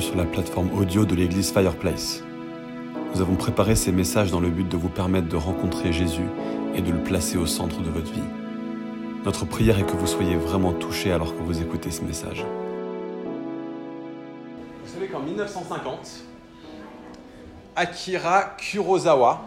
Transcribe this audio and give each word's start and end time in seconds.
sur 0.00 0.16
la 0.16 0.24
plateforme 0.24 0.70
audio 0.78 1.04
de 1.04 1.14
l'église 1.14 1.52
Fireplace. 1.52 2.22
Nous 3.14 3.20
avons 3.20 3.36
préparé 3.36 3.76
ces 3.76 3.92
messages 3.92 4.30
dans 4.30 4.40
le 4.40 4.50
but 4.50 4.68
de 4.68 4.76
vous 4.76 4.88
permettre 4.88 5.28
de 5.28 5.36
rencontrer 5.36 5.92
Jésus 5.92 6.26
et 6.74 6.80
de 6.80 6.90
le 6.90 7.02
placer 7.02 7.36
au 7.36 7.46
centre 7.46 7.80
de 7.80 7.90
votre 7.90 8.12
vie. 8.12 8.20
Notre 9.24 9.44
prière 9.44 9.78
est 9.78 9.86
que 9.86 9.96
vous 9.96 10.06
soyez 10.06 10.36
vraiment 10.36 10.72
touchés 10.72 11.12
alors 11.12 11.34
que 11.36 11.42
vous 11.42 11.62
écoutez 11.62 11.90
ce 11.90 12.02
message. 12.02 12.44
Vous 14.84 14.92
savez 14.92 15.06
qu'en 15.06 15.20
1950, 15.20 16.24
Akira 17.76 18.56
Kurosawa 18.56 19.42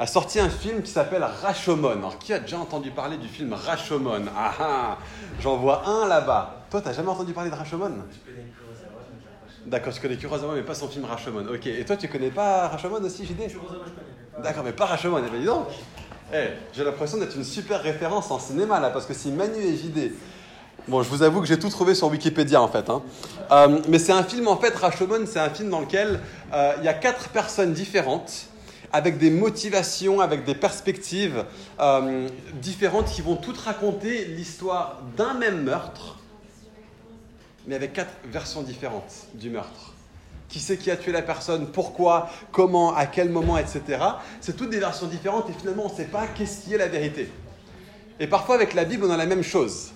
a 0.00 0.06
sorti 0.06 0.40
un 0.40 0.48
film 0.48 0.82
qui 0.82 0.90
s'appelle 0.90 1.24
Rashomon. 1.42 1.90
Alors, 1.90 2.18
qui 2.18 2.32
a 2.32 2.38
déjà 2.38 2.58
entendu 2.58 2.90
parler 2.90 3.16
du 3.16 3.28
film 3.28 3.52
Rashomon? 3.52 4.26
Ah 4.36 4.52
ah 4.60 4.98
J'en 5.40 5.56
vois 5.56 5.86
un 5.88 6.06
là-bas. 6.06 6.64
Toi, 6.70 6.80
t'as 6.80 6.92
jamais 6.92 7.08
entendu 7.08 7.32
parler 7.32 7.50
de 7.50 7.56
Rashomon? 7.56 7.92
D'accord, 9.68 9.92
tu 9.92 10.00
connais 10.00 10.16
Kurosawa, 10.16 10.54
mais 10.54 10.62
pas 10.62 10.74
son 10.74 10.88
film 10.88 11.04
Rashomon. 11.04 11.44
Ok, 11.52 11.66
et 11.66 11.84
toi, 11.84 11.96
tu 11.96 12.08
connais 12.08 12.30
pas 12.30 12.68
Rashomon 12.68 13.02
aussi, 13.02 13.26
JD 13.26 13.50
D'accord, 14.42 14.64
mais 14.64 14.72
pas 14.72 14.86
Rashomon, 14.86 15.18
eh 15.18 15.30
ben 15.30 15.40
dis 15.40 15.44
donc 15.46 15.66
Eh, 16.32 16.48
J'ai 16.74 16.84
l'impression 16.84 17.18
d'être 17.18 17.36
une 17.36 17.44
super 17.44 17.82
référence 17.82 18.30
en 18.30 18.38
cinéma 18.38 18.80
là, 18.80 18.88
parce 18.88 19.04
que 19.04 19.12
si 19.12 19.30
Manu 19.30 19.58
et 19.60 19.76
JD. 19.76 20.12
Bon, 20.86 21.02
je 21.02 21.08
vous 21.10 21.22
avoue 21.22 21.42
que 21.42 21.46
j'ai 21.46 21.58
tout 21.58 21.68
trouvé 21.68 21.94
sur 21.94 22.08
Wikipédia 22.08 22.62
en 22.62 22.68
fait. 22.68 22.88
hein. 22.88 23.02
Euh, 23.50 23.80
mais 23.88 23.98
c'est 23.98 24.12
un 24.12 24.22
film 24.22 24.48
en 24.48 24.56
fait, 24.56 24.74
Rashomon, 24.74 25.26
c'est 25.26 25.40
un 25.40 25.50
film 25.50 25.68
dans 25.68 25.80
lequel 25.80 26.20
euh, 26.54 26.72
il 26.78 26.84
y 26.84 26.88
a 26.88 26.94
quatre 26.94 27.28
personnes 27.28 27.74
différentes 27.74 28.46
avec 28.90 29.18
des 29.18 29.30
motivations, 29.30 30.22
avec 30.22 30.46
des 30.46 30.54
perspectives 30.54 31.44
euh, 31.78 32.26
différentes 32.54 33.06
qui 33.10 33.20
vont 33.20 33.36
toutes 33.36 33.58
raconter 33.58 34.24
l'histoire 34.24 35.02
d'un 35.18 35.34
même 35.34 35.62
meurtre, 35.62 36.16
mais 37.68 37.74
avec 37.74 37.92
quatre 37.92 38.12
versions 38.24 38.62
différentes 38.62 39.26
du 39.34 39.50
meurtre. 39.50 39.92
Qui 40.48 40.58
c'est 40.58 40.78
qui 40.78 40.90
a 40.90 40.96
tué 40.96 41.12
la 41.12 41.20
personne, 41.20 41.66
pourquoi, 41.66 42.30
comment, 42.50 42.94
à 42.94 43.04
quel 43.04 43.28
moment, 43.28 43.58
etc. 43.58 43.82
C'est 44.40 44.56
toutes 44.56 44.70
des 44.70 44.80
versions 44.80 45.06
différentes 45.06 45.50
et 45.50 45.52
finalement 45.52 45.84
on 45.86 45.92
ne 45.92 45.94
sait 45.94 46.06
pas 46.06 46.26
qu'est-ce 46.26 46.64
qui 46.64 46.72
est 46.72 46.78
la 46.78 46.88
vérité. 46.88 47.30
Et 48.18 48.26
parfois 48.26 48.54
avec 48.54 48.72
la 48.72 48.84
Bible 48.84 49.04
on 49.04 49.10
a 49.10 49.18
la 49.18 49.26
même 49.26 49.42
chose. 49.42 49.92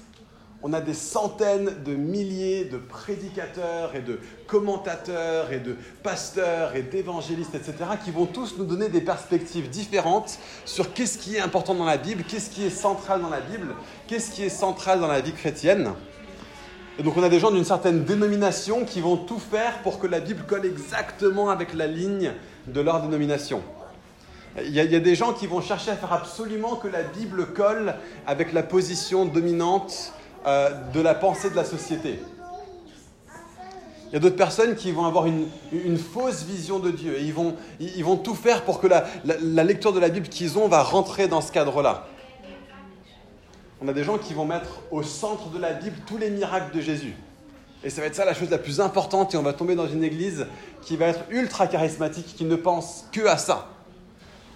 On 0.63 0.75
a 0.75 0.81
des 0.83 0.95
centaines 0.95 1.83
de 1.83 1.95
milliers 1.95 2.67
de 2.67 2.77
prédicateurs 2.77 3.97
et 3.97 4.03
de 4.03 4.21
commentateurs 4.47 5.51
et 5.51 5.59
de 5.59 5.77
pasteurs 6.03 6.77
et 6.77 6.83
d'évangélistes, 6.83 7.55
etc., 7.55 7.75
qui 8.05 8.13
vont 8.13 8.27
tous 8.27 8.57
nous 8.59 8.67
donner 8.67 8.89
des 8.89 9.01
perspectives 9.01 9.71
différentes 9.71 10.39
sur 10.67 10.93
qu'est-ce 10.93 11.19
qui 11.19 11.37
est 11.37 11.41
important 11.41 11.75
dans 11.75 11.87
la 11.87 11.97
Bible, 11.97 12.23
qu'est-ce 12.23 12.51
qui 12.51 12.65
est 12.65 12.71
central 12.71 13.23
dans 13.23 13.31
la 13.31 13.41
Bible, 13.41 13.75
qu'est-ce 14.07 14.31
qui 14.31 14.45
est 14.45 14.51
central 14.51 15.01
dans 15.01 15.09
la 15.09 15.21
vie 15.21 15.33
chrétienne. 15.33 15.95
Donc 17.03 17.17
on 17.17 17.23
a 17.23 17.29
des 17.29 17.41
gens 17.41 17.51
d'une 17.51 17.65
certaine 17.65 18.05
dénomination 18.05 18.85
qui 18.85 19.01
vont 19.01 19.17
tout 19.17 19.41
faire 19.41 19.79
pour 19.83 19.99
que 19.99 20.07
la 20.07 20.21
Bible 20.21 20.45
colle 20.47 20.65
exactement 20.67 21.51
avec 21.51 21.75
la 21.75 21.87
ligne 21.87 22.33
de 22.69 22.81
leur 22.81 23.03
dénomination. 23.03 23.61
Il 24.63 24.71
y, 24.71 24.81
a, 24.81 25.01
des 25.01 25.15
gens 25.15 25.33
qui 25.33 25.47
vont 25.47 25.63
chercher 25.63 25.93
à 25.93 25.97
faire 25.97 26.13
absolument 26.13 26.77
que 26.77 26.87
la 26.87 27.03
Bible 27.03 27.47
colle 27.55 27.95
avec 28.27 28.53
la 28.53 28.63
position 28.63 29.25
dominante 29.25 30.13
euh, 30.47 30.69
de 30.93 31.01
la 31.01 31.15
pensée 31.15 31.49
de 31.49 31.57
la 31.57 31.65
société. 31.65 32.21
Il 34.09 34.13
y 34.13 34.17
a 34.17 34.19
d'autres 34.19 34.37
personnes 34.37 34.77
qui 34.77 34.93
vont 34.93 35.07
avoir 35.07 35.25
une, 35.25 35.49
fausse 35.97 36.45
vision 36.45 36.79
de 36.79 36.91
Dieu 36.91 37.19
et 37.19 37.23
ils 37.23 37.33
vont, 37.33 37.57
ils 37.81 38.05
vont 38.05 38.17
tout 38.17 38.35
faire 38.35 38.63
pour 38.63 38.79
que 38.79 38.87
la- 38.87 39.07
la 39.25 39.65
lecture 39.65 39.95
de 39.95 40.01
la 40.01 40.11
Bible 40.11 40.29
qu'ils 40.29 40.59
ont 40.59 40.69
va 40.69 40.83
rentrer 40.83 41.29
dans 41.29 41.41
ce 41.41 41.51
cadre-là. 41.51 42.07
On 43.85 43.89
a 43.89 43.93
des 43.93 44.05
gens 44.05 44.17
qui 44.17 44.33
vont 44.33 44.45
mettre 44.45 44.81
au 44.93 45.03
centre 45.03 45.49
de 45.49 45.59
la 45.59 45.73
Bible 45.73 45.97
tous 46.07 46.17
les 46.17 46.31
miracles 46.31 46.73
de 46.73 46.81
Jésus. 46.81 47.17
Et 47.83 47.91
ça 47.91 48.01
va 48.01 48.07
être 48.07 48.15
ça 48.15 48.25
la 48.25 48.33
chose 48.33 48.49
la 48.49 48.59
plus 48.59 48.81
importante 48.81 49.35
et 49.35 49.37
on 49.37 49.43
va 49.43 49.53
tomber 49.53 49.75
dans 49.75 49.89
une 49.89 50.05
église 50.05 50.47
qui 50.83 50.97
va 50.97 51.07
être 51.07 51.25
ultra 51.31 51.67
charismatique, 51.67 52.27
qui 52.37 52.45
ne 52.45 52.55
pense 52.55 53.07
que 53.11 53.27
à 53.27 53.37
ça. 53.37 53.72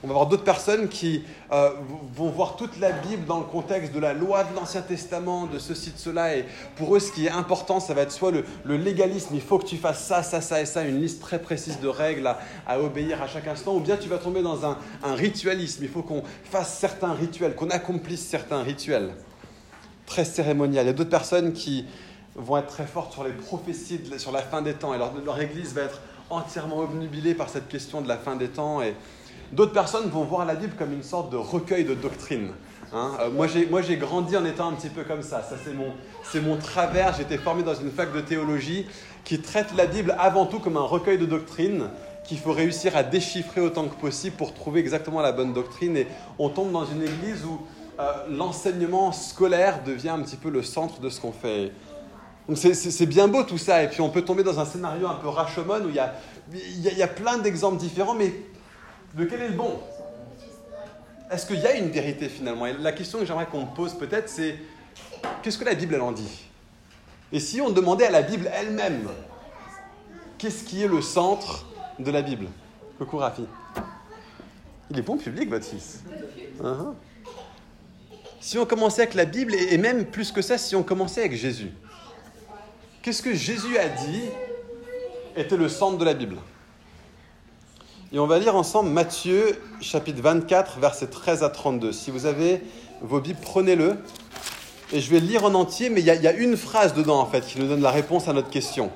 On 0.03 0.09
va 0.09 0.13
avoir 0.13 0.27
d'autres 0.27 0.45
personnes 0.45 0.89
qui 0.89 1.25
euh, 1.53 1.71
vont 2.15 2.29
voir 2.29 2.57
toute 2.57 2.79
la 2.79 2.93
Bible 2.93 3.25
dans 3.25 3.39
le 3.39 3.45
contexte 3.45 3.93
de 3.95 3.99
la 3.99 4.13
loi 4.13 4.45
de 4.45 4.55
l'Ancien 4.55 4.83
Testament, 4.83 5.47
de 5.47 5.59
ceci, 5.59 5.91
de 5.91 5.99
cela. 5.99 6.37
Et 6.37 6.45
pour 6.77 6.95
eux, 6.95 7.01
ce 7.01 7.11
qui 7.11 7.27
est 7.27 7.31
important, 7.31 7.81
ça 7.81 7.95
va 7.95 8.03
être 8.03 8.13
soit 8.13 8.31
le, 8.31 8.77
légalisme, 8.77 9.35
il 9.35 9.41
faut 9.41 9.59
que 9.59 9.65
tu 9.65 9.79
fasses 9.79 10.05
ça, 10.05 10.23
ça, 10.23 10.43
ça 10.43 10.61
et 10.61 10.67
ça, 10.67 10.83
une 10.83 11.01
liste 11.01 11.23
très 11.23 11.41
précise 11.41 11.81
de 11.81 11.89
règles 11.89 12.27
à, 12.67 12.79
obéir 12.79 13.23
à 13.23 13.27
chaque 13.27 13.49
instant. 13.49 13.75
Ou 13.75 13.81
bien 13.81 13.97
tu 13.97 14.09
vas 14.09 14.19
tomber 14.19 14.43
dans 14.43 14.67
un, 14.67 14.77
ritualisme, 15.15 15.83
il 15.83 15.89
faut 15.89 16.03
qu'on 16.03 16.23
fasse 16.45 16.79
certains 16.79 17.15
rituels, 17.15 17.55
qu'on 17.55 17.71
accomplisse 17.71 18.25
certains 18.25 18.63
rituels. 18.63 19.15
Très 20.05 20.27
cérémonial. 20.27 20.85
Il 20.85 20.89
y 20.89 20.91
a 20.91 20.93
d'autres 20.93 21.11
personnes 21.11 21.55
qui 21.55 21.87
vont 22.35 22.59
être 22.59 22.69
très 22.69 22.87
fortes 22.87 23.15
sur 23.15 23.25
les 23.25 23.33
prophéties 23.33 24.01
sur 24.19 24.31
la 24.31 24.43
fin 24.43 24.61
des 24.61 24.75
temps. 24.75 24.93
Et 24.93 24.99
leur, 24.99 25.13
leur 25.25 25.41
église 25.41 25.73
va 25.73 25.83
être 25.83 26.01
entièrement 26.29 26.81
obnubilée 26.81 27.35
par 27.35 27.49
cette 27.49 27.69
question 27.69 28.03
de 28.03 28.09
la 28.09 28.19
fin 28.19 28.37
des 28.37 28.49
temps. 28.49 28.83
Et, 28.83 28.95
D'autres 29.53 29.73
personnes 29.73 30.09
vont 30.09 30.25
voir 30.25 30.45
la 30.45 30.55
Bible 30.55 30.75
comme 30.79 30.93
une 30.93 31.03
sorte 31.03 31.31
de 31.31 31.37
recueil 31.37 31.85
de 31.85 31.95
doctrine. 31.95 32.49
Hein. 32.93 33.13
Euh, 33.21 33.31
moi, 33.31 33.47
j'ai, 33.47 33.97
grandi 33.97 34.37
en 34.37 34.45
étant 34.45 34.69
un 34.69 34.73
petit 34.73 34.89
peu 34.89 35.05
comme 35.05 35.23
ça. 35.23 35.43
Ça, 35.43 35.57
c'est 35.63 35.75
mon, 35.75 35.93
mon 36.43 36.57
travers. 36.57 37.19
Été 37.21 37.39
formé 37.39 37.63
dans 37.63 37.75
une 37.75 37.91
fac 37.91 38.13
de 38.13 38.21
théologie 38.21 38.87
qui 39.25 39.41
traite 39.41 39.75
la 39.77 39.87
Bible 39.87 40.15
avant 40.19 40.47
tout 40.47 40.59
comme 40.59 40.77
un 40.77 40.83
recueil 40.83 41.19
de 41.19 41.27
doctrine 41.27 41.91
qu'il 42.25 42.39
faut 42.39 42.53
réussir 42.53 42.97
à 42.97 43.05
déchiffrer 43.05 43.61
autant 43.61 43.87
que 43.87 43.95
possible 43.95 44.37
pour 44.37 44.53
trouver 44.53 44.81
exactement 44.81 45.21
la 45.21 45.33
bonne 45.33 45.53
doctrine. 45.53 45.97
Et 45.97 46.07
on 46.39 46.49
tombe 46.49 46.73
dans 46.73 46.85
une 46.85 47.03
église 47.03 47.45
où 47.45 47.61
euh, 48.01 48.13
l'enseignement 48.29 49.13
scolaire 49.13 49.83
devient 49.85 50.11
un 50.11 50.21
petit 50.21 50.37
peu 50.37 50.51
le 50.51 50.63
centre 50.63 51.01
de 51.01 51.09
ce 51.09 51.21
qu'on 51.21 51.33
fait. 51.33 51.73
Donc 52.49 52.59
c'est, 52.59 53.07
bien 53.07 53.27
beau 53.27 53.43
tout 53.43 53.59
ça, 53.59 53.83
et 53.83 53.89
puis 53.89 54.01
on 54.01 54.09
peut 54.09 54.23
tomber 54.23 54.45
dans 54.45 54.61
un 54.61 54.65
scénario 54.65 55.09
un 55.09 55.15
peu 55.15 55.27
Rashomon 55.27 55.85
où 55.85 55.89
il 55.89 55.97
y 55.97 55.99
a, 55.99 56.13
y 56.93 57.03
a 57.03 57.09
plein 57.09 57.39
d'exemples 57.39 57.79
différents, 57.79 58.15
mais 58.15 58.33
lequel 59.17 59.43
est 59.43 59.49
le 59.49 59.55
bon? 59.55 59.81
Est-ce 61.31 61.47
qu'il 61.47 61.59
y 61.59 61.67
a 61.67 61.75
une 61.77 61.91
vérité 61.91 62.29
finalement? 62.29 62.67
La 62.79 62.93
question 62.93 63.19
que 63.19 63.25
j'aimerais 63.25 63.47
qu'on 63.47 63.63
me 63.63 63.75
pose 63.75 63.95
peut-être, 63.95 64.29
c'est 64.29 64.57
qu'est-ce 65.43 65.59
que 65.59 65.65
la 65.65 65.75
Bible 65.75 65.95
elle 65.95 66.03
en 66.03 66.13
dit? 66.13 66.45
Et 67.33 67.41
si 67.41 67.61
on 67.61 67.71
demandait 67.71 68.07
à 68.07 68.11
la 68.11 68.23
Bible 68.23 68.49
elle-même, 68.55 69.09
qu'est-ce 70.39 70.63
qui 70.63 70.83
est 70.83 70.89
le 70.89 71.03
centre 71.03 71.67
de 71.99 72.11
la 72.11 72.23
Bible? 72.23 72.47
Coucou 72.99 73.17
Rafi. 73.17 73.47
Il 74.91 74.99
est 74.99 75.03
bon 75.03 75.17
public 75.17 75.51
votre 75.51 75.65
fils. 75.65 76.05
Uhum. 76.63 76.95
Si 78.41 78.57
on 78.59 78.65
commençait 78.67 79.03
avec 79.03 79.15
la 79.15 79.25
Bible, 79.25 79.55
et 79.55 79.77
même 79.77 80.05
plus 80.05 80.31
que 80.31 80.41
ça, 80.41 80.57
si 80.57 80.77
on 80.77 80.85
commençait 80.85 81.23
avec 81.23 81.33
Jésus, 81.33 81.73
qu'est-ce 83.03 83.23
que 83.23 83.35
Jésus 83.35 83.77
a 83.77 83.89
dit 83.89 84.23
était 85.35 85.57
le 85.57 85.69
centre 85.69 85.99
de 85.99 86.05
la 86.05 86.15
Bible? 86.15 86.37
Et 88.13 88.21
on 88.21 88.27
va 88.29 88.39
lire 88.39 88.55
ensemble 88.55 88.89
Matthieu 88.91 89.61
chapitre 89.81 90.23
24, 90.23 90.79
versets 90.79 91.09
13 91.09 91.43
à 91.43 91.49
32. 91.49 91.91
Si 91.91 92.13
vous 92.13 92.27
avez 92.27 92.63
vos 93.01 93.21
Bibles, 93.21 93.41
prenez-le. 93.43 93.97
Et 94.93 95.01
je 95.01 95.11
vais 95.11 95.19
le 95.19 95.27
lire 95.27 95.45
en 95.45 95.55
entier, 95.55 95.91
mais 95.91 96.01
il 96.01 96.07
y, 96.07 96.29
a, 96.29 96.33
une 96.33 96.57
phrase 96.57 96.95
dedans 96.95 97.19
en 97.19 97.27
fait 97.27 97.45
qui 97.45 97.59
nous 97.59 97.67
donne 97.67 97.83
la 97.83 97.91
réponse 97.91 98.29
à 98.29 98.33
notre 98.33 98.49
question. 98.49 98.93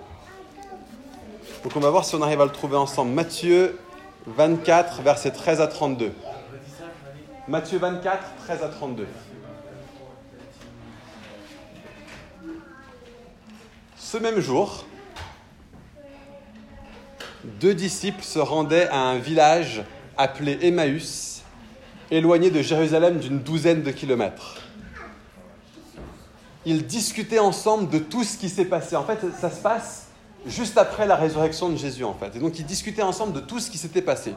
Donc 1.65 1.75
on 1.75 1.81
va 1.81 1.91
voir 1.91 2.05
si 2.05 2.15
on 2.15 2.23
arrive 2.23 2.41
à 2.41 2.45
le 2.45 2.53
trouver 2.53 2.77
ensemble. 2.77 3.11
Matthieu 3.11 3.77
24, 4.29 5.03
versets 5.03 5.33
13 5.33 5.61
à 5.61 5.67
32. 5.67 6.13
Matthieu 7.49 7.79
24, 7.79 8.23
13 8.47 8.63
à 8.63 8.69
32. 8.69 9.09
Ce 13.97 14.19
même 14.19 14.39
jour, 14.39 14.85
deux 17.45 17.75
disciples 17.75 18.23
se 18.23 18.39
rendaient 18.39 18.89
à 18.89 18.99
un 18.99 19.19
village 19.19 19.83
appelé 20.17 20.59
Emmaüs, 20.63 21.43
éloigné 22.11 22.51
de 22.51 22.61
Jérusalem 22.63 23.19
d'une 23.19 23.41
douzaine 23.41 23.83
de 23.83 23.91
kilomètres. 23.91 24.59
Ils 26.67 26.87
discutaient 26.87 27.39
ensemble 27.39 27.89
de 27.89 27.99
tout 27.99 28.25
ce 28.25 28.37
qui 28.37 28.49
s'est 28.49 28.67
passé. 28.67 28.97
En 28.97 29.05
fait, 29.05 29.19
ça 29.41 29.51
se 29.51 29.61
passe 29.61 30.09
juste 30.47 30.77
après 30.77 31.07
la 31.07 31.17
résurrection 31.17 31.71
de 31.71 31.77
Jésus, 31.77 32.05
en 32.05 32.15
fait. 32.15 32.37
Et 32.37 32.39
donc, 32.39 32.59
ils 32.59 32.67
discutaient 32.67 33.03
ensemble 33.03 33.33
de 33.33 33.41
tout 33.41 33.59
ce 33.59 33.71
qui 33.71 33.79
s'était 33.79 34.03
passé. 34.03 34.35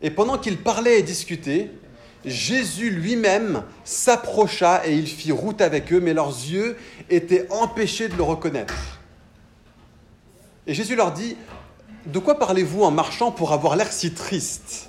Et 0.00 0.10
pendant 0.10 0.38
qu'ils 0.38 0.58
parlaient 0.58 0.98
et 1.00 1.02
discutaient, 1.02 1.70
Jésus 2.24 2.90
lui-même 2.90 3.64
s'approcha 3.84 4.86
et 4.86 4.94
il 4.94 5.06
fit 5.06 5.32
route 5.32 5.60
avec 5.60 5.92
eux, 5.92 6.00
mais 6.00 6.14
leurs 6.14 6.28
yeux 6.28 6.78
étaient 7.10 7.46
empêchés 7.50 8.08
de 8.08 8.16
le 8.16 8.22
reconnaître. 8.22 8.74
Et 10.66 10.74
Jésus 10.74 10.96
leur 10.96 11.12
dit, 11.12 11.36
de 12.06 12.18
quoi 12.18 12.38
parlez-vous 12.38 12.82
en 12.82 12.90
marchant 12.90 13.30
pour 13.30 13.52
avoir 13.52 13.76
l'air 13.76 13.92
si 13.92 14.12
triste? 14.12 14.88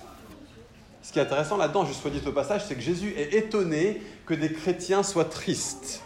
Ce 1.01 1.11
qui 1.11 1.19
est 1.19 1.21
intéressant 1.21 1.57
là-dedans, 1.57 1.85
juste 1.85 2.01
soit 2.01 2.11
dit 2.11 2.21
au 2.25 2.31
passage, 2.31 2.63
c'est 2.67 2.75
que 2.75 2.81
Jésus 2.81 3.13
est 3.17 3.33
étonné 3.33 4.01
que 4.25 4.33
des 4.33 4.51
chrétiens 4.51 5.03
soient 5.03 5.25
tristes. 5.25 6.01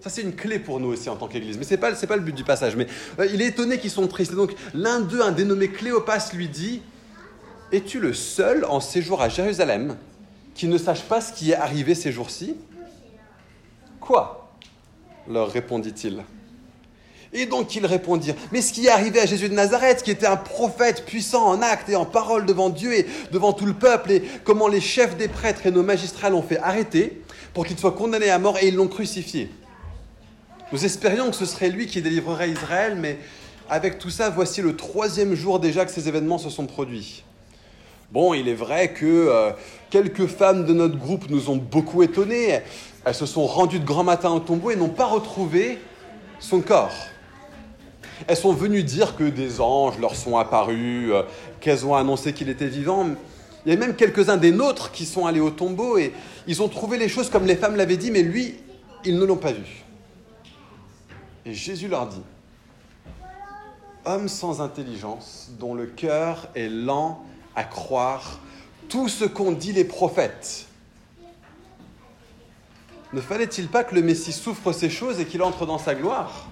Ça, 0.00 0.10
c'est 0.10 0.22
une 0.22 0.34
clé 0.34 0.58
pour 0.58 0.78
nous 0.78 0.88
aussi 0.88 1.08
en 1.08 1.16
tant 1.16 1.26
qu'Église. 1.26 1.58
Mais 1.58 1.64
ce 1.64 1.74
n'est 1.74 1.78
pas, 1.78 1.90
le 1.90 2.22
but 2.22 2.34
du 2.34 2.44
passage. 2.44 2.76
Mais 2.76 2.86
euh, 3.18 3.26
il 3.26 3.42
est 3.42 3.46
étonné 3.46 3.78
qu'ils 3.78 3.90
sont 3.90 4.06
tristes. 4.06 4.32
Et 4.32 4.36
donc, 4.36 4.54
l'un 4.72 5.00
d'eux, 5.00 5.22
un 5.22 5.32
dénommé 5.32 5.68
Cléopas, 5.68 6.30
lui 6.34 6.48
dit 6.48 6.82
Es-tu 7.72 7.98
le 7.98 8.14
seul 8.14 8.64
en 8.64 8.80
séjour 8.80 9.20
à 9.20 9.28
Jérusalem 9.28 9.96
qui 10.54 10.68
ne 10.68 10.78
sache 10.78 11.02
pas 11.02 11.20
ce 11.20 11.32
qui 11.32 11.50
est 11.50 11.56
arrivé 11.56 11.94
ces 11.94 12.12
jours-ci? 12.12 12.56
Quoi? 14.00 14.48
leur 15.28 15.50
répondit-il. 15.50 16.24
Et 17.32 17.46
donc 17.46 17.74
ils 17.76 17.84
répondirent, 17.84 18.36
mais 18.52 18.62
ce 18.62 18.72
qui 18.72 18.86
est 18.86 18.90
arrivé 18.90 19.20
à 19.20 19.26
Jésus 19.26 19.48
de 19.48 19.54
Nazareth, 19.54 20.02
qui 20.02 20.10
était 20.10 20.26
un 20.26 20.36
prophète 20.36 21.04
puissant 21.04 21.46
en 21.46 21.60
actes 21.60 21.90
et 21.90 21.96
en 21.96 22.06
parole 22.06 22.46
devant 22.46 22.70
Dieu 22.70 22.94
et 22.94 23.06
devant 23.32 23.52
tout 23.52 23.66
le 23.66 23.74
peuple, 23.74 24.12
et 24.12 24.22
comment 24.44 24.66
les 24.66 24.80
chefs 24.80 25.16
des 25.16 25.28
prêtres 25.28 25.66
et 25.66 25.70
nos 25.70 25.82
magistrats 25.82 26.30
l'ont 26.30 26.42
fait 26.42 26.58
arrêter 26.58 27.22
pour 27.52 27.66
qu'il 27.66 27.78
soit 27.78 27.92
condamné 27.92 28.30
à 28.30 28.38
mort 28.38 28.56
et 28.58 28.68
ils 28.68 28.74
l'ont 28.74 28.88
crucifié. 28.88 29.50
Nous 30.72 30.84
espérions 30.84 31.30
que 31.30 31.36
ce 31.36 31.46
serait 31.46 31.68
lui 31.68 31.86
qui 31.86 32.00
délivrerait 32.00 32.50
Israël, 32.50 32.96
mais 32.98 33.18
avec 33.68 33.98
tout 33.98 34.10
ça, 34.10 34.30
voici 34.30 34.62
le 34.62 34.76
troisième 34.76 35.34
jour 35.34 35.60
déjà 35.60 35.84
que 35.84 35.90
ces 35.90 36.08
événements 36.08 36.38
se 36.38 36.48
sont 36.48 36.66
produits. 36.66 37.24
Bon, 38.10 38.32
il 38.32 38.48
est 38.48 38.54
vrai 38.54 38.94
que 38.94 39.04
euh, 39.04 39.50
quelques 39.90 40.26
femmes 40.26 40.64
de 40.64 40.72
notre 40.72 40.96
groupe 40.96 41.28
nous 41.28 41.50
ont 41.50 41.56
beaucoup 41.56 42.02
étonnés. 42.02 42.60
Elles 43.04 43.14
se 43.14 43.26
sont 43.26 43.46
rendues 43.46 43.80
de 43.80 43.84
grand 43.84 44.04
matin 44.04 44.30
au 44.30 44.40
tombeau 44.40 44.70
et 44.70 44.76
n'ont 44.76 44.88
pas 44.88 45.04
retrouvé 45.04 45.78
son 46.40 46.60
corps. 46.60 46.94
Elles 48.26 48.36
sont 48.36 48.52
venues 48.52 48.82
dire 48.82 49.16
que 49.16 49.24
des 49.24 49.60
anges 49.60 49.98
leur 49.98 50.14
sont 50.16 50.36
apparus, 50.36 51.10
euh, 51.10 51.22
qu'elles 51.60 51.86
ont 51.86 51.94
annoncé 51.94 52.32
qu'il 52.32 52.48
était 52.48 52.66
vivant. 52.66 53.06
Il 53.64 53.72
y 53.72 53.76
a 53.76 53.78
même 53.78 53.94
quelques-uns 53.94 54.36
des 54.36 54.50
nôtres 54.50 54.90
qui 54.90 55.04
sont 55.04 55.26
allés 55.26 55.40
au 55.40 55.50
tombeau 55.50 55.98
et 55.98 56.12
ils 56.46 56.62
ont 56.62 56.68
trouvé 56.68 56.98
les 56.98 57.08
choses 57.08 57.30
comme 57.30 57.44
les 57.44 57.56
femmes 57.56 57.76
l'avaient 57.76 57.96
dit, 57.96 58.10
mais 58.10 58.22
lui, 58.22 58.56
ils 59.04 59.18
ne 59.18 59.24
l'ont 59.24 59.36
pas 59.36 59.52
vu. 59.52 59.84
Et 61.44 61.54
Jésus 61.54 61.88
leur 61.88 62.06
dit, 62.06 62.22
Homme 64.04 64.28
sans 64.28 64.60
intelligence, 64.60 65.50
dont 65.58 65.74
le 65.74 65.86
cœur 65.86 66.48
est 66.54 66.68
lent 66.68 67.22
à 67.54 67.64
croire 67.64 68.40
tout 68.88 69.08
ce 69.08 69.24
qu'ont 69.24 69.52
dit 69.52 69.72
les 69.72 69.84
prophètes. 69.84 70.66
Ne 73.12 73.20
fallait-il 73.20 73.68
pas 73.68 73.84
que 73.84 73.94
le 73.94 74.02
Messie 74.02 74.32
souffre 74.32 74.72
ces 74.72 74.90
choses 74.90 75.20
et 75.20 75.26
qu'il 75.26 75.42
entre 75.42 75.66
dans 75.66 75.78
sa 75.78 75.94
gloire? 75.94 76.48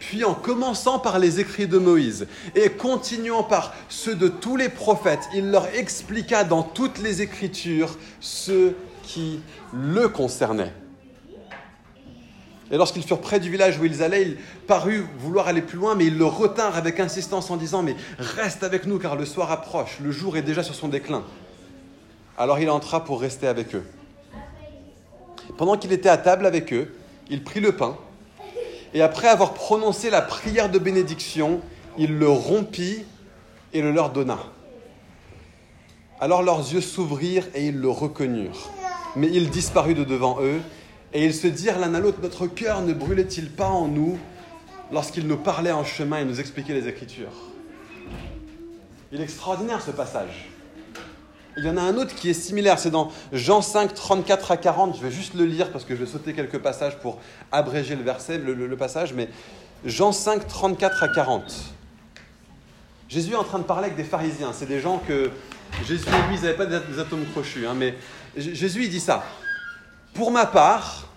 Puis 0.00 0.24
en 0.24 0.34
commençant 0.34 0.98
par 0.98 1.18
les 1.18 1.40
écrits 1.40 1.68
de 1.68 1.78
Moïse 1.78 2.26
et 2.54 2.70
continuant 2.70 3.44
par 3.44 3.74
ceux 3.88 4.16
de 4.16 4.28
tous 4.28 4.56
les 4.56 4.70
prophètes, 4.70 5.28
il 5.34 5.50
leur 5.50 5.66
expliqua 5.74 6.42
dans 6.42 6.62
toutes 6.62 6.98
les 6.98 7.20
Écritures 7.22 7.96
ce 8.18 8.72
qui 9.02 9.40
le 9.72 10.08
concernait. 10.08 10.72
Et 12.70 12.76
lorsqu'ils 12.76 13.02
furent 13.02 13.20
près 13.20 13.40
du 13.40 13.50
village 13.50 13.78
où 13.78 13.84
ils 13.84 14.02
allaient, 14.02 14.22
il 14.22 14.36
parut 14.66 15.04
vouloir 15.18 15.48
aller 15.48 15.60
plus 15.60 15.76
loin, 15.76 15.94
mais 15.94 16.06
ils 16.06 16.16
le 16.16 16.24
retinrent 16.24 16.76
avec 16.76 16.98
insistance 16.98 17.50
en 17.50 17.56
disant 17.56 17.82
Mais 17.82 17.96
reste 18.18 18.62
avec 18.62 18.86
nous, 18.86 18.98
car 18.98 19.16
le 19.16 19.26
soir 19.26 19.50
approche, 19.50 19.98
le 20.00 20.12
jour 20.12 20.36
est 20.36 20.42
déjà 20.42 20.62
sur 20.62 20.74
son 20.74 20.88
déclin. 20.88 21.24
Alors 22.38 22.58
il 22.58 22.70
entra 22.70 23.04
pour 23.04 23.20
rester 23.20 23.46
avec 23.46 23.74
eux. 23.74 23.84
Pendant 25.58 25.76
qu'il 25.76 25.92
était 25.92 26.08
à 26.08 26.16
table 26.16 26.46
avec 26.46 26.72
eux, 26.72 26.94
il 27.28 27.42
prit 27.42 27.60
le 27.60 27.72
pain, 27.72 27.98
et 28.94 29.02
après 29.02 29.28
avoir 29.28 29.54
prononcé 29.54 30.10
la 30.10 30.22
prière 30.22 30.70
de 30.70 30.78
bénédiction, 30.78 31.60
il 31.98 32.18
le 32.18 32.28
rompit 32.28 33.04
et 33.72 33.82
le 33.82 33.92
leur 33.92 34.10
donna. 34.10 34.38
Alors 36.20 36.42
leurs 36.42 36.72
yeux 36.72 36.80
s'ouvrirent 36.80 37.48
et 37.54 37.66
ils 37.66 37.78
le 37.78 37.88
reconnurent. 37.88 38.70
Mais 39.16 39.28
il 39.28 39.50
disparut 39.50 39.94
de 39.94 40.04
devant 40.04 40.38
eux, 40.40 40.60
et 41.12 41.24
ils 41.24 41.34
se 41.34 41.46
dirent 41.46 41.78
l'un 41.78 41.94
à 41.94 42.00
l'autre, 42.00 42.18
notre 42.22 42.46
cœur 42.46 42.82
ne 42.82 42.92
brûlait-il 42.92 43.50
pas 43.50 43.68
en 43.68 43.88
nous 43.88 44.18
lorsqu'il 44.92 45.26
nous 45.26 45.36
parlait 45.36 45.72
en 45.72 45.84
chemin 45.84 46.18
et 46.18 46.24
nous 46.24 46.38
expliquait 46.38 46.74
les 46.74 46.86
Écritures? 46.86 47.32
Il 49.12 49.20
est 49.20 49.24
extraordinaire 49.24 49.82
ce 49.82 49.90
passage. 49.90 50.49
Il 51.56 51.64
y 51.64 51.68
en 51.68 51.76
a 51.76 51.82
un 51.82 51.96
autre 51.96 52.14
qui 52.14 52.30
est 52.30 52.34
similaire, 52.34 52.78
c'est 52.78 52.90
dans 52.90 53.10
Jean 53.32 53.60
5, 53.60 53.92
34 53.92 54.52
à 54.52 54.56
40. 54.56 54.96
Je 54.96 55.02
vais 55.02 55.10
juste 55.10 55.34
le 55.34 55.44
lire 55.44 55.70
parce 55.72 55.84
que 55.84 55.94
je 55.96 56.04
vais 56.04 56.10
sauter 56.10 56.32
quelques 56.32 56.58
passages 56.58 56.98
pour 56.98 57.18
abréger 57.50 57.96
le 57.96 58.02
verset, 58.02 58.38
le, 58.38 58.76
passage, 58.76 59.12
mais 59.12 59.28
Jean 59.84 60.12
5, 60.12 60.46
34 60.46 61.02
à 61.02 61.08
40. 61.08 61.52
Jésus 63.08 63.32
est 63.32 63.36
en 63.36 63.44
train 63.44 63.58
de 63.58 63.64
parler 63.64 63.86
avec 63.86 63.96
des 63.96 64.04
pharisiens. 64.04 64.52
C'est 64.52 64.66
des 64.66 64.80
gens 64.80 65.02
que 65.06 65.30
Jésus 65.86 66.06
et 66.06 66.28
lui, 66.28 66.36
ils 66.36 66.42
n'avaient 66.42 66.54
pas 66.56 66.66
des 66.66 66.98
atomes 66.98 67.26
crochus, 67.32 67.66
hein, 67.66 67.74
mais 67.76 67.96
Jésus, 68.36 68.84
il 68.84 68.90
dit 68.90 69.00
ça. 69.00 69.24
Pour 70.14 70.30
ma 70.30 70.46
part, 70.46 71.08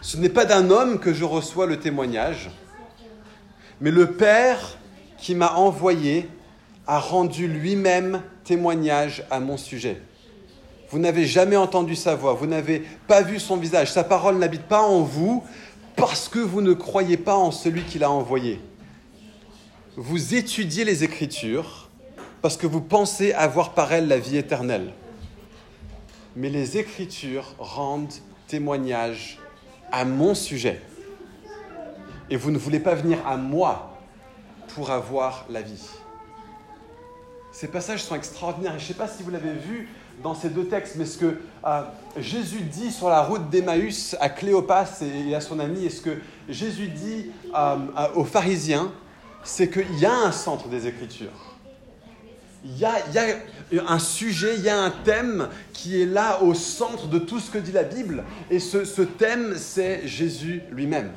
ce 0.00 0.16
n'est 0.16 0.28
pas 0.28 0.44
d'un 0.44 0.70
homme 0.70 1.00
que 1.00 1.12
je 1.12 1.24
reçois 1.24 1.66
le 1.66 1.78
témoignage, 1.80 2.50
mais 3.80 3.90
le 3.90 4.12
Père 4.12 4.78
qui 5.16 5.34
m'a 5.34 5.54
envoyé 5.54 6.28
a 6.86 7.00
rendu 7.00 7.48
lui-même 7.48 8.22
témoignage 8.48 9.24
à 9.30 9.40
mon 9.40 9.58
sujet. 9.58 10.00
Vous 10.90 10.98
n'avez 10.98 11.26
jamais 11.26 11.56
entendu 11.56 11.94
sa 11.94 12.14
voix, 12.14 12.32
vous 12.32 12.46
n'avez 12.46 12.82
pas 13.06 13.20
vu 13.20 13.38
son 13.38 13.58
visage, 13.58 13.92
sa 13.92 14.04
parole 14.04 14.38
n'habite 14.38 14.62
pas 14.62 14.80
en 14.80 15.02
vous 15.02 15.44
parce 15.96 16.30
que 16.30 16.38
vous 16.38 16.62
ne 16.62 16.72
croyez 16.72 17.18
pas 17.18 17.36
en 17.36 17.50
celui 17.50 17.82
qui 17.82 17.98
l'a 17.98 18.10
envoyé. 18.10 18.58
Vous 19.96 20.34
étudiez 20.34 20.86
les 20.86 21.04
Écritures 21.04 21.90
parce 22.40 22.56
que 22.56 22.66
vous 22.66 22.80
pensez 22.80 23.34
avoir 23.34 23.74
par 23.74 23.92
elles 23.92 24.08
la 24.08 24.18
vie 24.18 24.38
éternelle 24.38 24.94
mais 26.34 26.48
les 26.48 26.78
Écritures 26.78 27.54
rendent 27.58 28.14
témoignage 28.46 29.38
à 29.92 30.04
mon 30.04 30.34
sujet. 30.34 30.80
Et 32.30 32.36
vous 32.36 32.50
ne 32.50 32.58
voulez 32.58 32.80
pas 32.80 32.94
venir 32.94 33.18
à 33.26 33.36
moi 33.36 33.98
pour 34.68 34.90
avoir 34.90 35.44
la 35.50 35.60
vie. 35.62 35.82
Ces 37.58 37.66
passages 37.66 38.04
sont 38.04 38.14
extraordinaires 38.14 38.74
je 38.78 38.84
ne 38.84 38.86
sais 38.86 38.94
pas 38.94 39.08
si 39.08 39.24
vous 39.24 39.32
l'avez 39.32 39.52
vu 39.52 39.88
dans 40.22 40.32
ces 40.32 40.48
deux 40.48 40.66
textes, 40.66 40.94
mais 40.94 41.04
ce 41.04 41.18
que 41.18 41.40
euh, 41.66 41.82
Jésus 42.16 42.60
dit 42.60 42.92
sur 42.92 43.08
la 43.08 43.20
route 43.20 43.50
d'Emmaüs 43.50 44.14
à 44.20 44.28
Cléopas 44.28 45.02
et 45.02 45.34
à 45.34 45.40
son 45.40 45.58
ami, 45.58 45.84
et 45.84 45.90
ce 45.90 46.00
que 46.00 46.18
Jésus 46.48 46.86
dit 46.86 47.32
euh, 47.56 47.76
aux 48.14 48.22
pharisiens, 48.22 48.92
c'est 49.42 49.68
qu'il 49.70 49.98
y 49.98 50.06
a 50.06 50.14
un 50.14 50.30
centre 50.30 50.68
des 50.68 50.86
Écritures 50.86 51.32
il 52.64 52.78
y, 52.78 52.84
a, 52.84 52.94
un 53.88 53.98
sujet, 53.98 54.54
il 54.56 54.62
y 54.62 54.68
a 54.68 54.80
un 54.80 54.90
thème 54.90 55.48
qui 55.72 56.00
est 56.00 56.06
là 56.06 56.42
au 56.42 56.54
centre 56.54 57.06
de 57.06 57.18
tout 57.18 57.38
ce 57.40 57.50
que 57.50 57.58
dit 57.58 57.70
la 57.72 57.84
Bible. 57.84 58.24
Et 58.50 58.58
ce 58.58 59.02
thème, 59.02 59.54
c'est 59.56 60.06
Jésus 60.06 60.62
lui-même. 60.72 61.10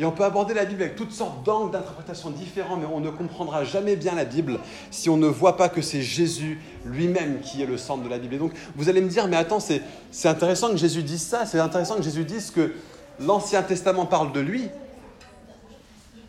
Et 0.00 0.04
on 0.06 0.12
peut 0.12 0.24
aborder 0.24 0.54
la 0.54 0.64
Bible 0.64 0.80
avec 0.80 0.96
toutes 0.96 1.12
sortes 1.12 1.44
d'angles 1.44 1.72
d'interprétation 1.72 2.30
différents, 2.30 2.78
mais 2.78 2.86
on 2.90 3.00
ne 3.00 3.10
comprendra 3.10 3.64
jamais 3.64 3.96
bien 3.96 4.14
la 4.14 4.24
Bible 4.24 4.58
si 4.90 5.10
on 5.10 5.18
ne 5.18 5.26
voit 5.26 5.58
pas 5.58 5.68
que 5.68 5.82
c'est 5.82 6.00
Jésus 6.00 6.58
lui-même 6.86 7.40
qui 7.40 7.60
est 7.60 7.66
le 7.66 7.76
centre 7.76 8.02
de 8.02 8.08
la 8.08 8.18
Bible. 8.18 8.36
Et 8.36 8.38
donc, 8.38 8.52
vous 8.76 8.88
allez 8.88 9.02
me 9.02 9.10
dire, 9.10 9.28
mais 9.28 9.36
attends, 9.36 9.60
c'est 9.60 9.82
intéressant 10.24 10.70
que 10.70 10.78
Jésus 10.78 11.02
dise 11.02 11.20
ça, 11.20 11.44
c'est 11.44 11.58
intéressant 11.58 11.96
que 11.96 12.02
Jésus 12.02 12.24
dise 12.24 12.50
que 12.50 12.72
l'Ancien 13.20 13.62
Testament 13.62 14.06
parle 14.06 14.32
de 14.32 14.40
lui, 14.40 14.70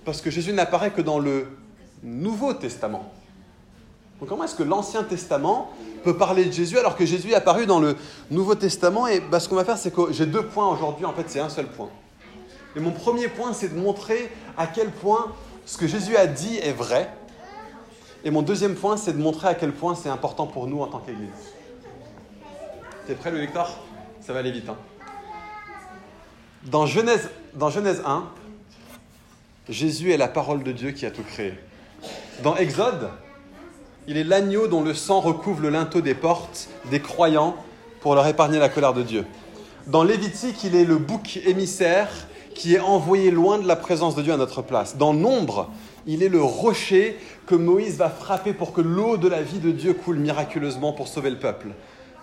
parce 0.03 0.19
que 0.19 0.29
Jésus 0.29 0.51
n'apparaît 0.51 0.91
que 0.91 1.01
dans 1.01 1.19
le 1.19 1.48
Nouveau 2.03 2.53
Testament. 2.53 3.10
Donc 4.19 4.27
comment 4.27 4.43
est-ce 4.43 4.55
que 4.55 4.63
l'Ancien 4.63 5.03
Testament 5.03 5.72
peut 6.03 6.17
parler 6.17 6.43
de 6.43 6.51
Jésus 6.51 6.77
alors 6.77 6.98
que 6.98 7.05
Jésus 7.05 7.31
est 7.31 7.36
apparu 7.36 7.65
dans 7.67 7.79
le 7.79 7.96
Nouveau 8.31 8.55
Testament? 8.55 9.07
Et 9.07 9.22
bah, 9.22 9.39
ce 9.39 9.48
qu'on 9.48 9.55
va 9.55 9.63
faire, 9.63 9.77
c'est 9.77 9.96
que 9.96 10.12
j'ai 10.12 10.25
deux 10.25 10.46
points 10.46 10.67
aujourd'hui, 10.67 11.05
en 11.05 11.13
fait 11.13 11.24
c'est 11.27 11.39
un 11.39 11.48
seul 11.48 11.67
point. 11.67 11.88
Et 12.75 12.80
mon 12.80 12.92
premier 12.92 13.28
point, 13.28 13.54
c'est 13.54 13.70
de 13.74 13.80
montrer 13.80 14.32
à 14.58 14.68
quel 14.68 14.90
point 14.90 15.34
ce 15.66 15.78
que 15.78 15.88
Jésus 15.88 16.16
a 16.16 16.28
dit 16.28 16.58
est 16.58 16.72
vrai. 16.72 17.10
Et 18.24 18.32
mon 18.32 18.42
deuxième 18.42 18.75
point, 18.75 18.98
c'est 18.98 19.13
de 19.13 19.22
montrer 19.22 19.48
à 19.48 19.56
quel 19.56 19.72
point 19.72 19.96
c'est 19.96 20.10
important 20.10 20.48
pour 20.48 20.68
nous 20.68 20.82
en 20.82 20.88
tant 20.88 21.00
qu'Église. 21.00 21.30
T'es 23.08 23.16
prêt, 23.16 23.32
le 23.32 23.40
lecteur 23.40 23.80
Ça 24.22 24.32
va 24.34 24.40
aller 24.40 24.51
vite. 24.51 24.70
Hein 24.70 24.78
dans, 26.66 26.86
Genèse, 26.86 27.30
dans 27.56 27.70
Genèse 27.70 28.01
1, 28.06 28.25
Jésus 29.70 30.12
est 30.12 30.18
la 30.18 30.28
parole 30.28 30.63
de 30.63 30.72
Dieu 30.72 30.92
qui 30.92 31.06
a 31.06 31.12
tout 31.12 31.24
créé. 31.24 31.54
Dans 32.44 32.56
Exode, 32.56 33.10
il 34.08 34.18
est 34.18 34.24
l'agneau 34.24 34.68
dont 34.68 34.84
le 34.84 34.94
sang 34.94 35.20
recouvre 35.20 35.62
le 35.62 35.70
linteau 35.70 36.01
des 36.01 36.16
portes 36.16 36.70
des 36.90 37.00
croyants 37.00 37.56
pour 38.01 38.16
leur 38.16 38.28
épargner 38.28 38.60
la 38.60 38.70
colère 38.70 38.94
de 38.94 39.04
Dieu. 39.04 39.25
Dans 39.88 40.04
Lévitique, 40.04 40.63
il 40.63 40.75
est 40.75 40.86
le 40.86 40.98
bouc 40.98 41.38
émissaire 41.46 42.10
qui 42.55 42.75
est 42.75 42.79
envoyé 42.79 43.31
loin 43.31 43.60
de 43.60 43.67
la 43.67 43.75
présence 43.75 44.15
de 44.15 44.22
Dieu 44.22 44.34
à 44.34 44.38
notre 44.38 44.62
place. 44.62 44.98
Dans 44.98 45.13
Nombre, 45.13 45.70
il 46.08 46.24
est 46.24 46.29
le 46.29 46.41
rocher 46.41 47.17
que 47.46 47.55
Moïse 47.55 47.98
va 47.98 48.10
frapper 48.10 48.53
pour 48.53 48.74
que 48.74 48.81
l'eau 48.81 49.17
de 49.17 49.27
la 49.27 49.41
vie 49.41 49.60
de 49.60 49.72
Dieu 49.72 49.93
coule 49.93 50.17
miraculeusement 50.17 50.93
pour 50.93 51.08
sauver 51.08 51.29
le 51.29 51.39
peuple. 51.39 51.67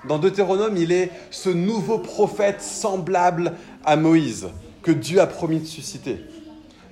Dans 0.08 0.18
Deutéronome, 0.18 0.76
il 0.76 0.92
est 0.92 1.10
ce 1.30 1.50
nouveau 1.50 1.98
prophète 1.98 2.62
semblable 2.62 3.54
à 3.84 3.96
Moïse 3.96 4.48
que 4.82 4.92
Dieu 4.92 5.20
a 5.20 5.26
promis 5.26 5.60
de 5.60 5.66
susciter 5.66 6.18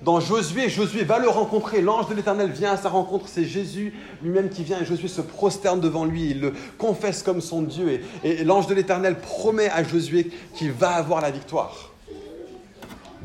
dans 0.03 0.21
Josué, 0.21 0.69
Josué 0.69 1.05
va 1.05 1.19
le 1.19 1.29
rencontrer, 1.29 1.81
l'ange 1.81 2.09
de 2.09 2.15
l'Éternel 2.15 2.51
vient 2.51 2.73
à 2.73 2.77
sa 2.77 2.89
rencontre, 2.89 3.27
c'est 3.29 3.45
Jésus 3.45 3.95
lui-même 4.23 4.51
qui 4.51 4.63
vient 4.63 4.81
et 4.81 4.85
Josué 4.85 5.09
se 5.09 5.23
prosterne 5.23 5.81
devant 5.81 6.05
lui, 6.05 6.31
il 6.31 6.41
le 6.41 6.53
confesse 6.79 7.23
comme 7.23 7.41
son 7.41 7.63
Dieu 7.63 8.01
et, 8.23 8.41
et 8.41 8.45
l'ange 8.45 8.67
de 8.67 8.75
l'Éternel 8.75 9.19
promet 9.19 9.71
à 9.71 9.83
Josué 9.83 10.31
qu'il 10.55 10.73
va 10.73 10.91
avoir 10.91 11.21
la 11.21 11.31
victoire. 11.31 11.93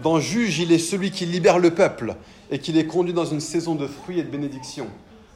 Dans 0.02 0.20
Juge, 0.20 0.60
il 0.60 0.72
est 0.72 0.80
celui 0.80 1.12
qui 1.12 1.26
libère 1.26 1.60
le 1.60 1.72
peuple 1.72 2.16
et 2.50 2.60
qui 2.60 2.72
les 2.72 2.88
conduit 2.88 3.14
dans 3.14 3.26
une 3.26 3.40
saison 3.40 3.76
de 3.76 3.86
fruits 3.86 4.20
et 4.20 4.24
de 4.24 4.30
bénédictions. 4.30 4.88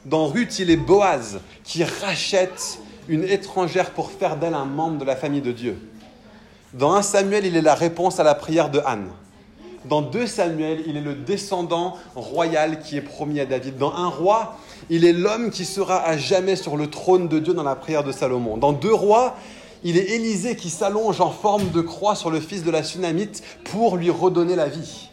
Dans 0.04 0.26
Ruth, 0.26 0.58
il 0.58 0.70
est 0.70 0.76
Boaz 0.76 1.40
qui 1.62 1.84
rachète 1.84 2.80
une 3.08 3.24
étrangère 3.24 3.90
pour 3.90 4.10
faire 4.10 4.36
d'elle 4.36 4.54
un 4.54 4.64
membre 4.64 4.98
de 4.98 5.04
la 5.04 5.14
famille 5.14 5.40
de 5.40 5.52
Dieu. 5.52 5.78
Dans 6.74 6.94
1 6.94 7.02
Samuel, 7.02 7.46
il 7.46 7.56
est 7.56 7.62
la 7.62 7.74
réponse 7.76 8.18
à 8.18 8.24
la 8.24 8.34
prière 8.34 8.70
de 8.70 8.80
Anne. 8.84 9.08
Dans 9.84 10.02
2 10.02 10.26
Samuel, 10.26 10.82
il 10.86 10.96
est 10.96 11.00
le 11.00 11.14
descendant 11.14 11.96
royal 12.16 12.80
qui 12.80 12.96
est 12.96 13.02
promis 13.02 13.38
à 13.38 13.46
David. 13.46 13.78
Dans 13.78 13.94
un 13.94 14.08
roi, 14.08 14.58
il 14.90 15.04
est 15.04 15.12
l'homme 15.12 15.50
qui 15.50 15.64
sera 15.64 16.04
à 16.04 16.16
jamais 16.16 16.56
sur 16.56 16.76
le 16.76 16.90
trône 16.90 17.28
de 17.28 17.38
Dieu 17.38 17.54
dans 17.54 17.62
la 17.62 17.76
prière 17.76 18.02
de 18.02 18.10
Salomon. 18.10 18.56
Dans 18.56 18.72
deux 18.72 18.92
rois, 18.94 19.36
il 19.86 19.96
est 19.96 20.16
Élisée 20.16 20.56
qui 20.56 20.68
s'allonge 20.68 21.20
en 21.20 21.30
forme 21.30 21.70
de 21.70 21.80
croix 21.80 22.16
sur 22.16 22.28
le 22.28 22.40
fils 22.40 22.64
de 22.64 22.72
la 22.72 22.82
Sunamite 22.82 23.44
pour 23.70 23.96
lui 23.96 24.10
redonner 24.10 24.56
la 24.56 24.66
vie. 24.66 25.10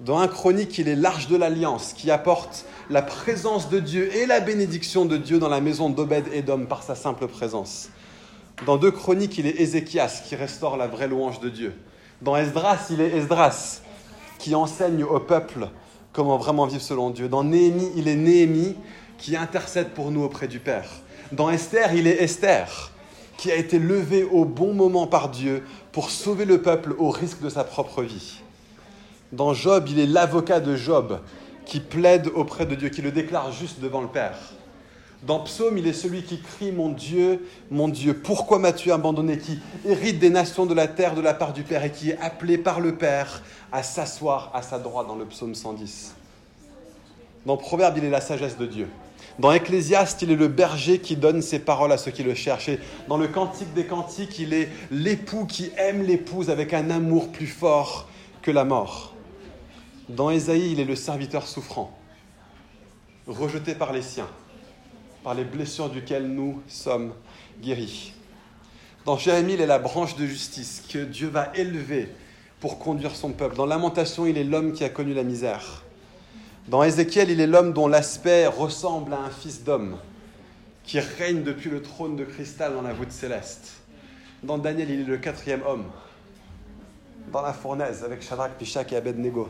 Dans 0.00 0.18
un 0.18 0.26
chronique, 0.26 0.76
il 0.78 0.88
est 0.88 0.96
l'arche 0.96 1.28
de 1.28 1.36
l'alliance 1.36 1.92
qui 1.92 2.10
apporte 2.10 2.64
la 2.90 3.02
présence 3.02 3.68
de 3.68 3.78
Dieu 3.78 4.12
et 4.16 4.26
la 4.26 4.40
bénédiction 4.40 5.04
de 5.04 5.16
Dieu 5.16 5.38
dans 5.38 5.48
la 5.48 5.60
maison 5.60 5.90
d'Obed 5.90 6.24
et 6.32 6.42
d'Homme 6.42 6.66
par 6.66 6.82
sa 6.82 6.96
simple 6.96 7.28
présence. 7.28 7.90
Dans 8.66 8.78
deux 8.78 8.90
chroniques, 8.90 9.38
il 9.38 9.46
est 9.46 9.60
Ézéchias 9.60 10.22
qui 10.26 10.34
restaure 10.34 10.76
la 10.76 10.88
vraie 10.88 11.06
louange 11.06 11.38
de 11.38 11.50
Dieu. 11.50 11.72
Dans 12.22 12.36
Esdras, 12.36 12.88
il 12.90 13.00
est 13.00 13.16
Esdras 13.16 13.82
qui 14.40 14.56
enseigne 14.56 15.04
au 15.04 15.20
peuple 15.20 15.68
comment 16.12 16.36
vraiment 16.36 16.66
vivre 16.66 16.82
selon 16.82 17.10
Dieu. 17.10 17.28
Dans 17.28 17.44
Néhémie, 17.44 17.92
il 17.94 18.08
est 18.08 18.16
Néhémie 18.16 18.74
qui 19.18 19.36
intercède 19.36 19.90
pour 19.90 20.10
nous 20.10 20.24
auprès 20.24 20.48
du 20.48 20.58
Père. 20.58 20.90
Dans 21.30 21.48
Esther, 21.48 21.94
il 21.94 22.08
est 22.08 22.20
Esther 22.24 22.89
qui 23.40 23.50
a 23.50 23.56
été 23.56 23.78
levé 23.78 24.22
au 24.22 24.44
bon 24.44 24.74
moment 24.74 25.06
par 25.06 25.30
Dieu 25.30 25.64
pour 25.92 26.10
sauver 26.10 26.44
le 26.44 26.60
peuple 26.60 26.94
au 26.98 27.08
risque 27.08 27.40
de 27.40 27.48
sa 27.48 27.64
propre 27.64 28.02
vie. 28.02 28.42
Dans 29.32 29.54
Job, 29.54 29.86
il 29.88 29.98
est 29.98 30.06
l'avocat 30.06 30.60
de 30.60 30.76
Job 30.76 31.20
qui 31.64 31.80
plaide 31.80 32.28
auprès 32.34 32.66
de 32.66 32.74
Dieu, 32.74 32.90
qui 32.90 33.00
le 33.00 33.12
déclare 33.12 33.50
juste 33.50 33.80
devant 33.80 34.02
le 34.02 34.08
Père. 34.08 34.36
Dans 35.22 35.40
Psaume, 35.40 35.78
il 35.78 35.86
est 35.86 35.94
celui 35.94 36.22
qui 36.22 36.42
crie 36.42 36.70
Mon 36.70 36.90
Dieu, 36.90 37.46
mon 37.70 37.88
Dieu, 37.88 38.12
pourquoi 38.12 38.58
m'as-tu 38.58 38.92
abandonné 38.92 39.38
qui 39.38 39.58
hérite 39.86 40.18
des 40.18 40.28
nations 40.28 40.66
de 40.66 40.74
la 40.74 40.86
terre 40.86 41.14
de 41.14 41.22
la 41.22 41.32
part 41.32 41.54
du 41.54 41.62
Père 41.62 41.82
et 41.82 41.92
qui 41.92 42.10
est 42.10 42.18
appelé 42.18 42.58
par 42.58 42.78
le 42.78 42.94
Père 42.94 43.42
à 43.72 43.82
s'asseoir 43.82 44.50
à 44.52 44.60
sa 44.60 44.78
droite 44.78 45.06
dans 45.06 45.16
le 45.16 45.24
psaume 45.24 45.54
110. 45.54 46.14
Dans 47.46 47.56
Proverbe, 47.56 47.96
il 47.96 48.04
est 48.04 48.10
la 48.10 48.20
sagesse 48.20 48.58
de 48.58 48.66
Dieu. 48.66 48.88
Dans 49.38 49.52
Ecclésiaste, 49.52 50.22
il 50.22 50.30
est 50.32 50.36
le 50.36 50.48
berger 50.48 50.98
qui 50.98 51.16
donne 51.16 51.40
ses 51.40 51.60
paroles 51.60 51.92
à 51.92 51.98
ceux 51.98 52.10
qui 52.10 52.22
le 52.22 52.34
cherchent. 52.34 52.70
Dans 53.08 53.16
le 53.16 53.28
Cantique 53.28 53.72
des 53.74 53.86
Cantiques, 53.86 54.38
il 54.38 54.52
est 54.52 54.68
l'époux 54.90 55.46
qui 55.46 55.70
aime 55.76 56.02
l'épouse 56.02 56.50
avec 56.50 56.74
un 56.74 56.90
amour 56.90 57.30
plus 57.30 57.46
fort 57.46 58.08
que 58.42 58.50
la 58.50 58.64
mort. 58.64 59.14
Dans 60.08 60.30
Ésaïe, 60.30 60.72
il 60.72 60.80
est 60.80 60.84
le 60.84 60.96
serviteur 60.96 61.46
souffrant, 61.46 61.96
rejeté 63.26 63.74
par 63.74 63.92
les 63.92 64.02
siens, 64.02 64.28
par 65.22 65.34
les 65.34 65.44
blessures 65.44 65.88
duquel 65.88 66.26
nous 66.26 66.60
sommes 66.66 67.12
guéris. 67.62 68.12
Dans 69.06 69.16
Jérémie, 69.16 69.54
il 69.54 69.60
est 69.60 69.66
la 69.66 69.78
branche 69.78 70.16
de 70.16 70.26
justice 70.26 70.82
que 70.88 70.98
Dieu 70.98 71.28
va 71.28 71.52
élever 71.54 72.08
pour 72.60 72.78
conduire 72.78 73.16
son 73.16 73.30
peuple. 73.30 73.56
Dans 73.56 73.66
Lamentation, 73.66 74.26
il 74.26 74.36
est 74.36 74.44
l'homme 74.44 74.72
qui 74.72 74.84
a 74.84 74.90
connu 74.90 75.14
la 75.14 75.22
misère. 75.22 75.84
Dans 76.68 76.82
Ézéchiel, 76.82 77.30
il 77.30 77.40
est 77.40 77.46
l'homme 77.46 77.72
dont 77.72 77.88
l'aspect 77.88 78.46
ressemble 78.46 79.12
à 79.14 79.18
un 79.18 79.30
fils 79.30 79.64
d'homme, 79.64 79.96
qui 80.84 81.00
règne 81.00 81.42
depuis 81.42 81.70
le 81.70 81.82
trône 81.82 82.16
de 82.16 82.24
cristal 82.24 82.74
dans 82.74 82.82
la 82.82 82.92
voûte 82.92 83.12
céleste. 83.12 83.72
Dans 84.42 84.58
Daniel, 84.58 84.90
il 84.90 85.00
est 85.00 85.04
le 85.04 85.18
quatrième 85.18 85.62
homme, 85.66 85.86
dans 87.32 87.42
la 87.42 87.52
fournaise, 87.52 88.04
avec 88.04 88.22
Shadrach, 88.22 88.52
Pishak 88.58 88.92
et 88.92 88.96
Abednego. 88.96 89.48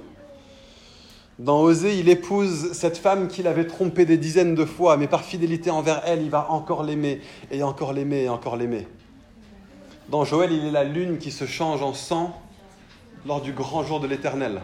Dans 1.38 1.60
Osée, 1.60 1.98
il 1.98 2.08
épouse 2.08 2.72
cette 2.72 2.98
femme 2.98 3.28
qu'il 3.28 3.46
avait 3.46 3.66
trompée 3.66 4.04
des 4.04 4.18
dizaines 4.18 4.54
de 4.54 4.64
fois, 4.64 4.96
mais 4.96 5.08
par 5.08 5.24
fidélité 5.24 5.70
envers 5.70 6.02
elle, 6.04 6.22
il 6.22 6.30
va 6.30 6.50
encore 6.50 6.82
l'aimer, 6.82 7.20
et 7.50 7.62
encore 7.62 7.92
l'aimer, 7.92 8.24
et 8.24 8.28
encore 8.28 8.56
l'aimer. 8.56 8.86
Dans 10.10 10.24
Joël, 10.24 10.52
il 10.52 10.66
est 10.66 10.70
la 10.70 10.84
lune 10.84 11.18
qui 11.18 11.30
se 11.30 11.46
change 11.46 11.82
en 11.82 11.94
sang 11.94 12.38
lors 13.26 13.40
du 13.40 13.52
grand 13.52 13.84
jour 13.84 14.00
de 14.00 14.06
l'Éternel. 14.06 14.60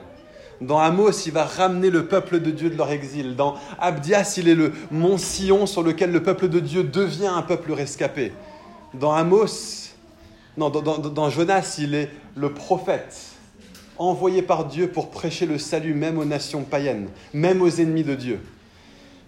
Dans 0.61 0.79
Amos, 0.79 1.27
il 1.27 1.33
va 1.33 1.45
ramener 1.45 1.91
le 1.91 2.07
peuple 2.07 2.41
de 2.41 2.51
Dieu 2.51 2.71
de 2.71 2.77
leur 2.77 2.91
exil. 2.91 3.37
Dans 3.37 3.57
Abdias, 3.79 4.35
il 4.39 4.49
est 4.49 4.55
le 4.55 4.73
mont 4.91 5.19
Sion 5.19 5.67
sur 5.67 5.83
lequel 5.83 6.13
le 6.13 6.23
peuple 6.23 6.49
de 6.49 6.61
Dieu 6.61 6.83
devient 6.83 7.27
un 7.27 7.43
peuple 7.43 7.73
rescapé. 7.73 8.33
Dans 8.95 9.13
Amos, 9.13 9.91
non, 10.57 10.71
dans, 10.71 11.31
Jonas, 11.31 11.77
il 11.79 11.95
est 11.95 12.11
le 12.35 12.53
prophète 12.53 13.17
envoyé 13.99 14.43
par 14.43 14.67
Dieu 14.67 14.89
pour 14.89 15.11
prêcher 15.11 15.47
le 15.47 15.59
salut 15.59 15.95
même 15.95 16.19
aux 16.19 16.25
nations 16.25 16.63
païennes, 16.63 17.09
même 17.35 17.61
aux 17.61 17.69
ennemis 17.69 18.05
de 18.05 18.15
Dieu. 18.15 18.41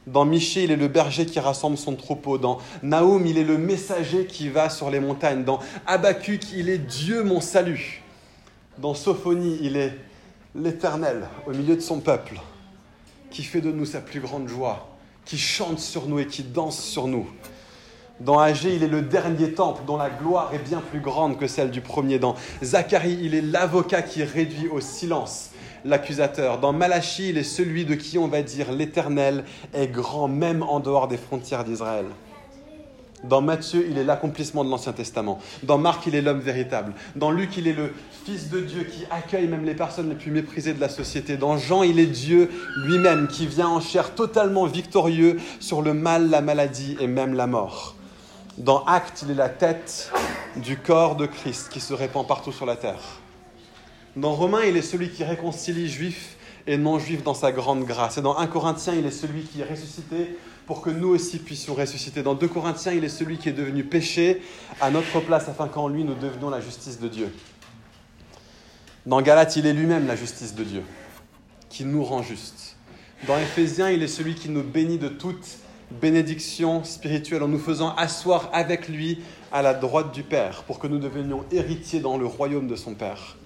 Dans 0.06 0.24
Michée, 0.24 0.64
il 0.64 0.70
est 0.70 0.76
le 0.76 0.88
berger 0.88 1.26
qui 1.26 1.38
rassemble 1.38 1.76
son 1.76 1.94
troupeau. 1.94 2.38
Dans 2.38 2.58
Naoum, 2.82 3.26
il 3.26 3.36
est 3.36 3.44
le 3.44 3.58
messager 3.58 4.24
qui 4.24 4.48
va 4.48 4.70
sur 4.70 4.90
les 4.90 5.00
montagnes. 5.00 5.44
Dans 5.44 5.58
Habakkuk, 5.86 6.52
il 6.54 6.70
est 6.70 6.78
Dieu 6.78 7.22
mon 7.22 7.42
salut. 7.42 8.02
Dans 8.78 8.94
Sophonie, 8.94 9.58
il 9.60 9.76
est 9.76 9.92
l'Éternel 10.58 11.28
au 11.46 11.52
milieu 11.52 11.76
de 11.76 11.80
son 11.80 12.00
peuple, 12.00 12.40
qui 13.30 13.42
fait 13.42 13.60
de 13.60 13.70
nous 13.70 13.86
sa 13.86 14.00
plus 14.00 14.20
grande 14.20 14.48
joie, 14.48 14.88
qui 15.24 15.38
chante 15.38 15.78
sur 15.78 16.06
nous 16.06 16.18
et 16.18 16.26
qui 16.26 16.42
danse 16.42 16.80
sur 16.80 17.06
nous. 17.06 17.28
Dans 18.20 18.38
Agé, 18.40 18.74
il 18.74 18.82
est 18.82 18.88
le 18.88 19.02
dernier 19.02 19.52
temple 19.52 19.82
dont 19.86 19.96
la 19.96 20.10
gloire 20.10 20.52
est 20.52 20.58
bien 20.58 20.80
plus 20.80 20.98
grande 21.00 21.38
que 21.38 21.46
celle 21.46 21.70
du 21.70 21.80
premier. 21.80 22.18
Dans 22.18 22.34
Zacharie, 22.64 23.18
il 23.22 23.34
est 23.34 23.42
l'avocat 23.42 24.02
qui 24.02 24.24
réduit 24.24 24.68
au 24.68 24.80
silence 24.80 25.50
l'accusateur. 25.84 26.58
Dans 26.58 26.72
Malachie, 26.72 27.28
il 27.28 27.38
est 27.38 27.44
celui 27.44 27.84
de 27.84 27.94
qui 27.94 28.18
on 28.18 28.26
va 28.26 28.42
dire 28.42 28.72
l'Éternel 28.72 29.44
est 29.72 29.86
grand 29.86 30.26
même 30.26 30.64
en 30.64 30.80
dehors 30.80 31.06
des 31.06 31.16
frontières 31.16 31.62
d'Israël. 31.62 32.06
Dans 33.24 33.40
Matthieu, 33.40 33.86
il 33.90 33.98
est 33.98 34.04
l'accomplissement 34.04 34.64
de 34.64 34.70
l'Ancien 34.70 34.92
Testament. 34.92 35.40
Dans 35.64 35.76
Marc, 35.76 36.06
il 36.06 36.14
est 36.14 36.22
l'homme 36.22 36.38
véritable. 36.38 36.92
Dans 37.16 37.32
Luc, 37.32 37.56
il 37.56 37.66
est 37.66 37.72
le 37.72 37.92
Fils 38.24 38.48
de 38.48 38.60
Dieu 38.60 38.84
qui 38.84 39.04
accueille 39.10 39.48
même 39.48 39.64
les 39.64 39.74
personnes 39.74 40.08
les 40.08 40.14
plus 40.14 40.30
méprisées 40.30 40.72
de 40.72 40.80
la 40.80 40.88
société. 40.88 41.36
Dans 41.36 41.58
Jean, 41.58 41.82
il 41.82 41.98
est 41.98 42.06
Dieu 42.06 42.48
lui-même 42.76 43.26
qui 43.26 43.46
vient 43.46 43.68
en 43.68 43.80
chair 43.80 44.14
totalement 44.14 44.66
victorieux 44.66 45.38
sur 45.58 45.82
le 45.82 45.94
mal, 45.94 46.30
la 46.30 46.40
maladie 46.40 46.96
et 47.00 47.08
même 47.08 47.34
la 47.34 47.48
mort. 47.48 47.96
Dans 48.56 48.84
Actes, 48.84 49.22
il 49.22 49.32
est 49.32 49.34
la 49.34 49.48
tête 49.48 50.12
du 50.56 50.76
corps 50.76 51.16
de 51.16 51.26
Christ 51.26 51.70
qui 51.70 51.80
se 51.80 51.94
répand 51.94 52.26
partout 52.26 52.52
sur 52.52 52.66
la 52.66 52.76
terre. 52.76 53.20
Dans 54.16 54.32
Romains, 54.32 54.64
il 54.64 54.76
est 54.76 54.82
celui 54.82 55.10
qui 55.10 55.24
réconcilie 55.24 55.88
juifs 55.88 56.36
et 56.68 56.76
non-juifs 56.76 57.22
dans 57.24 57.34
sa 57.34 57.50
grande 57.50 57.84
grâce. 57.84 58.18
Et 58.18 58.22
dans 58.22 58.36
1 58.36 58.46
Corinthiens, 58.46 58.94
il 58.94 59.06
est 59.06 59.10
celui 59.10 59.42
qui 59.42 59.60
est 59.60 59.68
ressuscité 59.68 60.36
pour 60.68 60.82
que 60.82 60.90
nous 60.90 61.08
aussi 61.08 61.38
puissions 61.38 61.74
ressusciter. 61.74 62.22
Dans 62.22 62.34
2 62.34 62.46
Corinthiens, 62.46 62.92
il 62.92 63.02
est 63.02 63.08
celui 63.08 63.38
qui 63.38 63.48
est 63.48 63.54
devenu 63.54 63.84
péché 63.84 64.42
à 64.82 64.90
notre 64.90 65.18
place 65.20 65.48
afin 65.48 65.66
qu'en 65.66 65.88
lui 65.88 66.04
nous 66.04 66.14
devenions 66.14 66.50
la 66.50 66.60
justice 66.60 67.00
de 67.00 67.08
Dieu. 67.08 67.34
Dans 69.06 69.22
Galates, 69.22 69.56
il 69.56 69.64
est 69.64 69.72
lui-même 69.72 70.06
la 70.06 70.14
justice 70.14 70.54
de 70.54 70.64
Dieu, 70.64 70.82
qui 71.70 71.86
nous 71.86 72.04
rend 72.04 72.22
justes. 72.22 72.76
Dans 73.26 73.38
Éphésiens, 73.38 73.88
il 73.88 74.02
est 74.02 74.08
celui 74.08 74.34
qui 74.34 74.50
nous 74.50 74.62
bénit 74.62 74.98
de 74.98 75.08
toute 75.08 75.56
bénédiction 75.90 76.84
spirituelle 76.84 77.42
en 77.42 77.48
nous 77.48 77.58
faisant 77.58 77.94
asseoir 77.94 78.50
avec 78.52 78.88
lui 78.88 79.20
à 79.50 79.62
la 79.62 79.72
droite 79.72 80.12
du 80.12 80.22
Père 80.22 80.64
pour 80.64 80.78
que 80.78 80.86
nous 80.86 80.98
devenions 80.98 81.46
héritiers 81.50 82.00
dans 82.00 82.18
le 82.18 82.26
royaume 82.26 82.68
de 82.68 82.76
son 82.76 82.92
Père. 82.92 83.38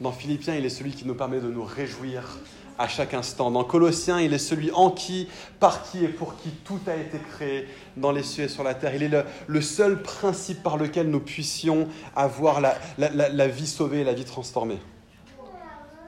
Dans 0.00 0.10
Philippiens, 0.10 0.56
il 0.56 0.64
est 0.64 0.70
celui 0.70 0.90
qui 0.90 1.06
nous 1.06 1.14
permet 1.14 1.38
de 1.38 1.48
nous 1.48 1.62
réjouir 1.62 2.40
à 2.78 2.88
chaque 2.88 3.14
instant. 3.14 3.50
Dans 3.50 3.64
Colossiens, 3.64 4.20
il 4.20 4.32
est 4.32 4.38
celui 4.38 4.70
en 4.72 4.90
qui, 4.90 5.28
par 5.60 5.82
qui 5.82 6.04
et 6.04 6.08
pour 6.08 6.36
qui 6.36 6.50
tout 6.64 6.80
a 6.86 6.96
été 6.96 7.18
créé 7.18 7.68
dans 7.96 8.12
les 8.12 8.22
cieux 8.22 8.44
et 8.44 8.48
sur 8.48 8.64
la 8.64 8.74
terre. 8.74 8.94
Il 8.94 9.02
est 9.02 9.24
le, 9.46 9.60
seul 9.60 10.02
principe 10.02 10.62
par 10.62 10.76
lequel 10.76 11.08
nous 11.08 11.20
puissions 11.20 11.88
avoir 12.16 12.60
la, 12.60 13.48
vie 13.48 13.66
sauvée 13.66 14.00
et 14.00 14.04
la 14.04 14.14
vie 14.14 14.24
transformée. 14.24 14.78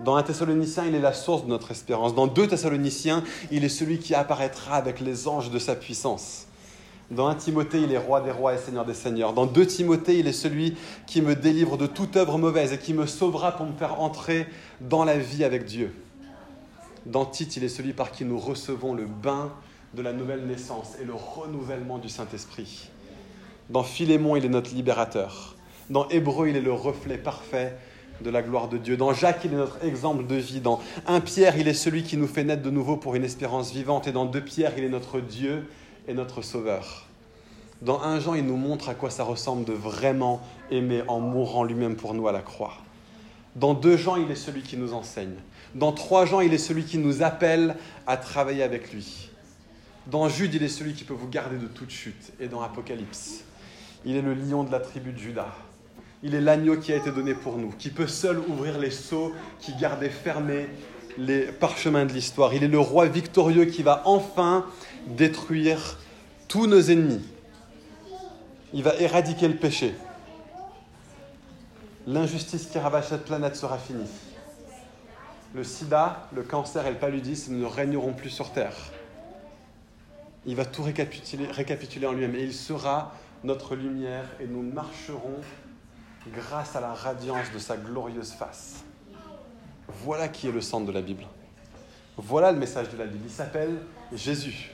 Dans 0.04 0.16
un 0.16 0.22
Thessalonicien, 0.22 0.86
il 0.86 0.94
est 0.94 1.00
la 1.00 1.12
source 1.12 1.44
de 1.44 1.48
notre 1.48 1.70
espérance. 1.70 2.14
Dans 2.14 2.26
deux 2.26 2.48
Thessaloniciens, 2.48 3.22
il 3.52 3.64
est 3.64 3.68
celui 3.68 3.98
qui 3.98 4.14
apparaîtra 4.14 4.74
avec 4.74 5.00
les 5.00 5.28
anges 5.28 5.50
de 5.50 5.58
sa 5.58 5.76
puissance. 5.76 6.46
Dans 7.10 7.28
un 7.28 7.34
Timothée, 7.34 7.82
il 7.82 7.92
est 7.92 7.98
roi 7.98 8.20
des 8.20 8.30
rois 8.30 8.54
et 8.54 8.58
seigneur 8.58 8.84
des 8.84 8.94
seigneurs. 8.94 9.34
Dans 9.34 9.46
deux 9.46 9.66
Timothée, 9.66 10.18
il 10.18 10.26
est 10.26 10.32
celui 10.32 10.74
qui 11.06 11.22
me 11.22 11.36
délivre 11.36 11.76
de 11.76 11.86
toute 11.86 12.16
œuvre 12.16 12.38
mauvaise 12.38 12.72
et 12.72 12.78
qui 12.78 12.92
me 12.92 13.06
sauvera 13.06 13.52
pour 13.52 13.66
me 13.66 13.76
faire 13.76 14.00
entrer 14.00 14.46
dans 14.80 15.04
la 15.04 15.16
vie 15.16 15.44
avec 15.44 15.64
Dieu. 15.64 15.94
Dans 17.06 17.26
Tite, 17.26 17.56
il 17.56 17.64
est 17.64 17.68
celui 17.68 17.92
par 17.92 18.12
qui 18.12 18.24
nous 18.24 18.38
recevons 18.38 18.94
le 18.94 19.04
bain 19.04 19.52
de 19.94 20.00
la 20.00 20.12
nouvelle 20.12 20.46
naissance 20.46 20.94
et 21.00 21.04
le 21.04 21.14
renouvellement 21.14 21.98
du 21.98 22.08
Saint-Esprit. 22.08 22.88
Dans 23.68 23.82
Philémon, 23.82 24.36
il 24.36 24.44
est 24.44 24.48
notre 24.48 24.74
libérateur. 24.74 25.54
Dans 25.90 26.08
Hébreu, 26.08 26.48
il 26.48 26.56
est 26.56 26.62
le 26.62 26.72
reflet 26.72 27.18
parfait 27.18 27.76
de 28.22 28.30
la 28.30 28.42
gloire 28.42 28.68
de 28.68 28.78
Dieu. 28.78 28.96
Dans 28.96 29.12
Jacques, 29.12 29.40
il 29.44 29.52
est 29.52 29.56
notre 29.56 29.84
exemple 29.84 30.26
de 30.26 30.36
vie. 30.36 30.60
Dans 30.60 30.80
1 31.06 31.20
Pierre, 31.20 31.58
il 31.58 31.68
est 31.68 31.74
celui 31.74 32.04
qui 32.04 32.16
nous 32.16 32.26
fait 32.26 32.44
naître 32.44 32.62
de 32.62 32.70
nouveau 32.70 32.96
pour 32.96 33.14
une 33.14 33.24
espérance 33.24 33.72
vivante. 33.72 34.06
Et 34.06 34.12
dans 34.12 34.24
2 34.24 34.40
Pierre, 34.40 34.72
il 34.78 34.84
est 34.84 34.88
notre 34.88 35.20
Dieu 35.20 35.68
et 36.08 36.14
notre 36.14 36.40
Sauveur. 36.40 37.06
Dans 37.82 38.02
1 38.02 38.20
Jean, 38.20 38.34
il 38.34 38.46
nous 38.46 38.56
montre 38.56 38.88
à 38.88 38.94
quoi 38.94 39.10
ça 39.10 39.24
ressemble 39.24 39.64
de 39.64 39.72
vraiment 39.74 40.40
aimer 40.70 41.02
en 41.06 41.20
mourant 41.20 41.64
lui-même 41.64 41.96
pour 41.96 42.14
nous 42.14 42.28
à 42.28 42.32
la 42.32 42.40
croix. 42.40 42.74
Dans 43.56 43.74
2 43.74 43.96
Jean, 43.98 44.16
il 44.16 44.30
est 44.30 44.36
celui 44.36 44.62
qui 44.62 44.78
nous 44.78 44.94
enseigne. 44.94 45.36
Dans 45.74 45.92
3 45.92 46.26
Jean, 46.26 46.40
il 46.40 46.54
est 46.54 46.58
celui 46.58 46.84
qui 46.84 46.98
nous 46.98 47.22
appelle 47.22 47.76
à 48.06 48.16
travailler 48.16 48.62
avec 48.62 48.92
lui. 48.92 49.30
Dans 50.06 50.28
Jude, 50.28 50.54
il 50.54 50.62
est 50.62 50.68
celui 50.68 50.94
qui 50.94 51.04
peut 51.04 51.14
vous 51.14 51.28
garder 51.28 51.56
de 51.56 51.66
toute 51.66 51.90
chute. 51.90 52.32
Et 52.38 52.46
dans 52.46 52.62
Apocalypse, 52.62 53.44
il 54.04 54.16
est 54.16 54.22
le 54.22 54.34
lion 54.34 54.62
de 54.62 54.70
la 54.70 54.78
tribu 54.78 55.12
de 55.12 55.18
Judas. 55.18 55.52
Il 56.22 56.34
est 56.34 56.40
l'agneau 56.40 56.76
qui 56.76 56.92
a 56.92 56.96
été 56.96 57.10
donné 57.10 57.34
pour 57.34 57.58
nous, 57.58 57.70
qui 57.70 57.90
peut 57.90 58.06
seul 58.06 58.38
ouvrir 58.38 58.78
les 58.78 58.90
sceaux 58.90 59.32
qui 59.60 59.74
gardaient 59.74 60.10
fermés 60.10 60.68
les 61.18 61.46
parchemins 61.46 62.04
de 62.06 62.12
l'histoire. 62.12 62.54
Il 62.54 62.62
est 62.62 62.68
le 62.68 62.78
roi 62.78 63.06
victorieux 63.06 63.64
qui 63.64 63.82
va 63.82 64.02
enfin 64.04 64.66
détruire 65.06 65.98
tous 66.48 66.66
nos 66.66 66.80
ennemis. 66.80 67.22
Il 68.72 68.82
va 68.82 68.94
éradiquer 68.96 69.48
le 69.48 69.56
péché. 69.56 69.94
L'injustice 72.06 72.66
qui 72.66 72.78
ravage 72.78 73.08
cette 73.08 73.24
planète 73.24 73.56
sera 73.56 73.78
finie. 73.78 74.08
Le 75.54 75.62
sida, 75.62 76.28
le 76.34 76.42
cancer 76.42 76.84
et 76.84 76.90
le 76.90 76.98
paludisme 76.98 77.54
ne 77.54 77.64
régneront 77.64 78.12
plus 78.12 78.30
sur 78.30 78.50
Terre. 78.50 78.74
Il 80.46 80.56
va 80.56 80.64
tout 80.64 80.82
récapituler, 80.82 81.46
récapituler 81.46 82.08
en 82.08 82.12
lui-même 82.12 82.34
et 82.34 82.42
il 82.42 82.52
sera 82.52 83.14
notre 83.44 83.76
lumière 83.76 84.24
et 84.40 84.48
nous 84.48 84.62
marcherons 84.62 85.40
grâce 86.34 86.74
à 86.74 86.80
la 86.80 86.92
radiance 86.92 87.52
de 87.54 87.60
sa 87.60 87.76
glorieuse 87.76 88.32
face. 88.32 88.84
Voilà 90.04 90.26
qui 90.26 90.48
est 90.48 90.52
le 90.52 90.60
centre 90.60 90.86
de 90.86 90.92
la 90.92 91.02
Bible. 91.02 91.24
Voilà 92.16 92.50
le 92.50 92.58
message 92.58 92.88
de 92.90 92.98
la 92.98 93.06
Bible. 93.06 93.22
Il 93.24 93.30
s'appelle 93.30 93.76
Jésus. 94.12 94.72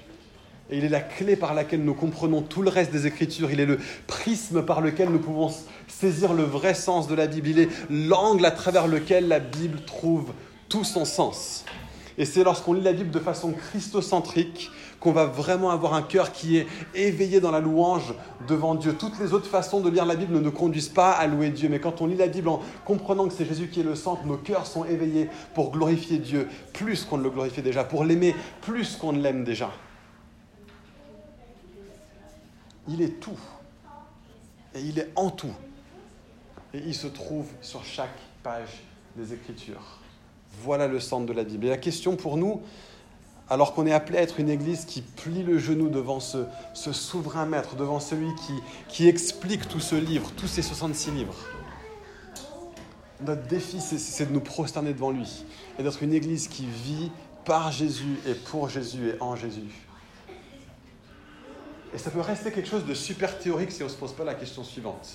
Et 0.70 0.78
il 0.78 0.84
est 0.84 0.88
la 0.88 1.00
clé 1.00 1.36
par 1.36 1.52
laquelle 1.52 1.84
nous 1.84 1.94
comprenons 1.94 2.40
tout 2.40 2.62
le 2.62 2.70
reste 2.70 2.92
des 2.92 3.06
Écritures. 3.06 3.50
Il 3.50 3.60
est 3.60 3.66
le 3.66 3.78
prisme 4.06 4.64
par 4.64 4.80
lequel 4.80 5.10
nous 5.10 5.18
pouvons 5.18 5.52
saisir 5.88 6.32
le 6.32 6.44
vrai 6.44 6.72
sens 6.72 7.06
de 7.06 7.14
la 7.14 7.26
Bible. 7.26 7.48
Il 7.48 7.58
est 7.58 7.68
l'angle 7.90 8.46
à 8.46 8.50
travers 8.50 8.86
lequel 8.86 9.28
la 9.28 9.40
Bible 9.40 9.80
trouve 9.84 10.32
tout 10.70 10.84
son 10.84 11.04
sens. 11.04 11.66
Et 12.16 12.24
c'est 12.24 12.44
lorsqu'on 12.44 12.72
lit 12.72 12.80
la 12.80 12.92
Bible 12.92 13.10
de 13.10 13.18
façon 13.18 13.52
christocentrique 13.52 14.70
qu'on 15.00 15.12
va 15.12 15.24
vraiment 15.24 15.70
avoir 15.70 15.94
un 15.94 16.02
cœur 16.02 16.32
qui 16.32 16.58
est 16.58 16.66
éveillé 16.94 17.40
dans 17.40 17.50
la 17.50 17.60
louange 17.60 18.14
devant 18.46 18.74
Dieu. 18.74 18.94
Toutes 18.94 19.18
les 19.18 19.32
autres 19.32 19.48
façons 19.48 19.80
de 19.80 19.88
lire 19.88 20.04
la 20.04 20.16
Bible 20.16 20.34
ne 20.34 20.40
nous 20.40 20.52
conduisent 20.52 20.90
pas 20.90 21.12
à 21.12 21.26
louer 21.26 21.50
Dieu, 21.50 21.68
mais 21.70 21.80
quand 21.80 22.02
on 22.02 22.06
lit 22.06 22.16
la 22.16 22.28
Bible 22.28 22.48
en 22.48 22.60
comprenant 22.84 23.26
que 23.26 23.32
c'est 23.32 23.46
Jésus 23.46 23.68
qui 23.68 23.80
est 23.80 23.84
le 23.84 23.94
centre, 23.94 24.24
nos 24.26 24.36
cœurs 24.36 24.66
sont 24.66 24.84
éveillés 24.84 25.28
pour 25.54 25.70
glorifier 25.70 26.18
Dieu 26.18 26.48
plus 26.74 27.04
qu'on 27.04 27.16
ne 27.16 27.22
le 27.22 27.30
glorifiait 27.30 27.62
déjà, 27.62 27.84
pour 27.84 28.04
l'aimer 28.04 28.34
plus 28.60 28.96
qu'on 28.96 29.12
ne 29.12 29.22
l'aime 29.22 29.44
déjà. 29.44 29.70
Il 32.88 33.00
est 33.00 33.20
tout. 33.20 33.38
Et 34.74 34.80
il 34.80 34.98
est 34.98 35.10
en 35.16 35.30
tout. 35.30 35.54
Et 36.74 36.78
il 36.78 36.94
se 36.94 37.06
trouve 37.06 37.46
sur 37.62 37.84
chaque 37.84 38.18
page 38.42 38.82
des 39.16 39.32
Écritures. 39.32 39.99
Voilà 40.62 40.88
le 40.88 41.00
centre 41.00 41.26
de 41.26 41.32
la 41.32 41.44
Bible. 41.44 41.66
Et 41.66 41.70
la 41.70 41.76
question 41.76 42.16
pour 42.16 42.36
nous, 42.36 42.60
alors 43.48 43.74
qu'on 43.74 43.86
est 43.86 43.92
appelé 43.92 44.18
à 44.18 44.22
être 44.22 44.38
une 44.38 44.48
église 44.48 44.84
qui 44.84 45.02
plie 45.02 45.42
le 45.42 45.58
genou 45.58 45.88
devant 45.88 46.20
ce, 46.20 46.46
souverain 46.74 47.46
maître, 47.46 47.74
devant 47.74 47.98
celui 47.98 48.32
qui, 48.36 48.54
qui, 48.88 49.08
explique 49.08 49.68
tout 49.68 49.80
ce 49.80 49.96
livre, 49.96 50.30
tous 50.36 50.46
ces 50.46 50.62
66 50.62 51.10
livres. 51.10 51.34
Notre 53.22 53.42
défi, 53.48 53.80
c'est 53.80 54.26
de 54.26 54.32
nous 54.32 54.40
prosterner 54.40 54.92
devant 54.92 55.10
lui 55.10 55.44
et 55.78 55.82
d'être 55.82 56.02
une 56.02 56.14
église 56.14 56.48
qui 56.48 56.64
vit 56.64 57.10
par 57.44 57.72
Jésus 57.72 58.18
et 58.26 58.34
pour 58.34 58.68
Jésus 58.68 59.10
et 59.10 59.20
en 59.20 59.34
Jésus. 59.34 59.86
Et 61.92 61.98
ça 61.98 62.10
peut 62.10 62.20
rester 62.20 62.52
quelque 62.52 62.68
chose 62.68 62.86
de 62.86 62.94
super 62.94 63.38
théorique 63.38 63.72
si 63.72 63.82
on 63.82 63.86
ne 63.86 63.90
se 63.90 63.96
pose 63.96 64.12
pas 64.12 64.24
la 64.24 64.34
question 64.34 64.62
suivante. 64.62 65.08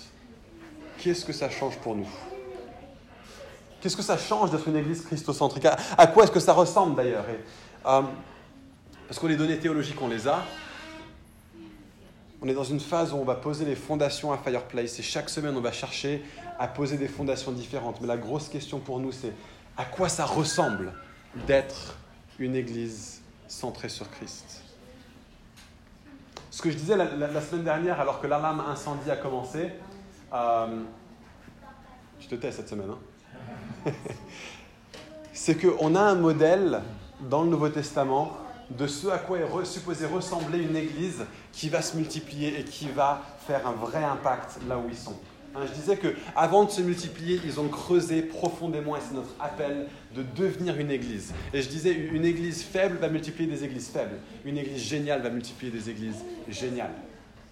Qu'est-ce 0.97 1.23
que 1.23 1.33
ça 1.33 1.49
change 1.49 1.77
pour 1.77 1.95
nous? 1.95 2.07
Qu'est-ce 3.85 3.97
que 3.97 4.01
ça 4.01 4.17
change 4.17 4.49
d'être 4.49 4.67
une 4.67 4.77
église 4.77 5.05
christocentrique? 5.05 5.67
À, 5.95 6.07
quoi 6.07 6.23
est-ce 6.23 6.31
que 6.31 6.39
ça 6.39 6.53
ressemble 6.53 6.95
d'ailleurs? 6.95 7.23
Euh, 7.85 8.01
parce 9.07 9.19
que 9.19 9.27
les 9.27 9.35
données 9.35 9.59
théologiques, 9.59 10.01
on 10.01 10.07
les 10.07 10.27
a. 10.27 10.43
On 12.41 12.47
est 12.47 12.55
dans 12.55 12.63
une 12.63 12.79
phase 12.79 13.13
où 13.13 13.17
on 13.17 13.23
va 13.23 13.35
poser 13.35 13.63
les 13.63 13.75
fondations 13.75 14.33
à 14.33 14.39
Fireplace 14.39 14.97
et 14.97 15.03
chaque 15.03 15.29
semaine, 15.29 15.55
on 15.55 15.61
va 15.61 15.71
chercher 15.71 16.25
à 16.57 16.67
poser 16.67 16.97
des 16.97 17.07
fondations 17.07 17.51
différentes. 17.51 18.01
Mais 18.01 18.07
la 18.07 18.17
grosse 18.17 18.49
question 18.49 18.79
pour 18.79 18.99
nous, 18.99 19.11
c'est 19.11 19.33
à 19.77 19.85
quoi 19.85 20.09
ça 20.09 20.25
ressemble 20.25 20.91
d'être 21.45 21.95
une 22.39 22.55
église 22.55 23.21
centrée 23.47 23.89
sur 23.89 24.09
Christ? 24.09 24.63
Ce 26.49 26.59
que 26.59 26.71
je 26.71 26.77
disais 26.77 26.97
la, 26.97 27.39
semaine 27.39 27.63
dernière, 27.63 27.99
alors 27.99 28.19
que 28.19 28.25
l'alarme 28.25 28.61
incendie 28.61 29.11
a 29.11 29.17
commencé, 29.17 29.69
euh, 30.33 30.81
je 32.19 32.27
te 32.27 32.33
tais 32.33 32.51
cette 32.51 32.67
semaine, 32.67 32.89
hein 32.89 32.97
c'est 35.33 35.55
qu'on 35.55 35.95
a 35.95 36.01
un 36.01 36.15
modèle 36.15 36.81
dans 37.29 37.43
le 37.43 37.49
Nouveau 37.49 37.69
Testament 37.69 38.37
de 38.69 38.87
ce 38.87 39.07
à 39.07 39.17
quoi 39.17 39.39
est 39.39 39.65
supposé 39.65 40.05
ressembler 40.05 40.59
une 40.59 40.75
église 40.75 41.23
qui 41.51 41.69
va 41.69 41.81
se 41.81 41.95
multiplier 41.95 42.59
et 42.59 42.63
qui 42.63 42.89
va 42.89 43.21
faire 43.47 43.67
un 43.67 43.73
vrai 43.73 44.03
impact 44.03 44.59
là 44.67 44.77
où 44.77 44.89
ils 44.89 44.97
sont. 44.97 45.15
Hein, 45.55 45.61
je 45.67 45.73
disais 45.73 45.97
que 45.97 46.15
avant 46.35 46.65
de 46.65 46.71
se 46.71 46.81
multiplier, 46.81 47.39
ils 47.45 47.59
ont 47.59 47.69
creusé 47.69 48.21
profondément 48.21 48.97
et 48.97 48.99
c'est 48.99 49.13
notre 49.13 49.33
appel 49.39 49.87
de 50.13 50.23
devenir 50.35 50.77
une 50.77 50.91
église. 50.91 51.33
Et 51.53 51.61
je 51.61 51.69
disais, 51.69 51.93
une 51.93 52.25
église 52.25 52.63
faible 52.63 52.97
va 52.97 53.07
multiplier 53.07 53.49
des 53.49 53.63
églises 53.63 53.87
faibles. 53.87 54.17
Une 54.43 54.57
église 54.57 54.81
géniale 54.81 55.21
va 55.21 55.29
multiplier 55.29 55.71
des 55.71 55.89
églises 55.89 56.23
géniales. 56.49 56.91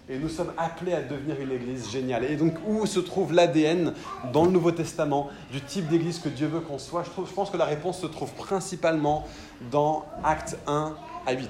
Et 0.06 0.18
nous 0.18 0.28
sommes 0.28 0.52
appelés 0.58 0.92
à 0.92 1.00
devenir 1.00 1.40
une 1.40 1.50
église 1.50 1.90
géniale. 1.90 2.24
Et 2.24 2.36
donc, 2.36 2.54
où 2.66 2.84
se 2.84 3.00
trouve 3.00 3.32
l'ADN 3.32 3.94
dans 4.34 4.44
le 4.44 4.50
Nouveau 4.50 4.70
Testament 4.70 5.30
du 5.50 5.62
type 5.62 5.88
d'église 5.88 6.18
que 6.18 6.28
Dieu 6.28 6.46
veut 6.46 6.60
qu'on 6.60 6.78
soit? 6.78 7.04
Je, 7.04 7.32
pense 7.32 7.50
que 7.50 7.56
la 7.56 7.64
réponse 7.64 8.00
se 8.00 8.06
trouve 8.06 8.30
principalement 8.34 9.26
dans 9.70 10.04
Acte 10.22 10.58
1 10.66 10.94
à 11.26 11.32
8. 11.32 11.48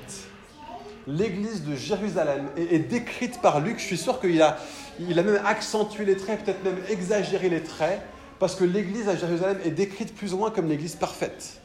L'église 1.08 1.64
de 1.64 1.74
Jérusalem 1.74 2.46
est, 2.56 2.78
décrite 2.78 3.40
par 3.40 3.58
Luc. 3.58 3.80
Je 3.80 3.86
suis 3.86 3.98
sûr 3.98 4.20
qu'il 4.20 4.40
a, 4.40 4.56
il 5.00 5.18
a 5.18 5.24
même 5.24 5.40
accentué 5.44 6.04
les 6.04 6.16
traits, 6.16 6.44
peut-être 6.44 6.62
même 6.62 6.78
exagéré 6.88 7.48
les 7.48 7.64
traits, 7.64 8.00
parce 8.38 8.54
que 8.54 8.62
l'église 8.62 9.08
à 9.08 9.16
Jérusalem 9.16 9.58
est 9.64 9.70
décrite 9.70 10.14
plus 10.14 10.32
ou 10.32 10.38
moins 10.38 10.52
comme 10.52 10.68
l'église 10.68 10.94
parfaite. 10.94 11.60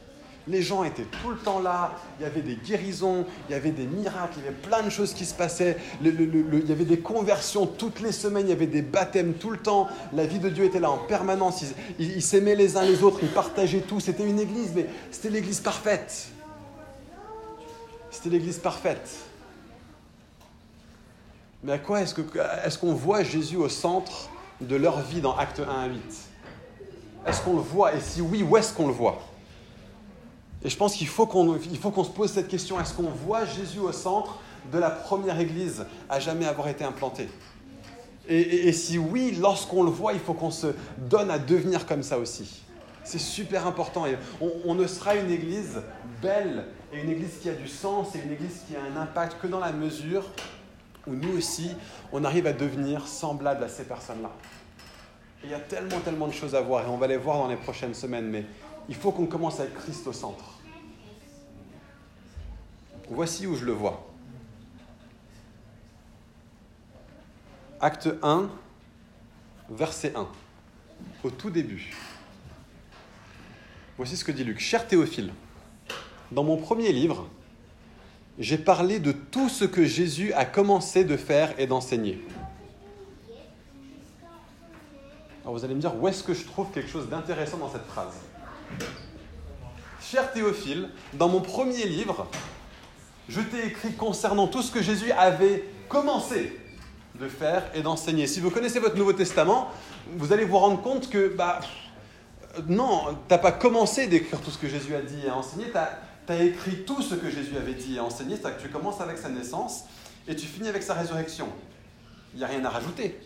Les 0.48 0.62
gens 0.62 0.84
étaient 0.84 1.06
tout 1.22 1.30
le 1.30 1.36
temps 1.36 1.60
là, 1.60 1.92
il 2.18 2.22
y 2.22 2.26
avait 2.26 2.40
des 2.40 2.56
guérisons, 2.56 3.26
il 3.48 3.52
y 3.52 3.54
avait 3.54 3.70
des 3.70 3.86
miracles, 3.86 4.38
il 4.38 4.44
y 4.44 4.48
avait 4.48 4.56
plein 4.56 4.82
de 4.82 4.90
choses 4.90 5.12
qui 5.12 5.24
se 5.24 5.34
passaient, 5.34 5.76
il 6.02 6.66
y 6.68 6.72
avait 6.72 6.84
des 6.84 6.98
conversions 6.98 7.66
toutes 7.66 8.00
les 8.00 8.12
semaines, 8.12 8.46
il 8.46 8.50
y 8.50 8.54
avait 8.54 8.66
des 8.66 8.82
baptêmes 8.82 9.34
tout 9.34 9.50
le 9.50 9.58
temps, 9.58 9.88
la 10.12 10.26
vie 10.26 10.38
de 10.38 10.48
Dieu 10.48 10.64
était 10.64 10.80
là 10.80 10.90
en 10.90 10.98
permanence, 10.98 11.62
ils 11.98 12.22
s'aimaient 12.22 12.56
les 12.56 12.76
uns 12.76 12.82
les 12.82 13.02
autres, 13.02 13.18
ils 13.22 13.28
partageaient 13.28 13.80
tout, 13.80 14.00
c'était 14.00 14.26
une 14.26 14.40
église, 14.40 14.72
mais 14.74 14.86
c'était 15.10 15.30
l'église 15.30 15.60
parfaite. 15.60 16.28
C'était 18.10 18.30
l'église 18.30 18.58
parfaite. 18.58 19.08
Mais 21.62 21.72
à 21.72 21.78
quoi 21.78 22.00
est-ce 22.00 22.14
qu'on 22.14 22.22
est 22.22 22.80
qu'on 22.80 22.94
voit 22.94 23.22
Jésus 23.22 23.56
au 23.56 23.68
centre 23.68 24.30
de 24.60 24.76
leur 24.76 25.00
vie 25.02 25.20
dans 25.20 25.36
Acte 25.36 25.60
1 25.60 25.62
à 25.62 25.86
8 25.86 26.00
Est-ce 27.26 27.42
qu'on 27.42 27.54
le 27.54 27.62
voit? 27.62 27.94
Et 27.94 28.00
si 28.00 28.20
oui, 28.20 28.42
où 28.42 28.56
est-ce 28.56 28.72
qu'on 28.72 28.86
le 28.86 28.92
voit? 28.92 29.20
Et 30.62 30.68
je 30.68 30.76
pense 30.76 30.94
qu'il 30.94 31.06
faut 31.06 31.26
qu'on 31.26 32.04
se 32.04 32.10
pose 32.10 32.30
cette 32.30 32.48
question. 32.48 32.78
Est-ce 32.80 32.92
qu'on 32.94 33.10
voit 33.10 33.44
Jésus 33.44 33.78
au 33.78 33.92
centre 33.92 34.38
de 34.72 34.78
la 34.78 34.90
première 34.90 35.40
église 35.40 35.86
à 36.08 36.20
jamais 36.20 36.46
avoir 36.46 36.68
été 36.68 36.84
implantée? 36.84 37.28
Et, 38.28 38.72
si 38.72 38.96
oui, 38.96 39.36
lorsqu'on 39.40 39.82
le 39.82 39.90
voit, 39.90 40.12
il 40.12 40.20
faut 40.20 40.34
qu'on 40.34 40.52
se 40.52 40.68
donne 40.98 41.30
à 41.30 41.38
devenir 41.38 41.86
comme 41.86 42.02
ça 42.02 42.16
aussi. 42.18 42.62
C'est 43.02 43.18
super 43.18 43.66
important. 43.66 44.06
Et 44.06 44.16
on, 44.66 44.74
ne 44.74 44.86
sera 44.86 45.16
une 45.16 45.30
église 45.30 45.80
belle 46.22 46.66
et 46.92 47.00
une 47.00 47.10
église 47.10 47.38
qui 47.40 47.48
a 47.48 47.54
du 47.54 47.66
sens 47.66 48.14
et 48.14 48.20
une 48.24 48.30
église 48.30 48.62
qui 48.68 48.76
a 48.76 48.80
un 48.82 49.02
impact 49.02 49.40
que 49.40 49.48
dans 49.48 49.58
la 49.58 49.72
mesure 49.72 50.24
où 51.08 51.14
nous 51.14 51.36
aussi, 51.36 51.72
on 52.12 52.22
arrive 52.22 52.46
à 52.46 52.52
devenir 52.52 53.08
semblable 53.08 53.64
à 53.64 53.68
ces 53.68 53.84
personnes-là. 53.84 54.30
Il 55.42 55.50
y 55.50 55.54
a 55.54 55.58
tellement, 55.58 55.98
tellement 56.00 56.28
de 56.28 56.32
choses 56.32 56.54
à 56.54 56.60
voir 56.60 56.84
et 56.84 56.88
on 56.88 56.98
va 56.98 57.06
les 57.06 57.16
voir 57.16 57.38
dans 57.38 57.48
les 57.48 57.56
prochaines 57.56 57.94
semaines. 57.94 58.28
Mais 58.28 58.44
il 58.88 58.94
faut 58.94 59.12
qu'on 59.12 59.26
commence 59.26 59.60
avec 59.60 59.74
Christ 59.74 60.06
au 60.06 60.12
centre. 60.12 60.44
Voici 63.08 63.46
où 63.46 63.56
je 63.56 63.64
le 63.64 63.72
vois. 63.72 64.06
Acte 67.80 68.08
1, 68.22 68.48
verset 69.70 70.12
1, 70.14 70.28
au 71.24 71.30
tout 71.30 71.50
début. 71.50 71.96
Voici 73.96 74.16
ce 74.16 74.24
que 74.24 74.32
dit 74.32 74.44
Luc. 74.44 74.60
Cher 74.60 74.86
Théophile, 74.86 75.32
dans 76.30 76.44
mon 76.44 76.56
premier 76.56 76.92
livre, 76.92 77.28
j'ai 78.38 78.58
parlé 78.58 79.00
de 79.00 79.12
tout 79.12 79.48
ce 79.48 79.64
que 79.64 79.84
Jésus 79.84 80.32
a 80.34 80.44
commencé 80.44 81.04
de 81.04 81.16
faire 81.16 81.58
et 81.58 81.66
d'enseigner. 81.66 82.24
Alors 85.42 85.54
vous 85.54 85.64
allez 85.64 85.74
me 85.74 85.80
dire, 85.80 85.94
où 85.96 86.06
est-ce 86.06 86.22
que 86.22 86.34
je 86.34 86.44
trouve 86.44 86.70
quelque 86.70 86.88
chose 86.88 87.08
d'intéressant 87.08 87.56
dans 87.56 87.70
cette 87.70 87.86
phrase? 87.86 88.14
Cher 90.00 90.32
Théophile, 90.32 90.88
dans 91.12 91.28
mon 91.28 91.40
premier 91.40 91.86
livre, 91.86 92.26
je 93.28 93.40
t'ai 93.40 93.66
écrit 93.66 93.92
concernant 93.92 94.48
tout 94.48 94.62
ce 94.62 94.72
que 94.72 94.82
Jésus 94.82 95.12
avait 95.12 95.64
commencé 95.88 96.58
de 97.20 97.28
faire 97.28 97.62
et 97.74 97.82
d'enseigner. 97.82 98.26
Si 98.26 98.40
vous 98.40 98.50
connaissez 98.50 98.80
votre 98.80 98.96
Nouveau 98.96 99.12
Testament, 99.12 99.70
vous 100.16 100.32
allez 100.32 100.44
vous 100.44 100.58
rendre 100.58 100.82
compte 100.82 101.10
que, 101.10 101.28
bah, 101.28 101.60
non, 102.66 103.04
tu 103.28 103.32
n'as 103.34 103.38
pas 103.38 103.52
commencé 103.52 104.06
d'écrire 104.06 104.40
tout 104.40 104.50
ce 104.50 104.58
que 104.58 104.68
Jésus 104.68 104.94
a 104.94 105.02
dit 105.02 105.26
et 105.26 105.30
enseigné, 105.30 105.66
tu 105.70 106.32
as, 106.32 106.42
écrit 106.42 106.84
tout 106.84 107.02
ce 107.02 107.14
que 107.14 107.28
Jésus 107.30 107.56
avait 107.56 107.74
dit 107.74 107.96
et 107.96 108.00
enseigné, 108.00 108.36
c'est-à-dire 108.36 108.58
que 108.58 108.62
tu 108.62 108.68
commences 108.68 109.00
avec 109.00 109.18
sa 109.18 109.28
naissance 109.28 109.84
et 110.28 110.36
tu 110.36 110.46
finis 110.46 110.68
avec 110.68 110.82
sa 110.82 110.94
résurrection. 110.94 111.48
Il 112.34 112.38
n'y 112.38 112.44
a 112.44 112.48
rien 112.48 112.64
à 112.64 112.70
rajouter. 112.70 113.18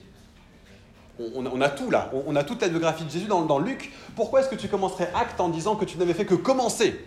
On, 1.18 1.61
a 1.61 1.68
tout 1.68 1.90
là, 1.90 2.11
on, 2.27 2.35
a 2.35 2.42
toute 2.42 2.61
la 2.61 2.68
biographie 2.68 3.05
de 3.05 3.11
Jésus 3.11 3.27
dans, 3.27 3.59
Luc. 3.61 3.92
Pourquoi 4.16 4.40
est-ce 4.40 4.48
que 4.48 4.57
tu 4.57 4.66
commencerais 4.66 5.11
acte 5.14 5.40
en 5.40 5.48
disant 5.48 5.77
que 5.77 5.85
tu 5.85 5.96
n'avais 5.96 6.14
fait 6.14 6.27
que 6.27 6.35
commencer? 6.35 7.05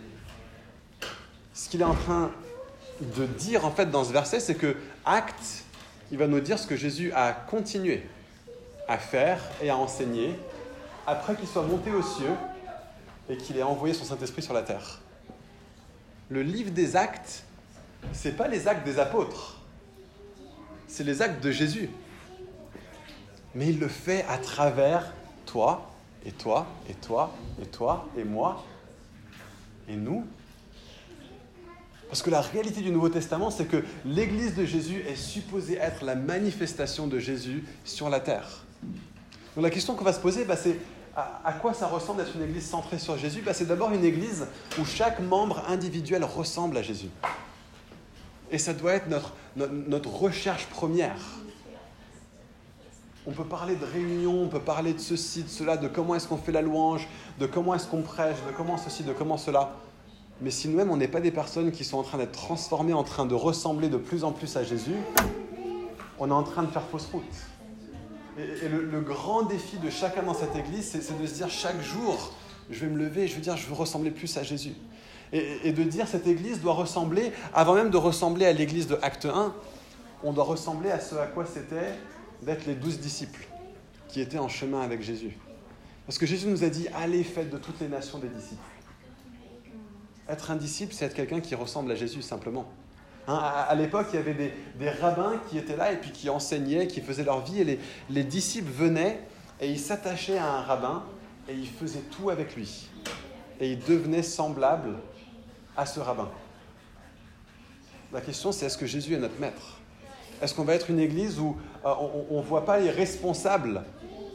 Ce 1.52 1.68
qu'il 1.68 1.82
est 1.82 1.84
en 1.84 1.94
train 1.94 2.30
de 3.02 3.26
dire 3.26 3.66
en 3.66 3.70
fait 3.70 3.90
dans 3.90 4.04
ce 4.04 4.12
verset, 4.12 4.40
c'est 4.40 4.54
que 4.54 4.76
acte, 5.04 5.64
il 6.10 6.16
va 6.16 6.26
nous 6.26 6.40
dire 6.40 6.58
ce 6.58 6.66
que 6.66 6.74
Jésus 6.76 7.12
a 7.12 7.32
continué 7.32 8.02
à 8.88 8.96
faire 8.96 9.40
et 9.62 9.68
à 9.68 9.76
enseigner 9.76 10.38
après 11.06 11.34
qu'il 11.34 11.48
soit 11.48 11.62
monté 11.62 11.90
aux 11.90 12.02
cieux 12.02 12.34
et 13.28 13.36
qu'il 13.36 13.58
ait 13.58 13.62
envoyé 13.62 13.92
son 13.92 14.04
Saint-Esprit 14.04 14.42
sur 14.42 14.54
la 14.54 14.62
terre. 14.62 15.00
Le 16.30 16.42
livre 16.42 16.70
des 16.70 16.96
actes, 16.96 17.44
c'est 18.12 18.36
pas 18.36 18.48
les 18.48 18.68
actes 18.68 18.86
des 18.86 18.98
apôtres, 18.98 19.58
c'est 20.86 21.04
les 21.04 21.20
actes 21.20 21.42
de 21.42 21.50
Jésus. 21.50 21.90
Mais 23.54 23.68
il 23.68 23.78
le 23.78 23.88
fait 23.88 24.24
à 24.28 24.38
travers 24.38 25.12
toi, 25.46 25.90
et 26.24 26.32
toi, 26.32 26.66
et 26.88 26.94
toi, 26.94 27.34
et 27.62 27.66
toi, 27.66 28.08
et 28.16 28.24
moi, 28.24 28.64
et 29.88 29.96
nous. 29.96 30.26
Parce 32.08 32.22
que 32.22 32.30
la 32.30 32.40
réalité 32.40 32.80
du 32.80 32.90
Nouveau 32.90 33.08
Testament, 33.08 33.50
c'est 33.50 33.66
que 33.66 33.84
l'Église 34.04 34.54
de 34.54 34.64
Jésus 34.64 35.02
est 35.06 35.16
supposée 35.16 35.76
être 35.76 36.04
la 36.04 36.14
manifestation 36.14 37.06
de 37.06 37.18
Jésus 37.18 37.64
sur 37.84 38.08
la 38.08 38.20
terre. 38.20 38.64
Donc 39.54 39.64
la 39.64 39.70
question 39.70 39.94
qu'on 39.94 40.04
va 40.04 40.12
se 40.12 40.20
poser, 40.20 40.44
bah, 40.44 40.56
c'est 40.56 40.78
à, 41.16 41.52
quoi 41.52 41.74
ça 41.74 41.86
ressemble 41.86 42.22
d'être 42.22 42.36
une 42.36 42.44
Église 42.44 42.66
centrée 42.66 42.98
sur 42.98 43.18
Jésus? 43.18 43.42
Bah, 43.42 43.52
C'est 43.52 43.66
d'abord 43.66 43.92
une 43.92 44.04
Église 44.04 44.46
où 44.78 44.84
chaque 44.84 45.20
membre 45.20 45.62
individuel 45.68 46.24
ressemble 46.24 46.76
à 46.76 46.82
Jésus. 46.82 47.10
Et 48.50 48.58
ça 48.58 48.72
doit 48.72 48.92
être 48.92 49.08
notre, 49.08 49.32
notre, 49.56 50.08
recherche 50.08 50.66
première. 50.66 51.20
On 53.28 53.32
peut 53.32 53.44
parler 53.44 53.76
de 53.76 53.84
réunion, 53.84 54.44
on 54.44 54.48
peut 54.48 54.58
parler 54.58 54.94
de 54.94 54.98
ceci, 54.98 55.42
de 55.42 55.50
cela, 55.50 55.76
de 55.76 55.86
comment 55.86 56.14
est-ce 56.14 56.26
qu'on 56.26 56.38
fait 56.38 56.50
la 56.50 56.62
louange, 56.62 57.06
de 57.38 57.44
comment 57.44 57.74
est-ce 57.74 57.86
qu'on 57.86 58.00
prêche, 58.00 58.38
de 58.46 58.56
comment 58.56 58.78
ceci, 58.78 59.02
de 59.02 59.12
comment 59.12 59.36
cela. 59.36 59.74
Mais 60.40 60.50
si 60.50 60.66
nous-mêmes, 60.66 60.90
on 60.90 60.96
n'est 60.96 61.08
pas 61.08 61.20
des 61.20 61.30
personnes 61.30 61.70
qui 61.70 61.84
sont 61.84 61.98
en 61.98 62.02
train 62.02 62.16
d'être 62.16 62.32
transformées, 62.32 62.94
en 62.94 63.04
train 63.04 63.26
de 63.26 63.34
ressembler 63.34 63.90
de 63.90 63.98
plus 63.98 64.24
en 64.24 64.32
plus 64.32 64.56
à 64.56 64.64
Jésus, 64.64 64.96
on 66.18 66.30
est 66.30 66.32
en 66.32 66.42
train 66.42 66.62
de 66.62 66.70
faire 66.70 66.84
fausse 66.84 67.06
route. 67.12 67.22
Et, 68.38 68.66
le, 68.66 69.00
grand 69.02 69.42
défi 69.42 69.76
de 69.76 69.90
chacun 69.90 70.22
dans 70.22 70.32
cette 70.32 70.56
église, 70.56 70.88
c'est 70.90 71.20
de 71.20 71.26
se 71.26 71.34
dire 71.34 71.50
chaque 71.50 71.82
jour, 71.82 72.32
je 72.70 72.80
vais 72.80 72.90
me 72.90 72.98
lever 72.98 73.24
et 73.24 73.28
je 73.28 73.34
veux 73.34 73.42
dire, 73.42 73.58
je 73.58 73.66
veux 73.66 73.74
ressembler 73.74 74.10
plus 74.10 74.34
à 74.38 74.42
Jésus 74.42 74.72
et, 75.32 75.72
de 75.72 75.82
dire 75.82 76.08
cette 76.08 76.26
Église 76.26 76.60
doit 76.60 76.74
ressembler, 76.74 77.32
avant 77.54 77.74
même 77.74 77.90
de 77.90 77.96
ressembler 77.96 78.46
à 78.46 78.52
l'Église 78.52 78.86
de 78.86 78.98
Acte 79.02 79.26
1, 79.26 79.52
on 80.24 80.32
doit 80.32 80.44
ressembler 80.44 80.90
à 80.90 81.00
ce 81.00 81.14
à 81.16 81.26
quoi 81.26 81.44
c'était 81.44 81.94
d'être 82.42 82.66
les 82.66 82.74
douze 82.74 82.98
disciples 82.98 83.46
qui 84.08 84.20
étaient 84.20 84.38
en 84.38 84.48
chemin 84.48 84.80
avec 84.80 85.02
Jésus. 85.02 85.36
Parce 86.06 86.18
que 86.18 86.26
Jésus 86.26 86.46
nous 86.46 86.64
a 86.64 86.68
dit, 86.68 86.88
allez, 86.94 87.22
faites 87.22 87.50
de 87.50 87.58
toutes 87.58 87.80
les 87.80 87.88
nations 87.88 88.18
des 88.18 88.28
disciples. 88.28 88.62
Être 90.28 90.50
un 90.50 90.56
disciple, 90.56 90.94
c'est 90.94 91.06
être 91.06 91.14
quelqu'un 91.14 91.40
qui 91.40 91.54
ressemble 91.54 91.90
à 91.92 91.94
Jésus 91.94 92.22
simplement. 92.22 92.66
Hein, 93.26 93.36
à, 93.36 93.74
l'époque, 93.74 94.06
il 94.12 94.16
y 94.16 94.18
avait 94.18 94.52
des, 94.78 94.90
rabbins 94.90 95.34
qui 95.50 95.58
étaient 95.58 95.76
là 95.76 95.92
et 95.92 95.96
puis 95.96 96.10
qui 96.12 96.30
enseignaient, 96.30 96.86
qui 96.86 97.02
faisaient 97.02 97.24
leur 97.24 97.44
vie, 97.44 97.60
et 97.60 97.64
les, 97.64 97.80
les 98.08 98.24
disciples 98.24 98.70
venaient 98.70 99.20
et 99.60 99.70
ils 99.70 99.80
s'attachaient 99.80 100.38
à 100.38 100.50
un 100.50 100.62
rabbin 100.62 101.04
et 101.48 101.54
ils 101.54 101.68
faisaient 101.68 102.04
tout 102.16 102.30
avec 102.30 102.54
lui. 102.56 102.88
Et 103.60 103.72
ils 103.72 103.78
devenaient 103.78 104.22
semblables 104.22 104.96
à 105.76 105.84
ce 105.84 106.00
rabbin. 106.00 106.30
La 108.12 108.20
question, 108.20 108.52
c'est 108.52 108.66
est-ce 108.66 108.78
que 108.78 108.86
Jésus 108.86 109.14
est 109.14 109.18
notre 109.18 109.38
maître? 109.38 109.77
Est-ce 110.40 110.54
qu'on 110.54 110.64
va 110.64 110.74
être 110.74 110.90
une 110.90 111.00
église 111.00 111.38
où 111.40 111.56
euh, 111.84 111.94
on 112.30 112.38
ne 112.38 112.42
voit 112.42 112.64
pas 112.64 112.78
les 112.78 112.90
responsables 112.90 113.82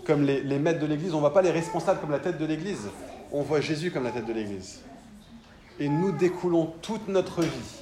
comme 0.05 0.23
les, 0.23 0.59
maîtres 0.59 0.79
de 0.79 0.85
l'église, 0.85 1.13
on 1.13 1.17
ne 1.17 1.21
voit 1.21 1.33
pas 1.33 1.41
les 1.41 1.51
responsables 1.51 1.99
comme 1.99 2.11
la 2.11 2.19
tête 2.19 2.37
de 2.37 2.45
l'église, 2.45 2.89
on 3.31 3.41
voit 3.41 3.61
Jésus 3.61 3.91
comme 3.91 4.03
la 4.03 4.11
tête 4.11 4.25
de 4.25 4.33
l'église. 4.33 4.81
Et 5.79 5.87
nous 5.87 6.11
découlons 6.11 6.73
toute 6.81 7.07
notre 7.07 7.41
vie 7.41 7.81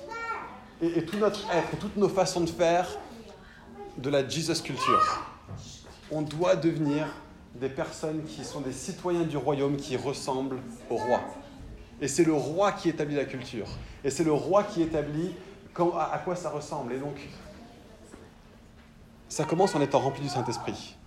et, 0.81 1.03
tout 1.03 1.17
notre 1.17 1.39
être 1.51 1.73
et 1.73 1.77
toutes 1.77 1.97
nos 1.97 2.09
façons 2.09 2.41
de 2.41 2.49
faire 2.49 2.87
de 3.97 4.09
la 4.09 4.27
Jesus 4.27 4.61
culture. 4.61 5.25
On 6.11 6.21
doit 6.21 6.55
devenir 6.55 7.07
des 7.55 7.69
personnes 7.69 8.23
qui 8.23 8.45
sont 8.45 8.61
des 8.61 8.71
citoyens 8.71 9.23
du 9.23 9.37
royaume 9.37 9.75
qui 9.75 9.97
ressemblent 9.97 10.59
au 10.89 10.95
roi. 10.95 11.21
Et 11.99 12.07
c'est 12.07 12.23
le 12.23 12.33
roi 12.33 12.71
qui 12.71 12.89
établit 12.89 13.15
la 13.15 13.25
culture. 13.25 13.67
Et 14.03 14.09
c'est 14.09 14.23
le 14.23 14.31
roi 14.31 14.63
qui 14.63 14.81
établit 14.81 15.35
à, 15.77 16.21
quoi 16.23 16.35
ça 16.35 16.49
ressemble. 16.49 16.93
Et 16.93 16.97
donc, 16.97 17.15
ça 19.31 19.45
commence 19.45 19.73
en 19.75 19.81
étant 19.81 19.99
rempli 19.99 20.21
du 20.21 20.27
Saint-Esprit. 20.27 20.97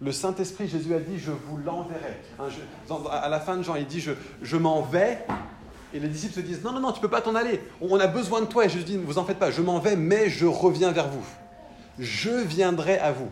Le 0.00 0.12
Saint-Esprit, 0.12 0.68
Jésus 0.68 0.94
a 0.94 1.00
dit, 1.00 1.18
je 1.18 1.32
vous 1.32 1.56
l'enverrai. 1.56 2.22
Hein, 2.38 2.44
à 3.10 3.28
la 3.28 3.40
fin 3.40 3.56
de 3.56 3.62
Jean, 3.62 3.74
il 3.74 3.88
dit, 3.88 4.00
je, 4.00 4.12
je 4.40 4.56
m'en 4.56 4.80
vais. 4.82 5.26
Et 5.92 5.98
les 5.98 6.06
disciples 6.06 6.34
se 6.34 6.40
disent, 6.40 6.62
non, 6.62 6.70
non, 6.70 6.78
non, 6.78 6.92
tu 6.92 6.98
ne 6.98 7.02
peux 7.02 7.10
pas 7.10 7.22
t'en 7.22 7.34
aller. 7.34 7.60
On 7.80 7.98
a 7.98 8.06
besoin 8.06 8.40
de 8.40 8.46
toi. 8.46 8.66
Et 8.66 8.68
Jésus 8.68 8.84
dit, 8.84 8.96
ne 8.96 9.04
vous 9.04 9.18
en 9.18 9.24
faites 9.24 9.40
pas, 9.40 9.50
je 9.50 9.60
m'en 9.60 9.80
vais, 9.80 9.96
mais 9.96 10.30
je 10.30 10.46
reviens 10.46 10.92
vers 10.92 11.08
vous. 11.08 11.24
Je 11.98 12.30
viendrai 12.30 12.98
à 12.98 13.10
vous. 13.10 13.30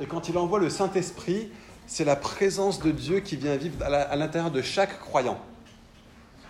Et 0.00 0.06
quand 0.06 0.28
il 0.28 0.36
envoie 0.36 0.58
le 0.58 0.68
Saint-Esprit, 0.68 1.50
c'est 1.86 2.04
la 2.04 2.16
présence 2.16 2.78
de 2.80 2.90
Dieu 2.90 3.20
qui 3.20 3.36
vient 3.36 3.56
vivre 3.56 3.82
à 3.82 4.16
l'intérieur 4.16 4.50
de 4.50 4.60
chaque 4.60 5.00
croyant. 5.00 5.38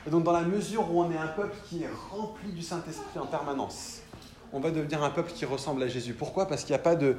Et 0.08 0.10
donc 0.10 0.24
dans 0.24 0.32
la 0.32 0.42
mesure 0.42 0.92
où 0.92 1.00
on 1.00 1.12
est 1.12 1.16
un 1.16 1.28
peuple 1.28 1.54
qui 1.68 1.84
est 1.84 1.90
rempli 2.10 2.50
du 2.50 2.62
Saint-Esprit 2.62 3.20
en 3.20 3.26
permanence, 3.26 4.01
on 4.52 4.60
va 4.60 4.70
devenir 4.70 5.02
un 5.02 5.10
peuple 5.10 5.32
qui 5.32 5.44
ressemble 5.44 5.82
à 5.82 5.88
Jésus. 5.88 6.12
Pourquoi? 6.12 6.46
Parce 6.46 6.62
qu'il 6.62 6.72
n'y 6.72 6.80
a 6.80 6.82
pas 6.82 6.96
de 6.96 7.16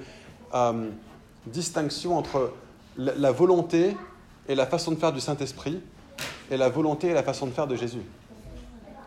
euh, 0.54 0.90
distinction 1.48 2.18
entre 2.18 2.54
la, 2.98 3.32
volonté 3.32 3.98
et 4.48 4.56
la 4.56 4.66
façon 4.66 4.92
de 4.92 4.98
faire 4.98 5.12
du 5.12 5.20
Saint-Esprit, 5.20 5.82
et 6.52 6.58
la 6.58 6.70
volonté 6.70 7.08
et 7.08 7.14
la 7.14 7.24
façon 7.24 7.48
de 7.48 7.52
faire 7.52 7.68
de 7.68 7.76
Jésus. 7.76 8.02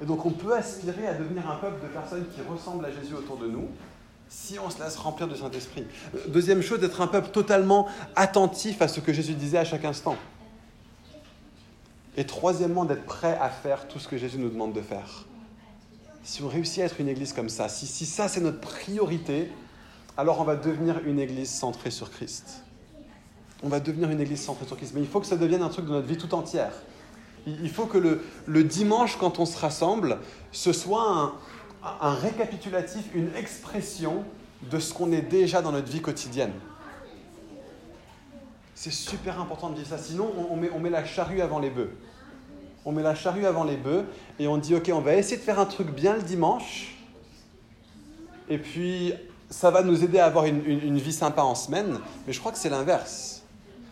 Et 0.02 0.04
donc 0.04 0.26
on 0.26 0.30
peut 0.30 0.54
aspirer 0.54 1.06
à 1.06 1.14
devenir 1.14 1.48
un 1.48 1.56
peuple 1.56 1.82
de 1.82 1.88
personnes 1.88 2.26
qui 2.34 2.40
ressemblent 2.42 2.84
à 2.84 2.90
Jésus 2.90 3.14
autour 3.14 3.36
de 3.36 3.46
nous, 3.46 3.68
si 4.28 4.58
on 4.58 4.68
se 4.70 4.82
laisse 4.82 4.96
remplir 4.96 5.28
du 5.28 5.36
Saint-Esprit. 5.36 5.86
Deuxième 6.28 6.62
chose, 6.62 6.80
d'être 6.80 7.00
un 7.00 7.06
peuple 7.06 7.28
totalement 7.28 7.86
attentif 8.16 8.82
à 8.82 8.88
ce 8.88 9.00
que 9.00 9.12
Jésus 9.12 9.34
disait 9.34 9.58
à 9.58 9.64
chaque 9.64 9.84
instant. 9.84 10.16
Et 12.16 12.24
troisièmement, 12.24 12.84
d'être 12.84 13.04
prêt 13.04 13.38
à 13.40 13.50
faire 13.50 13.86
tout 13.86 13.98
ce 13.98 14.08
que 14.08 14.16
Jésus 14.16 14.38
nous 14.38 14.48
demande 14.48 14.72
de 14.72 14.80
faire. 14.80 15.26
Si 16.26 16.42
on 16.42 16.48
réussit 16.48 16.80
à 16.80 16.86
être 16.86 17.00
une 17.00 17.08
église 17.08 17.32
comme 17.32 17.48
ça, 17.48 17.68
si, 17.68 17.86
ça 18.04 18.26
c'est 18.26 18.40
notre 18.40 18.58
priorité, 18.58 19.48
alors 20.16 20.40
on 20.40 20.44
va 20.44 20.56
devenir 20.56 20.98
une 21.06 21.20
église 21.20 21.48
centrée 21.48 21.92
sur 21.92 22.10
Christ. 22.10 22.64
On 23.62 23.68
va 23.68 23.78
devenir 23.78 24.10
une 24.10 24.20
église 24.20 24.42
centrée 24.42 24.66
sur 24.66 24.76
Christ. 24.76 24.90
Mais 24.96 25.02
il 25.02 25.06
faut 25.06 25.20
que 25.20 25.26
ça 25.26 25.36
devienne 25.36 25.62
un 25.62 25.68
truc 25.68 25.84
de 25.86 25.92
notre 25.92 26.08
vie 26.08 26.18
tout 26.18 26.34
entière. 26.34 26.72
Il 27.46 27.70
faut 27.70 27.86
que 27.86 27.96
le, 27.96 28.64
dimanche, 28.64 29.16
quand 29.18 29.38
on 29.38 29.46
se 29.46 29.56
rassemble, 29.56 30.18
ce 30.50 30.72
soit 30.72 31.08
un, 31.08 31.32
un 32.00 32.14
récapitulatif, 32.14 33.04
une 33.14 33.32
expression 33.36 34.24
de 34.68 34.80
ce 34.80 34.92
qu'on 34.92 35.12
est 35.12 35.22
déjà 35.22 35.62
dans 35.62 35.70
notre 35.70 35.92
vie 35.92 36.02
quotidienne. 36.02 36.54
C'est 38.74 38.92
super 38.92 39.40
important 39.40 39.70
de 39.70 39.76
dire 39.76 39.86
ça, 39.86 39.96
sinon 39.96 40.28
on 40.50 40.56
met, 40.56 40.70
on 40.74 40.80
met 40.80 40.90
la 40.90 41.04
charrue 41.04 41.40
avant 41.40 41.60
les 41.60 41.70
bœufs. 41.70 41.92
On 42.86 42.92
met 42.92 43.02
la 43.02 43.14
charrue 43.14 43.44
avant 43.44 43.64
les 43.64 43.76
bœufs 43.76 44.06
et 44.38 44.48
on 44.48 44.56
dit 44.56 44.74
ok, 44.74 44.90
on 44.94 45.00
va 45.00 45.14
essayer 45.14 45.36
de 45.36 45.42
faire 45.42 45.58
un 45.60 45.66
truc 45.66 45.90
bien 45.90 46.14
le 46.14 46.22
dimanche, 46.22 46.96
et 48.48 48.58
puis 48.58 49.12
ça 49.50 49.70
va 49.70 49.82
nous 49.82 50.02
aider 50.02 50.18
à 50.18 50.26
avoir 50.26 50.46
une, 50.46 50.98
vie 50.98 51.12
sympa 51.12 51.42
en 51.42 51.54
semaine, 51.54 51.98
mais 52.26 52.32
je 52.32 52.40
crois 52.40 52.52
que 52.52 52.58
c'est 52.58 52.70
l'inverse. 52.70 53.42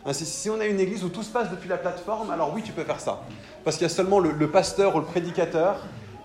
Hein, 0.07 0.13
si 0.13 0.49
on 0.49 0.61
a 0.61 0.67
une 0.67 0.81
église 0.81 1.05
où 1.05 1.09
tout 1.09 1.23
se 1.23 1.31
passe 1.31 1.51
depuis 1.51 1.69
la 1.69 1.77
plateforme, 1.77 2.31
alors 2.31 2.53
oui, 2.55 2.63
tu 2.63 2.73
peux 2.73 2.85
faire 2.85 3.01
ça. 3.01 3.23
Parce 3.65 3.77
qu'il 3.77 3.85
y 3.85 3.91
a 3.91 3.95
seulement 3.95 4.21
le 4.21 4.51
pasteur 4.51 4.97
ou 4.97 5.01
le 5.01 5.07
prédicateur 5.07 5.81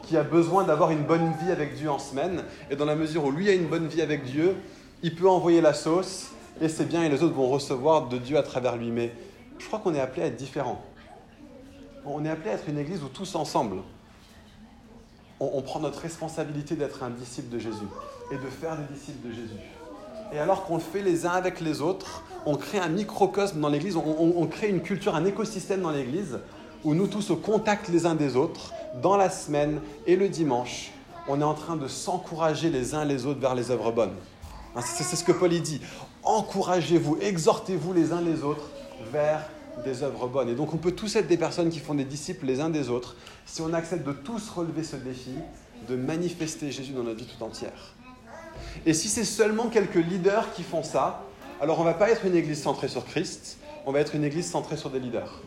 qui 0.10 0.18
a 0.18 0.24
besoin 0.24 0.64
d'avoir 0.64 0.90
une 0.90 1.04
bonne 1.04 1.32
vie 1.44 1.52
avec 1.52 1.76
Dieu 1.76 1.90
en 1.90 2.00
semaine. 2.00 2.44
Et 2.72 2.76
dans 2.76 2.86
la 2.86 2.96
mesure 2.96 3.26
où 3.26 3.32
lui 3.32 3.48
a 3.48 3.54
une 3.54 3.68
bonne 3.68 3.88
vie 3.88 4.02
avec 4.02 4.24
Dieu, 4.24 4.56
il 5.04 5.16
peut 5.16 5.30
envoyer 5.30 5.62
la 5.62 5.74
sauce 5.74 6.32
et 6.60 6.68
c'est 6.68 6.86
bien 6.86 7.04
et 7.04 7.10
les 7.10 7.22
autres 7.22 7.36
vont 7.36 7.48
recevoir 7.48 8.08
de 8.08 8.18
Dieu 8.18 8.36
à 8.36 8.42
travers 8.42 8.76
lui. 8.76 8.90
Mais 8.90 9.14
je 9.60 9.68
crois 9.68 9.78
qu'on 9.78 9.94
est 9.94 10.00
appelé 10.00 10.24
à 10.24 10.26
être 10.26 10.36
différent. 10.36 10.84
On 12.06 12.24
est 12.26 12.30
appelé 12.30 12.52
à 12.52 12.54
être 12.54 12.70
une 12.70 12.78
église 12.78 13.04
où 13.04 13.08
tous 13.08 13.36
ensemble, 13.36 13.78
on, 15.40 15.62
prend 15.62 15.80
notre 15.80 16.00
responsabilité 16.00 16.76
d'être 16.76 17.04
un 17.04 17.10
disciple 17.10 17.50
de 17.50 17.60
Jésus 17.60 17.88
et 18.32 18.36
de 18.36 18.50
faire 18.50 18.76
des 18.78 18.94
disciples 18.94 19.30
de 19.30 19.34
Jésus. 19.34 19.60
Et 20.34 20.40
alors 20.40 20.66
qu'on 20.66 20.76
le 20.76 20.82
fait 20.82 21.02
les 21.02 21.26
uns 21.26 21.32
avec 21.32 21.62
les 21.62 21.82
autres, 21.82 22.24
on 22.46 22.56
crée 22.56 22.80
un 22.80 22.90
microcosme 22.90 23.60
dans 23.60 23.70
l'Église, 23.70 23.96
on, 23.96 24.46
crée 24.48 24.70
une 24.70 24.82
culture, 24.82 25.16
un 25.16 25.26
écosystème 25.26 25.82
dans 25.82 25.92
l'Église 25.92 26.40
où 26.84 26.94
nous 26.94 27.08
tous 27.08 27.32
au 27.32 27.36
contact 27.36 27.90
les 27.90 28.06
uns 28.06 28.16
des 28.16 28.36
autres, 28.36 28.74
dans 29.02 29.18
la 29.18 29.30
semaine 29.30 29.82
et 30.08 30.16
le 30.16 30.30
dimanche, 30.30 30.92
on 31.28 31.42
est 31.42 31.46
en 31.46 31.54
train 31.54 31.76
de 31.76 31.88
s'encourager 31.88 32.70
les 32.70 32.96
uns 32.96 33.06
les 33.06 33.26
autres 33.26 33.40
vers 33.40 33.56
les 33.56 33.72
œuvres 33.72 33.92
bonnes. 33.92 34.16
Hein, 34.76 34.82
c'est 34.82 35.16
ce 35.16 35.24
que 35.24 35.32
Paul 35.32 35.50
dit. 35.50 35.82
Encouragez-vous, 36.24 37.18
exhortez-vous 37.22 37.94
les 37.94 38.12
uns 38.12 38.22
les 38.22 38.44
autres 38.44 38.70
vers 39.12 39.50
des 39.84 40.04
œuvres 40.04 40.28
bonnes. 40.28 40.50
Et 40.50 40.56
donc 40.56 40.74
on 40.74 40.78
peut 40.78 40.92
tous 40.92 41.16
être 41.16 41.28
des 41.28 41.38
personnes 41.38 41.70
qui 41.70 41.80
font 41.80 41.94
des 41.94 42.06
disciples 42.06 42.46
les 42.46 42.60
uns 42.60 42.70
des 42.70 42.90
autres 42.90 43.16
si 43.46 43.62
on 43.62 43.74
accepte 43.74 44.06
de 44.06 44.14
tous 44.14 44.50
relever 44.50 44.84
ce 44.84 44.96
défi 44.96 45.34
de 45.88 45.96
manifester 45.96 46.72
Jésus 46.72 46.92
dans 46.94 47.04
notre 47.04 47.20
vie 47.20 47.26
tout 47.26 47.44
entière. 47.44 47.94
Et 48.86 48.94
si 48.94 49.08
c'est 49.08 49.24
seulement 49.24 49.70
quelques 49.70 49.96
leaders 49.96 50.52
qui 50.54 50.64
font 50.64 50.84
ça, 50.84 51.24
alors 51.62 51.80
on 51.80 51.84
va 51.84 51.94
pas 51.94 52.10
être 52.10 52.26
une 52.26 52.36
église 52.36 52.62
centrée 52.62 52.88
sur 52.88 53.06
Christ, 53.06 53.58
on 53.86 53.92
va 53.92 54.00
être 54.00 54.16
une 54.16 54.24
église 54.24 54.50
centrée 54.50 54.78
sur 54.78 54.90
des 54.90 55.00
leaders. 55.00 55.42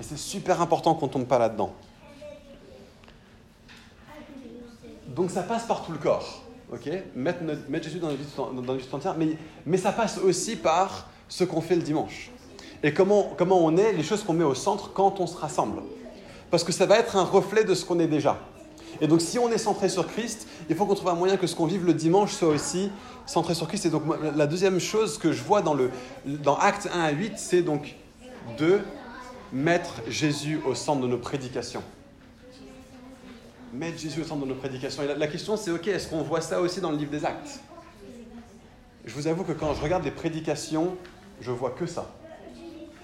Et 0.00 0.02
c'est 0.02 0.18
super 0.18 0.60
important 0.60 0.94
qu'on 0.94 1.08
tombe 1.08 1.26
pas 1.26 1.38
là-dedans. 1.38 1.74
Donc 5.08 5.30
ça 5.30 5.42
passe 5.42 5.66
par 5.66 5.84
tout 5.84 5.92
le 5.92 5.98
corps, 5.98 6.42
ok? 6.72 6.88
Mettre, 7.14 7.40
Jésus 7.82 7.98
dans 7.98 8.08
la 8.08 8.14
vie, 8.14 8.24
vie 8.24 8.88
entière, 8.92 9.16
mais 9.66 9.76
ça 9.76 9.92
passe 9.92 10.18
aussi 10.18 10.56
par 10.56 11.08
ce 11.28 11.44
qu'on 11.44 11.60
fait 11.60 11.76
le 11.76 11.82
dimanche. 11.82 12.30
Et 12.82 12.92
comment, 12.92 13.34
on 13.40 13.76
est, 13.76 13.92
les 13.92 14.02
choses 14.02 14.22
qu'on 14.24 14.32
met 14.32 14.44
au 14.44 14.54
centre 14.54 14.92
quand 14.92 15.20
on 15.20 15.26
se 15.26 15.36
rassemble. 15.36 15.82
Parce 16.50 16.64
que 16.64 16.72
ça 16.72 16.86
va 16.86 16.98
être 16.98 17.16
un 17.16 17.24
reflet 17.24 17.64
de 17.64 17.74
ce 17.74 17.84
qu'on 17.84 18.00
est 18.00 18.06
déjà. 18.06 18.38
Et 19.00 19.06
donc 19.06 19.20
si 19.20 19.38
on 19.38 19.50
est 19.50 19.58
centré 19.58 19.88
sur 19.88 20.06
Christ, 20.06 20.46
il 20.68 20.76
faut 20.76 20.84
qu'on 20.84 20.94
trouve 20.94 21.08
un 21.08 21.14
moyen 21.14 21.36
que 21.36 21.46
ce 21.46 21.56
qu'on 21.56 21.66
vive 21.66 21.86
le 21.86 21.94
dimanche 21.94 22.32
soit 22.32 22.48
aussi 22.48 22.90
centré 23.24 23.54
sur 23.54 23.68
Christ. 23.68 23.86
Et 23.86 23.90
donc 23.90 24.02
la 24.36 24.46
deuxième 24.46 24.80
chose 24.80 25.16
que 25.16 25.32
je 25.32 25.42
vois 25.42 25.62
dans 25.62 26.56
Actes 26.56 26.88
1 26.92 27.00
à 27.00 27.10
8, 27.10 27.32
c'est 27.36 27.62
donc 27.62 27.94
de 28.58 28.80
mettre 29.52 30.02
Jésus 30.08 30.60
au 30.66 30.74
centre 30.74 31.00
de 31.00 31.06
nos 31.06 31.18
prédications 31.18 31.82
mettre 33.72 33.98
Jésus 33.98 34.20
au 34.20 34.24
centre 34.24 34.42
de 34.42 34.48
nos 34.48 34.54
prédications. 34.54 35.02
Et 35.02 35.06
la, 35.06 35.26
question, 35.26 35.56
c'est 35.56 35.70
ok, 35.70 35.88
est-ce 35.88 36.08
qu'on 36.08 36.22
voit 36.22 36.40
ça 36.40 36.60
aussi 36.60 36.80
dans 36.80 36.90
le 36.90 36.96
livre 36.96 37.10
des 37.10 37.24
Actes? 37.24 37.60
Je 39.04 39.14
vous 39.14 39.26
avoue 39.26 39.44
que 39.44 39.52
quand 39.52 39.74
je 39.74 39.82
regarde 39.82 40.04
les 40.04 40.10
prédications, 40.10 40.96
je 41.40 41.50
vois 41.50 41.70
que 41.70 41.86
ça. 41.86 42.06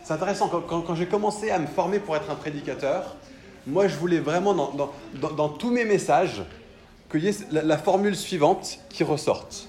C'est 0.09 0.15
intéressant, 0.15 0.49
quand, 0.49 0.95
j'ai 0.95 1.05
commencé 1.05 1.51
à 1.51 1.59
me 1.59 1.67
former 1.67 1.99
pour 1.99 2.17
être 2.17 2.31
un 2.31 2.35
prédicateur, 2.35 3.15
moi 3.67 3.89
je 3.89 3.97
voulais 3.99 4.21
vraiment 4.21 4.55
dans, 4.55 5.49
tous 5.51 5.71
mes 5.71 5.85
messages 5.85 6.45
qu'il 7.11 7.25
y 7.25 7.29
ait 7.29 7.37
la, 7.51 7.63
la 7.63 7.77
formule 7.77 8.17
suivante 8.17 8.79
qui 8.89 9.05
ressorte. 9.05 9.69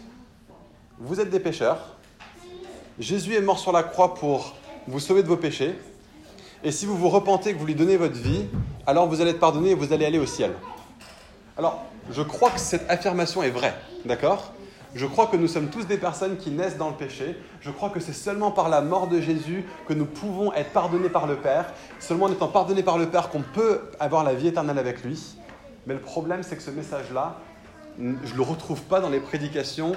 Vous 0.97 1.19
êtes 1.19 1.29
des 1.29 1.41
pécheurs, 1.41 1.97
Jésus 2.99 3.35
est 3.35 3.41
mort 3.41 3.59
sur 3.59 3.73
la 3.73 3.83
croix 3.83 4.13
pour 4.13 4.55
vous 4.87 5.01
sauver 5.01 5.23
de 5.23 5.27
vos 5.27 5.35
péchés, 5.35 5.75
et 6.63 6.71
si 6.71 6.85
vous 6.85 6.95
vous 6.95 7.09
repentez, 7.09 7.53
que 7.53 7.59
vous 7.59 7.65
lui 7.65 7.75
donnez 7.75 7.97
votre 7.97 8.15
vie, 8.15 8.45
alors 8.87 9.09
vous 9.09 9.19
allez 9.19 9.31
être 9.31 9.41
pardonné 9.41 9.71
et 9.71 9.75
vous 9.75 9.91
allez 9.91 10.05
aller 10.05 10.19
au 10.19 10.25
ciel. 10.25 10.53
Alors, 11.57 11.83
je 12.11 12.21
crois 12.21 12.51
que 12.51 12.61
cette 12.61 12.89
affirmation 12.89 13.43
est 13.43 13.51
vraie, 13.51 13.75
d'accord? 14.05 14.53
Je 14.95 15.05
crois 15.05 15.27
que 15.27 15.37
nous 15.37 15.47
sommes 15.47 15.69
tous 15.69 15.85
des 15.85 15.97
personnes 15.97 16.37
qui 16.37 16.49
naissent 16.49 16.77
dans 16.77 16.89
le 16.89 16.95
péché. 16.95 17.37
Je 17.61 17.69
crois 17.69 17.89
que 17.89 17.99
c'est 17.99 18.13
seulement 18.13 18.51
par 18.51 18.69
la 18.69 18.81
mort 18.81 19.07
de 19.07 19.21
Jésus 19.21 19.63
que 19.87 19.93
nous 19.93 20.05
pouvons 20.05 20.51
être 20.53 20.71
pardonnés 20.71 21.09
par 21.09 21.27
le 21.27 21.35
Père. 21.35 21.73
Seulement 21.99 22.25
en 22.25 22.31
étant 22.31 22.47
pardonnés 22.47 22.81
par 22.81 22.97
le 22.97 23.07
Père 23.07 23.29
qu'on 23.29 23.43
peut 23.43 23.81
avoir 23.99 24.23
la 24.23 24.33
vie 24.33 24.47
éternelle 24.47 24.79
avec 24.79 25.03
lui. 25.03 25.35
Mais 25.85 25.93
le 25.93 25.99
problème, 25.99 26.41
c'est 26.41 26.55
que 26.55 26.63
ce 26.63 26.71
message-là, 26.71 27.37
je 27.99 28.03
ne 28.03 28.35
le 28.35 28.41
retrouve 28.41 28.81
pas 28.81 28.99
dans 28.99 29.09
les 29.09 29.19
prédications 29.19 29.93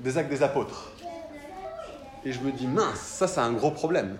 des 0.00 0.18
actes 0.18 0.30
des 0.30 0.42
apôtres. 0.42 0.92
Et 2.24 2.32
je 2.32 2.40
me 2.40 2.52
dis, 2.52 2.68
mince, 2.68 3.00
ça, 3.00 3.26
c'est 3.26 3.40
un 3.40 3.52
gros 3.52 3.72
problème. 3.72 4.16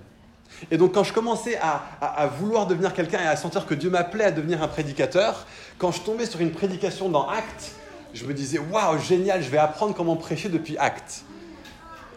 Et 0.71 0.77
donc 0.77 0.95
quand 0.95 1.05
je 1.05 1.13
commençais 1.13 1.59
à, 1.61 2.27
vouloir 2.27 2.67
devenir 2.67 2.93
quelqu'un 2.93 3.21
et 3.21 3.27
à 3.27 3.37
sentir 3.37 3.67
que 3.67 3.75
Dieu 3.75 3.91
m'appelait 3.91 4.25
à 4.25 4.31
devenir 4.31 4.63
un 4.63 4.69
prédicateur, 4.69 5.47
quand 5.79 5.93
je 5.93 6.01
tombais 6.03 6.27
sur 6.27 6.41
une 6.41 6.53
prédication 6.53 7.09
dans 7.09 7.29
Actes, 7.29 7.73
je 8.15 8.25
me 8.25 8.35
disais 8.35 8.59
waouh 8.59 8.99
génial, 8.99 9.43
je 9.43 9.51
vais 9.51 9.59
apprendre 9.59 9.95
comment 9.95 10.17
prêcher 10.17 10.49
depuis 10.49 10.77
Actes. 10.79 11.25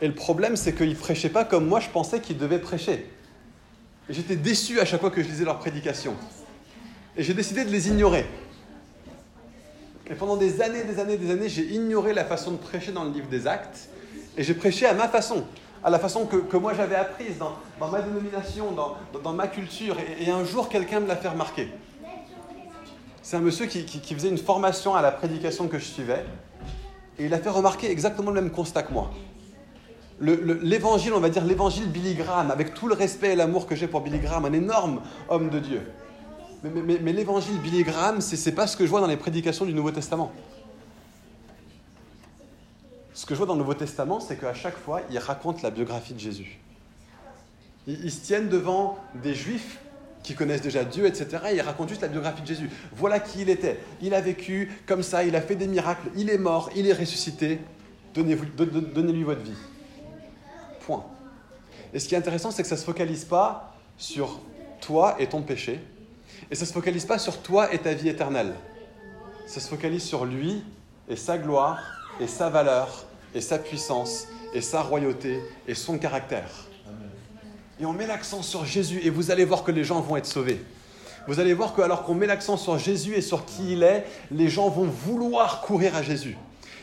Et 0.01 0.08
le 0.08 0.13
problème 0.13 0.55
c'est 0.55 0.73
qu'ils 0.73 0.95
prêchaient 0.95 1.29
pas 1.29 1.45
comme 1.45 1.67
moi 1.67 1.79
je 1.79 1.89
pensais 1.89 2.19
qu'ils 2.19 2.38
devaient 2.38 2.60
prêcher. 2.60 3.12
Et 4.10 4.13
j'étais 4.13 4.36
déçu 4.36 4.79
à 4.79 4.86
chaque 4.86 5.01
fois 5.01 5.12
que 5.12 5.23
je 5.23 5.27
lisais 5.27 5.45
leurs 5.45 5.60
prédications. 5.60 6.15
Et 7.17 7.23
j'ai 7.23 7.34
décidé 7.34 7.65
de 7.65 7.69
les 7.69 7.88
ignorer. 7.88 8.25
Et 10.08 10.13
pendant 10.13 10.38
des 10.38 10.62
années, 10.62 10.84
des 10.84 10.99
années, 10.99 11.17
des 11.17 11.31
années, 11.31 11.49
j'ai 11.49 11.63
ignoré 11.63 12.13
la 12.13 12.25
façon 12.25 12.51
de 12.51 12.58
prêcher 12.58 12.91
dans 12.91 13.05
le 13.05 13.12
livre 13.12 13.27
des 13.27 13.47
Actes. 13.47 13.89
Et 14.38 14.43
j'ai 14.43 14.53
prêché 14.53 14.86
à 14.86 14.93
ma 14.93 15.08
façon 15.08 15.45
à 15.86 15.91
la 15.91 15.99
façon 15.99 16.25
que, 16.25 16.58
moi 16.58 16.73
j'avais 16.73 16.95
apprise 16.95 17.38
dans, 17.38 17.55
ma 17.79 18.01
dénomination, 18.01 18.71
dans, 18.71 19.34
ma 19.34 19.47
culture. 19.47 19.95
Et, 20.19 20.31
un 20.31 20.43
jour, 20.43 20.67
quelqu'un 20.67 20.99
me 20.99 21.08
l'a 21.08 21.15
fait 21.15 21.27
remarquer. 21.27 21.69
C'est 23.25 23.38
un 23.38 23.41
monsieur 23.41 23.65
qui, 23.65 24.13
faisait 24.13 24.29
une 24.29 24.38
formation 24.38 24.93
à 24.93 25.01
la 25.01 25.11
prédication 25.11 25.67
que 25.67 25.79
je 25.79 25.85
suivais. 25.85 26.23
Et 27.17 27.25
il 27.25 27.33
a 27.33 27.39
fait 27.39 27.49
remarquer 27.49 27.89
exactement 27.89 28.29
le 28.29 28.39
même 28.39 28.51
constat 28.51 28.83
que 28.83 28.93
moi. 28.93 29.09
L'évangile, 30.21 31.11
on 31.11 31.19
va 31.19 31.29
dire 31.29 31.43
l'évangile 31.43 31.89
Billy 31.89 32.13
Graham, 32.13 32.51
avec 32.51 32.75
tout 32.75 32.88
le 32.88 32.93
respect 32.93 33.33
et 33.33 33.35
l'amour 33.35 33.65
que 33.65 33.75
j'ai 33.75 33.88
pour 33.88 34.01
Billy 34.01 34.19
Graham, 34.19 34.45
un 34.45 34.53
énorme 34.53 35.01
homme 35.27 35.49
de 35.49 35.57
Dieu. 35.57 35.81
Mais, 36.61 37.13
l'évangile 37.13 37.59
Billy 37.61 37.81
Graham, 37.81 38.21
c'est 38.21 38.51
pas 38.51 38.67
ce 38.67 38.77
que 38.77 38.85
je 38.85 38.91
vois 38.91 39.01
dans 39.01 39.07
les 39.07 39.17
prédications 39.17 39.65
du 39.65 39.73
Nouveau 39.73 39.89
Testament. 39.89 40.31
Ce 43.15 43.25
que 43.25 43.33
je 43.33 43.39
vois 43.39 43.47
dans 43.47 43.55
le 43.55 43.59
Nouveau 43.61 43.73
Testament, 43.73 44.19
c'est 44.19 44.39
qu'à 44.39 44.53
chaque 44.53 44.77
fois, 44.77 45.01
il 45.09 45.17
raconte 45.17 45.63
la 45.63 45.71
biographie 45.71 46.13
de 46.13 46.19
Jésus. 46.19 46.59
Ils, 47.88 48.11
se 48.11 48.23
tiennent 48.23 48.49
devant 48.49 48.99
des 49.15 49.33
juifs 49.33 49.79
qui 50.25 50.35
connaissent 50.35 50.61
déjà 50.61 50.83
Dieu, 50.83 51.05
etc. 51.05 51.27
Et 51.51 51.55
ils 51.55 51.61
racontent 51.61 51.89
juste 51.89 52.01
la 52.01 52.07
biographie 52.07 52.41
de 52.41 52.47
Jésus. 52.47 52.69
Voilà 52.95 53.19
qui 53.19 53.41
il 53.41 53.49
était. 53.49 53.79
Il 54.01 54.13
a 54.13 54.21
vécu 54.21 54.71
comme 54.85 55.03
ça, 55.03 55.23
il 55.23 55.35
a 55.35 55.41
fait 55.41 55.55
des 55.55 55.67
miracles, 55.67 56.09
il 56.15 56.29
est 56.29 56.38
mort, 56.38 56.69
il 56.75 56.88
est 56.88 56.93
ressuscité. 56.93 57.59
Donnez-lui 58.13 59.23
votre 59.23 59.41
vie. 59.41 59.57
Point. 60.85 61.05
Et 61.93 61.99
ce 61.99 62.07
qui 62.07 62.15
est 62.15 62.17
intéressant, 62.17 62.51
c'est 62.51 62.63
que 62.63 62.69
ça 62.69 62.75
ne 62.75 62.79
se 62.79 62.85
focalise 62.85 63.25
pas 63.25 63.75
sur 63.97 64.39
toi 64.81 65.15
et 65.19 65.27
ton 65.27 65.41
péché. 65.41 65.79
Et 66.51 66.55
ça 66.55 66.61
ne 66.61 66.67
se 66.67 66.73
focalise 66.73 67.05
pas 67.05 67.17
sur 67.17 67.41
toi 67.41 67.73
et 67.73 67.79
ta 67.79 67.93
vie 67.93 68.09
éternelle. 68.09 68.53
Ça 69.47 69.59
se 69.59 69.67
focalise 69.67 70.03
sur 70.03 70.25
lui 70.25 70.63
et 71.07 71.15
sa 71.15 71.38
gloire 71.38 71.79
et 72.19 72.27
sa 72.27 72.49
valeur, 72.49 73.05
et 73.33 73.41
sa 73.41 73.59
puissance, 73.59 74.27
et 74.53 74.61
sa 74.61 74.81
royauté, 74.81 75.41
et 75.67 75.75
son 75.75 75.97
caractère. 75.97 76.49
Et 77.79 77.85
on 77.85 77.93
met 77.93 78.07
l'accent 78.07 78.41
sur 78.41 78.65
Jésus, 78.65 79.01
et 79.03 79.09
vous 79.09 79.31
allez 79.31 79.45
voir 79.45 79.63
que 79.63 79.71
les 79.71 79.83
gens 79.83 79.99
vont 80.01 80.15
être 80.15 80.25
sauvés. 80.25 80.63
Vous 81.27 81.39
allez 81.39 81.53
voir 81.53 81.73
que 81.73 81.81
alors 81.81 82.03
qu'on 82.03 82.13
met 82.13 82.27
l'accent 82.27 82.55
sur 82.55 82.77
Jésus 82.77 83.15
et 83.15 83.21
sur 83.21 83.45
qui 83.45 83.73
il 83.73 83.83
est, 83.83 84.05
les 84.31 84.47
gens 84.47 84.69
vont 84.69 84.85
vouloir 84.85 85.61
courir 85.61 85.95
à 85.95 86.01
Jésus. 86.01 86.38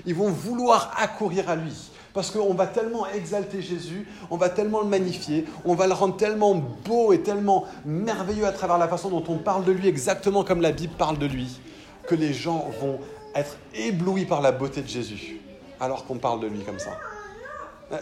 Ils 0.05 0.15
vont 0.15 0.31
vouloir 0.31 0.95
accourir 0.99 1.49
à 1.49 1.57
lui. 1.57 1.73
Parce 2.13 2.31
qu'on 2.31 2.53
va 2.53 2.67
tellement 2.67 3.07
exalter 3.07 3.63
Jésus, 3.63 4.07
on 4.31 4.37
va 4.37 4.51
tellement 4.51 4.83
le 4.83 4.89
magnifier, 4.89 5.47
on 5.65 5.75
va 5.75 5.87
le 5.87 5.95
rendre 5.95 6.17
tellement 6.17 6.55
beau 6.55 7.13
et 7.15 7.23
tellement 7.23 7.65
merveilleux 7.87 8.47
à 8.47 8.53
travers 8.53 8.77
la 8.77 8.89
façon 8.89 9.09
dont 9.09 9.25
on 9.29 9.39
parle 9.39 9.65
de 9.65 9.73
lui, 9.73 9.89
exactement 9.89 10.45
comme 10.45 10.61
la 10.61 10.73
Bible 10.73 10.93
parle 10.99 11.19
de 11.19 11.25
lui, 11.25 11.59
que 12.07 12.15
les 12.15 12.35
gens 12.35 12.69
vont 12.83 12.99
être 13.35 13.57
ébloui 13.75 14.27
par 14.27 14.43
la 14.43 14.53
beauté 14.53 14.83
de 14.83 14.89
Jésus 14.89 15.41
alors 15.81 16.05
qu'on 16.05 16.19
parle 16.19 16.41
de 16.41 16.47
lui 16.47 16.61
comme 16.61 16.79
ça 16.79 16.99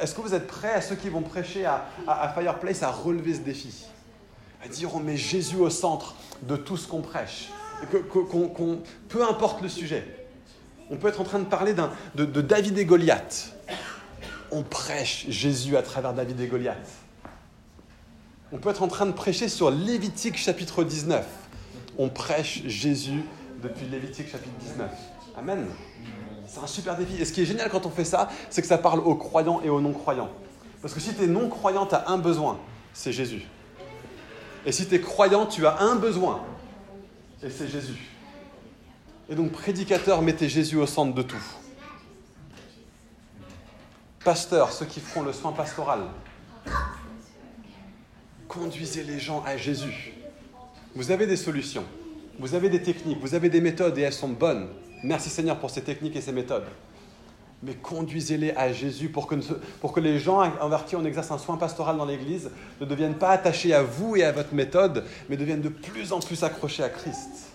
Est-ce 0.00 0.14
que 0.14 0.20
vous 0.20 0.35
êtes 0.35 0.46
prêts 0.46 0.72
à 0.72 0.81
ceux 0.81 0.94
qui 0.94 1.09
vont 1.09 1.22
prêcher 1.22 1.66
à, 1.66 2.33
Fireplace 2.35 2.83
à 2.83 2.90
relever 2.90 3.35
ce 3.35 3.40
défi 3.40 3.87
À 4.64 4.68
dire 4.68 4.94
on 4.94 5.00
met 5.00 5.16
Jésus 5.16 5.57
au 5.57 5.70
centre 5.70 6.14
de 6.42 6.57
tout 6.57 6.76
ce 6.76 6.87
qu'on 6.87 7.03
prêche 7.03 7.50
que, 7.90 7.98
Peu 9.09 9.29
importe 9.29 9.62
le 9.62 9.68
sujet. 9.68 10.05
On 10.90 10.96
peut 10.96 11.09
être 11.09 11.20
en 11.20 11.24
train 11.24 11.38
de 11.38 11.44
parler 11.44 11.74
de, 12.14 12.24
de 12.24 12.40
David 12.40 12.79
et 12.79 12.85
Goliath. 12.85 13.55
On 14.50 14.62
prêche 14.62 15.26
Jésus 15.29 15.76
à 15.76 15.83
travers 15.83 16.12
David 16.12 16.40
et 16.40 16.46
Goliath. 16.46 16.88
On 18.53 18.59
peut 18.59 18.70
être 18.70 18.83
en 18.83 18.88
train 18.88 19.07
de 19.07 19.12
prêcher 19.12 19.48
sur 19.48 19.70
Lévitique 19.70 20.37
chapitre 20.37 20.83
19. 20.83 21.24
On 21.98 22.09
prêche 22.09 22.62
Jésus 22.66 23.22
depuis 23.62 23.87
Lévitique 23.87 24.29
chapitre 24.29 24.57
19. 24.61 24.90
Amen. 25.37 25.66
C'est 26.51 26.59
un 26.59 26.67
super 26.67 26.97
défi. 26.97 27.21
Et 27.21 27.25
ce 27.25 27.33
qui 27.33 27.43
est 27.43 27.47
génial 27.47 27.71
quand 27.71 27.87
on 27.87 27.91
fait 27.91 28.05
ça, 28.05 28.29
c'est 28.51 28.61
que 28.61 28.67
ça 28.67 28.79
parle 28.79 28.99
aux 28.99 29.15
croyants 29.15 29.61
et 29.63 29.71
aux 29.71 29.81
non-croyants. 29.81 30.31
Parce 30.83 30.93
que 30.93 30.99
si 30.99 31.15
tu 31.15 31.23
es 31.23 31.27
non-croyant, 31.29 31.87
tu 31.87 31.95
as 31.95 32.09
un 32.09 32.19
besoin, 32.19 32.59
c'est 32.93 33.13
Jésus. 33.13 33.47
Et 34.67 34.73
si 34.73 34.89
tu 34.89 34.97
es 34.97 35.01
croyant, 35.01 35.47
tu 35.47 35.65
as 35.65 35.81
un 35.81 35.95
besoin, 35.95 36.43
et 37.43 37.51
c'est 37.51 37.69
Jésus. 37.69 38.11
Et 39.29 39.35
donc, 39.35 39.53
prédicateur, 39.53 40.23
mettez 40.23 40.49
Jésus 40.49 40.77
au 40.77 40.87
centre 40.87 41.15
de 41.15 41.23
tout. 41.23 41.43
Pasteur, 44.25 44.73
ceux 44.73 44.87
qui 44.87 45.01
feront 45.01 45.23
le 45.23 45.33
soin 45.33 45.53
pastoral, 45.53 46.01
conduisez 48.49 49.05
les 49.05 49.21
gens 49.21 49.43
à 49.47 49.57
Jésus. 49.57 50.15
Vous 50.95 51.11
avez 51.13 51.27
des 51.27 51.37
solutions, 51.37 51.85
vous 52.39 52.55
avez 52.55 52.69
des 52.69 52.83
techniques, 52.83 53.21
vous 53.21 53.35
avez 53.35 53.49
des 53.49 53.61
méthodes 53.61 53.97
et 53.97 54.03
elles 54.03 54.13
sont 54.13 54.29
bonnes. 54.29 54.69
Merci 55.03 55.31
Seigneur 55.31 55.59
pour 55.59 55.71
ces 55.71 55.83
techniques 55.83 56.17
et 56.17 56.21
ces 56.21 56.33
méthodes. 56.33 56.67
Mais 57.63 57.75
conduisez-les 57.75 58.53
à 58.53 58.73
Jésus 58.73 59.11
pour 59.11 59.27
que, 59.27 59.35
pour 59.81 59.93
que 59.93 60.01
les 60.01 60.19
gens 60.19 60.41
envers 60.61 60.87
qui 60.87 60.97
on 60.97 61.05
exerce 61.05 61.31
un 61.31 61.39
soin 61.39 61.57
pastoral 61.57 61.97
dans 61.99 62.07
l'Église 62.07 62.51
ne 62.81 62.87
deviennent 62.87 63.15
pas 63.15 63.31
attachés 63.31 63.75
à 63.75 63.83
vous 63.83 64.17
et 64.17 64.25
à 64.25 64.33
votre 64.33 64.55
méthode, 64.55 65.05
mais 65.29 65.37
deviennent 65.37 65.61
de 65.61 65.69
plus 65.69 66.13
en 66.13 66.21
plus 66.21 66.43
accrochés 66.43 66.83
à 66.83 66.89
Christ. 66.89 67.51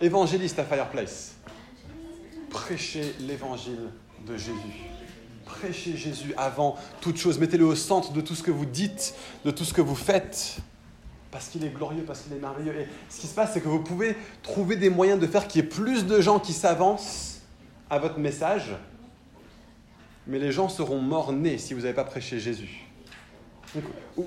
Évangéliste 0.00 0.58
à 0.58 0.64
Fireplace, 0.64 1.36
prêchez 2.50 3.14
l'évangile 3.20 3.90
de 4.26 4.36
Jésus. 4.36 4.52
Prêchez 5.44 5.96
Jésus 5.96 6.34
avant 6.36 6.76
toute 7.00 7.18
chose. 7.18 7.38
Mettez-le 7.38 7.64
au 7.64 7.74
centre 7.74 8.12
de 8.12 8.20
tout 8.20 8.34
ce 8.34 8.42
que 8.42 8.50
vous 8.50 8.66
dites, 8.66 9.14
de 9.44 9.50
tout 9.50 9.64
ce 9.64 9.72
que 9.72 9.80
vous 9.80 9.94
faites 9.94 10.58
parce 11.36 11.48
qu'il 11.48 11.66
est 11.66 11.68
glorieux, 11.68 12.02
parce 12.02 12.22
qu'il 12.22 12.32
est 12.32 12.40
merveilleux. 12.40 12.74
Et 12.80 12.88
ce 13.10 13.20
qui 13.20 13.26
se 13.26 13.34
passe, 13.34 13.52
c'est 13.52 13.60
que 13.60 13.68
vous 13.68 13.82
pouvez 13.82 14.16
trouver 14.42 14.74
des 14.76 14.88
moyens 14.88 15.20
de 15.20 15.26
faire 15.26 15.46
qu'il 15.46 15.60
y 15.60 15.64
ait 15.66 15.68
plus 15.68 16.06
de 16.06 16.18
gens 16.18 16.38
qui 16.38 16.54
s'avancent 16.54 17.42
à 17.90 17.98
votre 17.98 18.18
message, 18.18 18.74
mais 20.26 20.38
les 20.38 20.50
gens 20.50 20.70
seront 20.70 20.98
morts-nés 20.98 21.58
si 21.58 21.74
vous 21.74 21.82
n'avez 21.82 21.92
pas 21.92 22.04
prêché 22.04 22.40
Jésus. 22.40 22.86
Donc, 23.74 23.84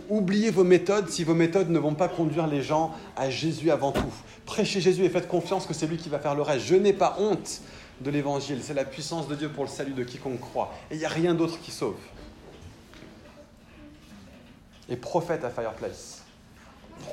oubliez 0.08 0.52
vos 0.52 0.64
méthodes 0.64 1.10
si 1.10 1.24
vos 1.24 1.34
méthodes 1.34 1.72
ne 1.72 1.80
vont 1.80 1.96
pas 1.96 2.10
conduire 2.10 2.46
les 2.46 2.62
gens 2.62 2.94
à 3.16 3.32
Jésus 3.32 3.72
avant 3.72 3.92
tout. 3.92 4.14
Prêchez 4.46 4.80
Jésus 4.80 5.04
et 5.04 5.10
faites 5.10 5.28
confiance 5.28 5.66
que 5.66 5.74
c'est 5.74 5.88
lui 5.88 5.98
qui 5.98 6.10
va 6.10 6.20
faire 6.20 6.36
le 6.36 6.44
reste. 6.44 6.68
Je 6.68 6.76
n'ai 6.76 6.94
pas 6.94 7.18
honte 7.18 7.62
de 8.02 8.12
l'évangile. 8.12 8.60
C'est 8.62 8.76
la 8.76 8.86
puissance 8.86 9.28
de 9.28 9.34
Dieu 9.34 9.50
pour 9.50 9.64
le 9.64 9.70
salut 9.72 9.94
de 9.94 10.04
quiconque 10.04 10.42
croit. 10.42 10.76
Et 10.92 10.94
il 10.94 11.00
n'y 11.00 11.06
a 11.06 11.10
rien 11.10 11.34
d'autre 11.34 11.60
qui 11.60 11.72
sauve. 11.72 11.98
Et 14.88 14.96
prophète 14.96 15.44
à 15.44 15.50
Fireplace. 15.50 16.19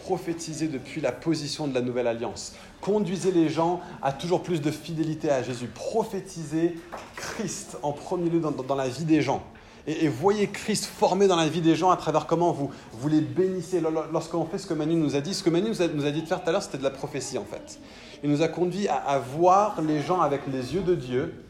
Prophétisez 0.03 0.69
depuis 0.69 1.01
la 1.01 1.13
position 1.13 1.67
de 1.67 1.75
la 1.75 1.81
nouvelle 1.81 2.07
alliance. 2.07 2.55
Conduisez 2.81 3.33
les 3.33 3.49
gens 3.49 3.81
à 4.03 4.13
toujours 4.13 4.43
plus 4.43 4.61
de 4.61 4.71
fidélité 4.71 5.31
à 5.31 5.43
Jésus. 5.43 5.67
Prophétisez 5.67 6.77
Christ 7.17 7.79
en 7.83 7.93
premier 7.93 8.31
lieu 8.31 8.41
dans, 8.41 8.75
la 8.75 8.89
vie 8.89 9.05
des 9.05 9.23
gens. 9.23 9.43
Et, 9.87 10.09
voyez 10.09 10.49
Christ 10.49 10.85
formé 10.85 11.27
dans 11.27 11.37
la 11.37 11.49
vie 11.49 11.61
des 11.61 11.75
gens 11.75 11.91
à 11.91 11.97
travers 11.97 12.27
comment 12.27 12.53
vous, 12.53 12.71
vous 12.93 13.09
les 13.09 13.21
bénissez. 13.21 13.81
Lorsqu'on 14.13 14.45
fait 14.45 14.59
ce 14.59 14.67
que 14.67 14.75
Manu 14.75 14.95
nous 14.95 15.17
a 15.17 15.21
dit, 15.21 15.35
ce 15.35 15.43
que 15.43 15.51
Manu 15.51 15.69
nous 15.69 15.83
a, 15.83 15.89
nous 15.89 16.07
a 16.07 16.11
dit 16.11 16.23
de 16.23 16.27
faire 16.27 16.43
tout 16.43 16.49
à 16.49 16.53
l'heure, 16.53 16.63
c'était 16.63 16.79
de 16.79 16.85
la 16.85 16.91
prophétie 16.91 17.39
en 17.39 17.45
fait. 17.45 17.79
Il 18.23 18.31
nous 18.31 18.43
a 18.43 18.49
conduit 18.49 18.89
à, 18.89 19.19
voir 19.19 19.81
les 19.83 20.01
gens 20.01 20.21
avec 20.21 20.43
les 20.47 20.75
yeux 20.75 20.83
de 20.83 20.95
Dieu 20.95 21.45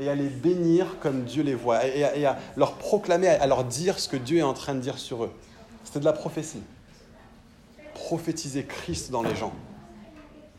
et 0.00 0.08
à 0.08 0.14
les 0.14 0.28
bénir 0.28 0.96
comme 1.00 1.24
Dieu 1.24 1.42
les 1.42 1.54
voit, 1.54 1.84
et 1.86 2.24
à, 2.24 2.38
leur 2.56 2.74
proclamer, 2.74 3.28
à 3.28 3.46
leur 3.46 3.64
dire 3.64 3.98
ce 3.98 4.08
que 4.08 4.16
Dieu 4.16 4.38
est 4.38 4.42
en 4.42 4.54
train 4.54 4.74
de 4.74 4.80
dire 4.80 4.98
sur 4.98 5.24
eux. 5.24 5.32
C'était 5.84 6.00
de 6.00 6.04
la 6.04 6.12
prophétie. 6.12 6.62
Prophétiser 8.12 8.64
Christ 8.66 9.10
dans 9.10 9.22
les 9.22 9.34
gens. 9.34 9.54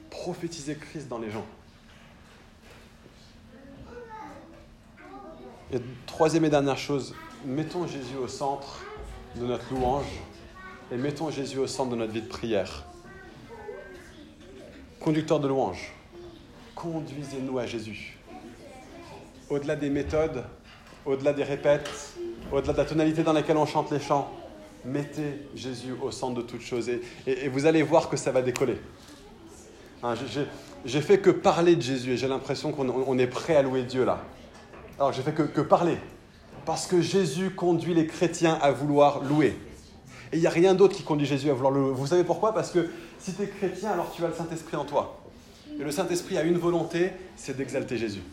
Prophétiser 0.10 0.76
Christ 0.76 1.08
dans 1.08 1.20
les 1.20 1.30
gens. 1.30 1.46
Et 5.72 5.78
troisième 6.08 6.46
et 6.46 6.50
dernière 6.50 6.80
chose, 6.80 7.14
mettons 7.46 7.86
Jésus 7.86 8.16
au 8.16 8.28
centre 8.28 8.84
de 9.36 9.46
notre 9.46 9.72
louange 9.72 10.08
et 10.92 10.98
mettons 10.98 11.30
Jésus 11.30 11.60
au 11.60 11.68
centre 11.68 11.92
de 11.92 11.96
notre 11.96 12.12
vie 12.12 12.24
de 12.24 12.28
prière 12.28 12.86
conducteur 15.00 15.40
de 15.40 15.48
louange, 15.48 15.94
conduisez-nous 16.74 17.60
à 17.60 17.68
Jésus. 17.68 18.18
Au-delà 19.52 19.76
des 19.76 19.92
méthodes, 19.92 20.44
au-delà 21.06 21.34
des 21.34 21.44
répètes, 21.44 22.16
au-delà 22.52 22.74
de 22.74 22.78
la 22.80 22.86
tonalité 22.86 23.22
dans 23.22 23.34
laquelle 23.34 23.58
on 23.58 23.68
chante 23.68 23.92
les 23.92 24.00
chants, 24.00 24.32
mettez 24.86 25.48
Jésus 25.56 25.94
au 26.02 26.12
centre 26.12 26.36
de 26.36 26.42
toutes 26.42 26.62
choses 26.62 26.90
et, 26.90 27.50
vous 27.50 27.66
allez 27.66 27.84
voir 27.84 28.10
que 28.10 28.18
ça 28.18 28.32
va 28.32 28.42
décoller. 28.42 28.78
Hein, 30.02 30.16
j'ai 30.86 31.02
fait 31.02 31.20
que 31.20 31.30
parler 31.30 31.76
de 31.76 31.82
Jésus 31.82 32.12
et 32.12 32.18
j'ai 32.18 32.28
l'impression 32.28 32.72
qu'on 32.72 33.18
est 33.18 33.28
prêt 33.28 33.56
à 33.56 33.62
louer 33.62 33.84
Dieu 33.84 34.04
là. 34.04 34.24
Alors 35.00 35.14
j'ai 35.14 35.22
fait 35.22 35.34
que, 35.34 35.44
que 35.44 35.62
parler 35.62 35.98
parce 36.66 36.88
que 36.88 37.02
Jésus 37.02 37.52
conduit 37.52 37.94
les 37.94 38.08
chrétiens 38.08 38.58
à 38.62 38.72
vouloir 38.72 39.24
louer. 39.24 39.58
Et 40.32 40.38
il 40.38 40.40
n'y 40.40 40.48
a 40.48 40.52
rien 40.52 40.74
d'autre 40.74 40.96
qui 40.96 41.04
conduit 41.04 41.28
Jésus 41.28 41.50
à 41.50 41.54
vouloir 41.54 41.72
louer. 41.72 41.92
Vous 41.94 42.08
savez 42.08 42.24
pourquoi? 42.24 42.54
Parce 42.54 42.72
que 42.72 42.90
si 43.20 43.34
tu 43.34 43.44
es 43.44 43.48
chrétien, 43.48 43.92
alors 43.92 44.12
tu 44.12 44.24
as 44.24 44.28
le 44.28 44.34
Saint-Esprit 44.34 44.76
en 44.76 44.86
toi. 44.86 45.20
Et 45.80 45.84
le 45.84 45.92
Saint-Esprit 45.92 46.38
a 46.38 46.44
une 46.44 46.58
volonté, 46.58 47.12
c'est 47.36 47.56
d'exalter 47.56 47.98
Jésus. 47.98 48.24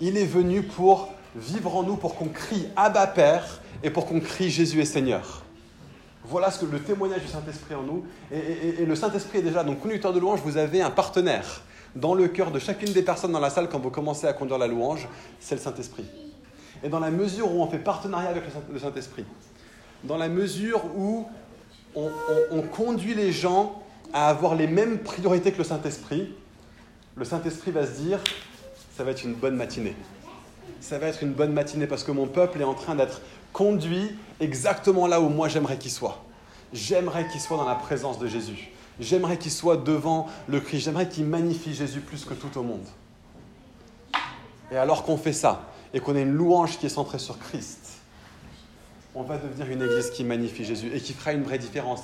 Il 0.00 0.16
est 0.16 0.26
venu 0.26 0.62
pour 0.62 1.08
vivre 1.36 1.76
en 1.76 1.82
nous, 1.82 1.96
pour 1.96 2.16
qu'on 2.16 2.28
crie 2.28 2.66
Abba 2.76 3.06
Père 3.06 3.60
et 3.82 3.90
pour 3.90 4.06
qu'on 4.06 4.20
crie 4.20 4.50
Jésus 4.50 4.80
est 4.80 4.84
Seigneur. 4.84 5.44
Voilà 6.24 6.50
ce 6.50 6.64
que 6.64 6.70
le 6.70 6.80
témoignage 6.80 7.22
du 7.22 7.28
Saint-Esprit 7.28 7.74
en 7.74 7.82
nous. 7.82 8.04
Et, 8.30 8.84
le 8.84 8.94
Saint-Esprit 8.94 9.38
est 9.38 9.42
déjà, 9.42 9.64
donc 9.64 9.80
conducteur 9.80 10.12
de 10.12 10.20
louange, 10.20 10.40
vous 10.44 10.56
avez 10.56 10.82
un 10.82 10.90
partenaire 10.90 11.62
dans 11.96 12.14
le 12.14 12.28
cœur 12.28 12.50
de 12.50 12.58
chacune 12.58 12.92
des 12.92 13.02
personnes 13.02 13.32
dans 13.32 13.40
la 13.40 13.50
salle 13.50 13.68
quand 13.68 13.78
vous 13.78 13.90
commencez 13.90 14.26
à 14.26 14.32
conduire 14.32 14.58
la 14.58 14.66
louange, 14.66 15.08
c'est 15.40 15.54
le 15.54 15.60
Saint-Esprit. 15.60 16.04
Et 16.82 16.88
dans 16.88 17.00
la 17.00 17.10
mesure 17.10 17.50
où 17.50 17.62
on 17.62 17.66
fait 17.68 17.78
partenariat 17.78 18.28
avec 18.28 18.44
le 18.70 18.78
Saint-Esprit, 18.78 19.24
dans 20.04 20.16
la 20.16 20.28
mesure 20.28 20.84
où 20.96 21.26
on, 21.96 22.62
conduit 22.62 23.14
les 23.14 23.32
gens 23.32 23.82
à 24.12 24.28
avoir 24.28 24.54
les 24.54 24.66
mêmes 24.66 24.98
priorités 24.98 25.50
que 25.50 25.58
le 25.58 25.64
Saint-Esprit, 25.64 26.34
le 27.16 27.24
Saint-Esprit 27.24 27.72
va 27.72 27.86
se 27.86 28.00
dire, 28.00 28.20
ça 28.96 29.02
va 29.02 29.10
être 29.10 29.24
une 29.24 29.34
bonne 29.34 29.56
matinée. 29.56 29.96
Ça 30.80 30.98
va 30.98 31.08
être 31.08 31.22
une 31.22 31.32
bonne 31.32 31.52
matinée 31.52 31.86
parce 31.86 32.04
que 32.04 32.12
mon 32.12 32.26
peuple 32.26 32.60
est 32.60 32.64
en 32.64 32.74
train 32.74 32.94
d'être 32.94 33.20
conduit 33.52 34.10
exactement 34.40 35.06
là 35.06 35.20
où 35.20 35.28
moi 35.28 35.48
j'aimerais 35.48 35.78
qu'il 35.78 35.90
soit. 35.90 36.22
J'aimerais 36.72 37.26
qu'il 37.28 37.40
soit 37.40 37.56
dans 37.56 37.68
la 37.68 37.74
présence 37.74 38.18
de 38.18 38.26
Jésus. 38.26 38.70
J'aimerais 39.00 39.38
qu'il 39.38 39.52
soit 39.52 39.76
devant 39.76 40.26
le 40.48 40.60
Christ. 40.60 40.84
J'aimerais 40.84 41.08
qu'il 41.08 41.24
magnifie 41.24 41.74
Jésus 41.74 42.00
plus 42.00 42.24
que 42.24 42.34
tout 42.34 42.58
au 42.58 42.62
monde. 42.62 42.86
Et 44.70 44.76
alors 44.76 45.04
qu'on 45.04 45.16
fait 45.16 45.32
ça, 45.32 45.62
et 45.94 46.00
qu'on 46.00 46.14
ait 46.16 46.22
une 46.22 46.34
louange 46.34 46.78
qui 46.78 46.86
est 46.86 46.90
centrée 46.90 47.18
sur 47.18 47.38
Christ, 47.38 47.98
on 49.14 49.22
va 49.22 49.38
devenir 49.38 49.70
une 49.70 49.82
église 49.82 50.10
qui 50.10 50.24
magnifie 50.24 50.64
Jésus 50.64 50.90
et 50.94 51.00
qui 51.00 51.12
fera 51.12 51.32
une 51.32 51.42
vraie 51.42 51.58
différence. 51.58 52.02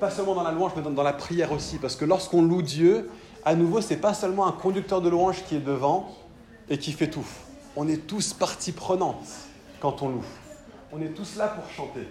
Pas 0.00 0.10
seulement 0.10 0.34
dans 0.34 0.42
la 0.42 0.52
louange, 0.52 0.72
mais 0.74 0.82
dans, 0.82 1.02
la 1.02 1.12
prière 1.12 1.52
aussi. 1.52 1.78
Parce 1.78 1.94
que 1.94 2.04
lorsqu'on 2.04 2.42
loue 2.42 2.62
Dieu, 2.62 3.10
à 3.44 3.54
nouveau, 3.54 3.80
c'est 3.80 3.96
pas 3.96 4.14
seulement 4.14 4.46
un 4.46 4.52
conducteur 4.52 5.00
de 5.00 5.08
louange 5.08 5.44
qui 5.44 5.56
est 5.56 5.60
devant 5.60 6.10
et 6.70 6.78
qui 6.78 6.92
fait 6.92 7.10
tout. 7.10 7.26
On 7.76 7.86
est 7.86 8.06
tous 8.06 8.32
partie 8.32 8.72
prenante 8.72 9.26
quand 9.80 10.02
on 10.02 10.08
loue. 10.08 10.24
On 10.92 11.00
est 11.00 11.14
tous 11.14 11.36
là 11.36 11.48
pour 11.48 11.68
chanter. 11.70 12.06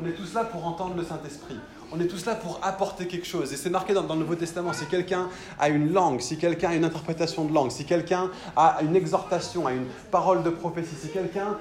On 0.00 0.06
est 0.06 0.12
tous 0.12 0.34
là 0.34 0.44
pour 0.44 0.66
entendre 0.66 0.94
le 0.94 1.02
Saint-Esprit. 1.02 1.56
On 1.90 1.98
est 1.98 2.06
tous 2.06 2.26
là 2.26 2.34
pour 2.34 2.60
apporter 2.62 3.06
quelque 3.06 3.26
chose. 3.26 3.52
Et 3.52 3.56
c'est 3.56 3.70
marqué 3.70 3.94
dans, 3.94 4.02
le 4.02 4.20
Nouveau 4.20 4.34
Testament. 4.34 4.74
Si 4.74 4.84
quelqu'un 4.84 5.28
a 5.58 5.70
une 5.70 5.92
langue, 5.92 6.20
si 6.20 6.36
quelqu'un 6.36 6.68
a 6.70 6.74
une 6.74 6.84
interprétation 6.84 7.46
de 7.46 7.54
langue, 7.54 7.70
si 7.70 7.86
quelqu'un 7.86 8.30
a 8.54 8.80
une 8.82 8.94
exhortation, 8.94 9.66
a 9.66 9.72
une 9.72 9.86
parole 10.10 10.42
de 10.42 10.50
prophétie, 10.50 10.94
si 10.94 11.08
quelqu'un 11.08 11.56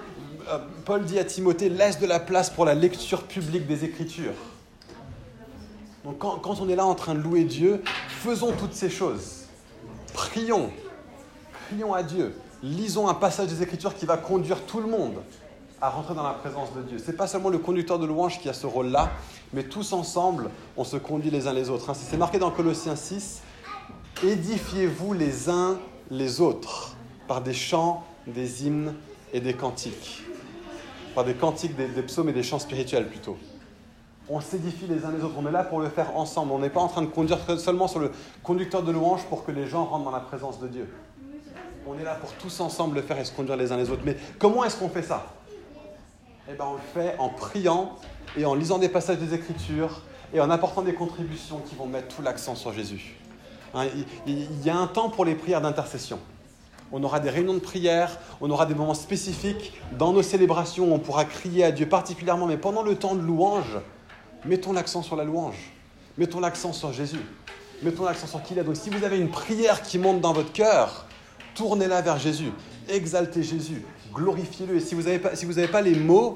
euh, 0.49 0.59
Paul 0.85 1.05
dit 1.05 1.17
à 1.17 1.23
Timothée, 1.23 1.69
laisse 1.69 1.99
de 1.99 2.05
la 2.05 2.19
place 2.19 2.49
pour 2.49 2.65
la 2.65 2.75
lecture 2.75 3.23
publique 3.23 3.65
des 3.65 3.85
Écritures. 3.85 4.33
Donc 6.03 6.19
quand, 6.19 6.59
on 6.61 6.69
est 6.69 6.75
là 6.75 6.85
en 6.85 6.95
train 6.95 7.15
de 7.15 7.21
louer 7.21 7.43
Dieu, 7.43 7.81
faisons 8.09 8.51
toutes 8.51 8.73
ces 8.73 8.89
choses. 8.89 9.45
Prions, 10.13 10.69
prions 11.67 11.93
à 11.93 12.03
Dieu. 12.03 12.35
Lisons 12.61 13.07
un 13.07 13.13
passage 13.13 13.47
des 13.47 13.63
Écritures 13.63 13.95
qui 13.95 14.05
va 14.05 14.17
conduire 14.17 14.61
tout 14.65 14.79
le 14.79 14.87
monde 14.87 15.15
à 15.81 15.89
rentrer 15.89 16.15
dans 16.15 16.23
la 16.23 16.33
présence 16.33 16.73
de 16.73 16.81
Dieu. 16.81 16.97
Ce 16.99 17.11
n'est 17.11 17.17
pas 17.17 17.27
seulement 17.27 17.49
le 17.49 17.59
conducteur 17.59 17.99
de 17.99 18.05
louange 18.05 18.39
qui 18.39 18.49
a 18.49 18.53
ce 18.53 18.65
rôle-là, 18.65 19.11
mais 19.53 19.63
tous 19.63 19.93
ensemble, 19.93 20.49
on 20.75 20.83
se 20.83 20.97
conduit 20.97 21.29
les 21.29 21.47
uns 21.47 21.53
les 21.53 21.69
autres. 21.69 21.93
C'est 21.95 22.17
marqué 22.17 22.39
dans 22.39 22.51
Colossiens 22.51 22.95
6, 22.95 23.41
édifiez-vous 24.23 25.13
les 25.13 25.49
uns 25.49 25.77
les 26.09 26.41
autres 26.41 26.95
par 27.27 27.41
des 27.41 27.53
chants, 27.53 28.03
des 28.25 28.65
hymnes 28.65 28.93
et 29.33 29.39
des 29.39 29.53
cantiques 29.53 30.23
par 31.17 31.25
des 31.25 31.33
cantiques, 31.33 31.75
des, 31.75 32.03
psaumes 32.03 32.29
et 32.29 32.31
des 32.31 32.43
chants 32.43 32.59
spirituels 32.59 33.07
plutôt. 33.07 33.37
On 34.29 34.39
s'édifie 34.39 34.85
les 34.85 35.03
uns 35.03 35.11
les 35.11 35.23
autres, 35.23 35.33
on 35.35 35.47
est 35.47 35.51
là 35.51 35.63
pour 35.63 35.79
le 35.79 35.89
faire 35.89 36.15
ensemble. 36.15 36.51
On 36.51 36.59
n'est 36.59 36.69
pas 36.69 36.79
en 36.79 36.89
train 36.89 37.01
de 37.01 37.07
conduire 37.07 37.39
seulement 37.59 37.87
sur 37.87 37.99
le 37.99 38.11
conducteur 38.43 38.83
de 38.83 38.91
louange 38.91 39.23
pour 39.23 39.43
que 39.43 39.51
les 39.51 39.65
gens 39.65 39.85
rentrent 39.85 40.05
dans 40.05 40.11
la 40.11 40.19
présence 40.19 40.59
de 40.59 40.67
Dieu. 40.67 40.87
On 41.87 41.97
est 41.97 42.03
là 42.03 42.13
pour 42.13 42.31
tous 42.33 42.59
ensemble 42.59 42.97
le 42.97 43.01
faire 43.01 43.17
et 43.17 43.25
se 43.25 43.31
conduire 43.31 43.57
les 43.57 43.71
uns 43.71 43.77
les 43.77 43.89
autres. 43.89 44.03
Mais 44.05 44.15
comment 44.37 44.63
est-ce 44.63 44.77
qu'on 44.77 44.89
fait 44.89 45.01
ça? 45.01 45.25
Eh 46.49 46.53
bien, 46.53 46.65
on 46.65 46.73
le 46.75 46.79
fait 46.93 47.17
en 47.19 47.27
priant 47.27 47.97
et 48.37 48.45
en 48.45 48.55
lisant 48.55 48.77
des 48.77 48.87
passages 48.87 49.17
des 49.17 49.33
Écritures 49.33 50.01
et 50.33 50.39
en 50.39 50.49
apportant 50.49 50.81
des 50.81 50.93
contributions 50.93 51.59
qui 51.59 51.75
vont 51.75 51.87
mettre 51.87 52.15
tout 52.15 52.21
l'accent 52.21 52.55
sur 52.55 52.71
Jésus. 52.71 53.17
Hein, 53.73 53.87
il 54.25 54.63
y 54.63 54.69
a 54.69 54.77
un 54.77 54.87
temps 54.87 55.09
pour 55.09 55.25
les 55.25 55.35
prières 55.35 55.59
d'intercession. 55.59 56.19
On 56.93 57.03
aura 57.03 57.19
des 57.19 57.29
réunions 57.29 57.55
de 57.55 57.59
prière, 57.59 58.17
on 58.39 58.49
aura 58.49 58.65
des 58.65 58.75
moments 58.75 58.93
spécifiques 58.93 59.73
dans 59.91 60.13
nos 60.13 60.21
célébrations, 60.21 60.93
on 60.93 60.99
pourra 60.99 61.25
crier 61.25 61.65
à 61.65 61.73
Dieu 61.73 61.89
particulièrement, 61.89 62.47
mais 62.47 62.57
pendant 62.57 62.81
le 62.81 62.95
temps 62.95 63.15
de 63.15 63.21
louange, 63.21 63.77
mettons 64.45 64.71
l'accent 64.71 65.01
sur 65.01 65.17
la 65.17 65.25
louange, 65.25 65.73
mettons 66.17 66.39
l'accent 66.39 66.71
sur 66.71 66.93
Jésus, 66.93 67.19
mettons 67.83 68.05
l'accent 68.05 68.27
sur 68.27 68.41
qui 68.41 68.53
il 68.53 68.59
est. 68.59 68.63
Donc 68.63 68.77
si 68.77 68.89
vous 68.89 69.03
avez 69.03 69.19
une 69.19 69.29
prière 69.29 69.81
qui 69.81 69.97
monte 69.97 70.21
dans 70.21 70.31
votre 70.31 70.53
cœur, 70.53 71.07
tournez-la 71.55 72.01
vers 72.01 72.19
Jésus, 72.19 72.53
exaltez 72.87 73.43
Jésus, 73.43 73.83
glorifiez-le. 74.13 74.75
Et 74.75 74.79
si 74.79 74.95
vous 74.95 75.03
n'avez 75.03 75.19
pas, 75.19 75.35
si 75.35 75.45
pas 75.71 75.81
les 75.81 75.95
mots 75.95 76.35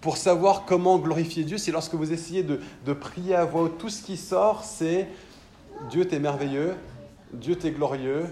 pour 0.00 0.16
savoir 0.16 0.64
comment 0.64 0.98
glorifier 0.98 1.44
Dieu, 1.44 1.58
c'est 1.58 1.72
lorsque 1.72 1.94
vous 1.94 2.12
essayez 2.12 2.42
de, 2.42 2.60
de 2.84 2.92
prier 2.92 3.34
à 3.34 3.44
voix 3.44 3.62
haute, 3.62 3.78
tout 3.78 3.88
ce 3.88 4.02
qui 4.02 4.16
sort, 4.16 4.64
c'est 4.64 5.08
Dieu 5.90 6.06
t'es 6.06 6.18
merveilleux, 6.18 6.74
Dieu 7.32 7.56
t'es 7.56 7.70
glorieux, 7.70 8.26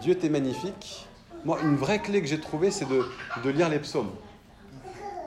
Dieu 0.00 0.16
t'est 0.16 0.28
magnifique. 0.28 1.06
Moi, 1.44 1.58
une 1.62 1.76
vraie 1.76 2.00
clé 2.00 2.22
que 2.22 2.26
j'ai 2.26 2.40
trouvée, 2.40 2.70
c'est 2.70 2.86
de, 2.88 3.50
lire 3.50 3.68
les 3.68 3.78
psaumes. 3.78 4.10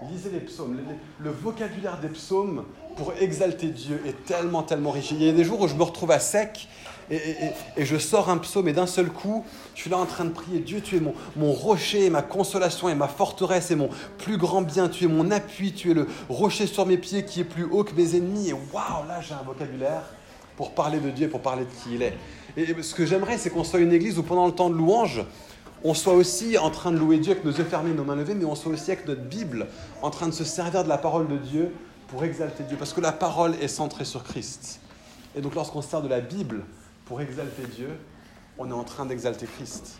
Lisez 0.10 0.32
les 0.32 0.40
psaumes. 0.40 0.80
Le, 1.20 1.30
vocabulaire 1.30 2.00
des 2.00 2.10
psaumes 2.10 2.66
pour 2.96 3.14
exalter 3.20 3.68
Dieu 3.68 4.02
est 4.06 4.26
tellement, 4.26 4.64
tellement 4.64 4.92
riche. 4.92 5.12
Il 5.12 5.24
y 5.24 5.30
a 5.30 5.34
des 5.34 5.44
jours 5.44 5.62
où 5.62 5.68
je 5.68 5.76
me 5.76 5.84
retrouve 5.84 6.12
à 6.12 6.20
sec 6.20 6.68
et, 7.10 7.54
je 7.78 7.98
sors 7.98 8.30
un 8.30 8.38
psaume 8.38 8.68
et 8.68 8.74
d'un 8.74 8.88
seul 8.88 9.10
coup, 9.10 9.46
je 9.76 9.82
suis 9.82 9.90
là 9.90 9.98
en 9.98 10.06
train 10.06 10.26
de 10.26 10.32
prier 10.32 10.60
Dieu, 10.60 10.82
tu 10.82 10.98
es 10.98 11.00
mon, 11.00 11.52
rocher, 11.52 12.10
ma 12.10 12.22
consolation 12.22 12.90
et 12.90 12.96
ma 12.96 13.08
forteresse 13.08 13.72
et 13.72 13.76
mon 13.76 13.90
plus 14.18 14.38
grand 14.38 14.62
bien. 14.62 14.90
Tu 14.90 15.06
es 15.06 15.08
mon 15.08 15.32
appui, 15.32 15.74
tu 15.74 15.92
es 15.92 15.94
le 15.94 16.08
rocher 16.30 16.68
sur 16.68 16.86
mes 16.86 16.98
pieds 16.98 17.24
qui 17.24 17.42
est 17.42 17.46
plus 17.46 17.64
haut 17.64 17.84
que 17.84 17.94
mes 17.96 18.16
ennemis. 18.16 18.50
Et 18.50 18.54
waouh, 18.54 19.08
là 19.08 19.22
j'ai 19.22 19.34
un 19.34 19.44
vocabulaire 19.44 20.04
pour 20.58 20.72
parler 20.72 21.00
de 21.00 21.10
Dieu, 21.10 21.30
pour 21.30 21.42
parler 21.42 21.64
de 21.64 21.70
qui 21.84 21.96
il 21.96 22.02
est. 22.02 22.14
Et 22.58 22.82
ce 22.82 22.96
que 22.96 23.06
j'aimerais, 23.06 23.38
c'est 23.38 23.52
qu'on 23.52 23.64
soit 23.64 23.80
une 23.80 23.94
église 23.94 24.18
où 24.18 24.24
pendant 24.24 24.48
le 24.48 24.52
temps 24.52 24.70
de 24.70 24.76
louange, 24.76 25.24
on 25.84 25.94
soit 25.94 26.14
aussi 26.14 26.58
en 26.58 26.72
train 26.72 26.92
de 26.92 26.98
louer 26.98 27.20
Dieu 27.20 27.34
avec 27.34 27.46
nos 27.46 27.52
yeux 27.52 27.64
fermés, 27.64 27.92
nos 27.92 28.04
mains 28.04 28.16
levées, 28.16 28.34
mais 28.34 28.46
on 28.46 28.56
soit 28.56 28.72
aussi 28.72 28.92
avec 28.92 29.08
notre 29.08 29.22
Bible 29.22 29.68
en 30.02 30.10
train 30.10 30.28
de 30.28 30.34
se 30.34 30.44
servir 30.44 30.84
de 30.84 30.90
la 30.90 30.98
parole 30.98 31.28
de 31.28 31.38
Dieu 31.38 31.72
pour 32.08 32.24
exalter 32.24 32.64
Dieu, 32.64 32.78
parce 32.78 32.94
que 32.94 33.02
la 33.02 33.12
parole 33.12 33.54
est 33.62 33.68
centrée 33.68 34.06
sur 34.06 34.24
Christ. 34.24 34.80
Et 35.36 35.42
donc 35.42 35.54
lorsqu'on 35.54 35.84
se 35.84 35.90
sert 35.90 36.02
de 36.02 36.08
la 36.08 36.20
Bible 36.20 36.64
pour 37.08 37.22
exalter 37.22 37.64
Dieu, 37.64 37.98
on 38.58 38.70
est 38.70 38.74
en 38.74 38.84
train 38.84 39.06
d'exalter 39.06 39.46
Christ. 39.46 40.00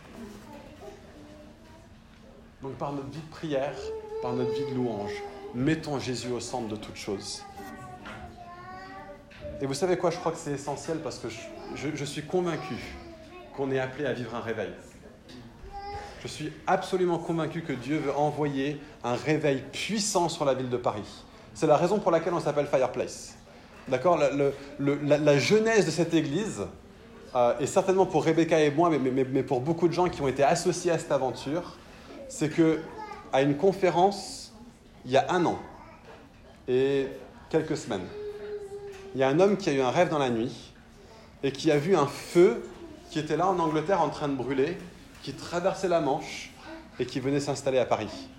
Donc 2.62 2.74
par 2.74 2.92
notre 2.92 3.10
vie 3.10 3.22
de 3.22 3.32
prière, 3.32 3.76
par 4.22 4.34
notre 4.34 4.52
vie 4.52 4.70
de 4.70 4.76
louange, 4.76 5.14
mettons 5.56 6.00
Jésus 6.00 6.32
au 6.32 6.40
centre 6.40 6.68
de 6.68 6.76
toute 6.76 6.98
chose. 6.98 7.44
Et 9.62 9.66
vous 9.66 9.74
savez 9.74 9.98
quoi, 9.98 10.12
je 10.12 10.18
crois 10.18 10.32
que 10.32 10.38
c'est 10.38 10.52
essentiel 10.52 11.00
parce 11.00 11.20
que 11.20 11.28
je, 11.76 12.06
suis 12.06 12.24
convaincu 12.24 12.76
qu'on 13.56 13.72
est 13.72 13.80
appelé 13.80 14.06
à 14.06 14.14
vivre 14.14 14.36
un 14.36 14.42
réveil. 14.42 14.72
Je 16.22 16.28
suis 16.28 16.52
absolument 16.68 17.20
convaincu 17.20 17.62
que 17.62 17.74
Dieu 17.74 18.00
veut 18.00 18.16
envoyer 18.16 18.82
un 19.04 19.16
réveil 19.16 19.64
puissant 19.72 20.30
sur 20.30 20.46
la 20.46 20.54
ville 20.54 20.70
de 20.70 20.78
Paris. 20.78 21.24
C'est 21.54 21.68
la 21.68 21.78
raison 21.78 22.00
pour 22.00 22.12
laquelle 22.12 22.34
on 22.34 22.40
s'appelle 22.40 22.68
Fireplace. 22.68 23.36
D'accord? 23.88 24.18
La, 24.18 24.30
la, 24.80 25.18
la, 25.18 25.40
genèse 25.40 25.86
de 25.86 25.92
cette 25.92 26.14
église, 26.14 26.66
euh, 27.38 27.54
et 27.60 27.68
certainement 27.68 28.08
pour 28.08 28.26
Rebecca 28.26 28.60
et 28.60 28.72
moi, 28.72 28.90
mais, 28.90 28.98
mais, 28.98 29.24
mais, 29.24 29.44
pour 29.44 29.62
beaucoup 29.62 29.88
de 29.88 29.94
gens 29.94 30.10
qui 30.10 30.22
ont 30.24 30.28
été 30.28 30.42
associés 30.42 30.90
à 30.90 30.98
cette 30.98 31.12
aventure, 31.12 31.78
c'est 32.30 32.50
que 32.50 32.80
à 33.32 33.44
une 33.44 33.56
conférence, 33.56 34.56
il 35.06 35.12
y 35.12 35.18
a 35.18 35.32
un 35.32 35.46
an 35.46 35.60
et 36.68 37.08
quelques 37.52 37.78
semaines, 37.78 38.08
il 39.14 39.22
y 39.22 39.24
a 39.24 39.28
un 39.28 39.40
homme 39.40 39.56
qui 39.56 39.70
a 39.70 39.74
eu 39.74 39.82
un 39.82 39.92
rêve 39.92 40.10
dans 40.10 40.18
la 40.18 40.32
nuit 40.32 40.74
et 41.44 41.52
qui 41.52 41.72
a 41.72 41.78
vu 41.78 41.96
un 41.96 42.08
feu 42.08 42.68
qui 43.12 43.20
était 43.20 43.38
là 43.38 43.48
en 43.48 43.60
Angleterre 43.60 44.02
en 44.02 44.10
train 44.10 44.30
de 44.30 44.36
brûler 44.36 44.76
qui 45.22 45.34
traversait 45.34 45.90
la 45.90 46.02
Manche 46.02 46.50
et 47.00 47.06
qui 47.06 47.20
venait 47.20 47.40
s'installer 47.40 47.78
à 47.78 47.86
Paris. 47.86 48.30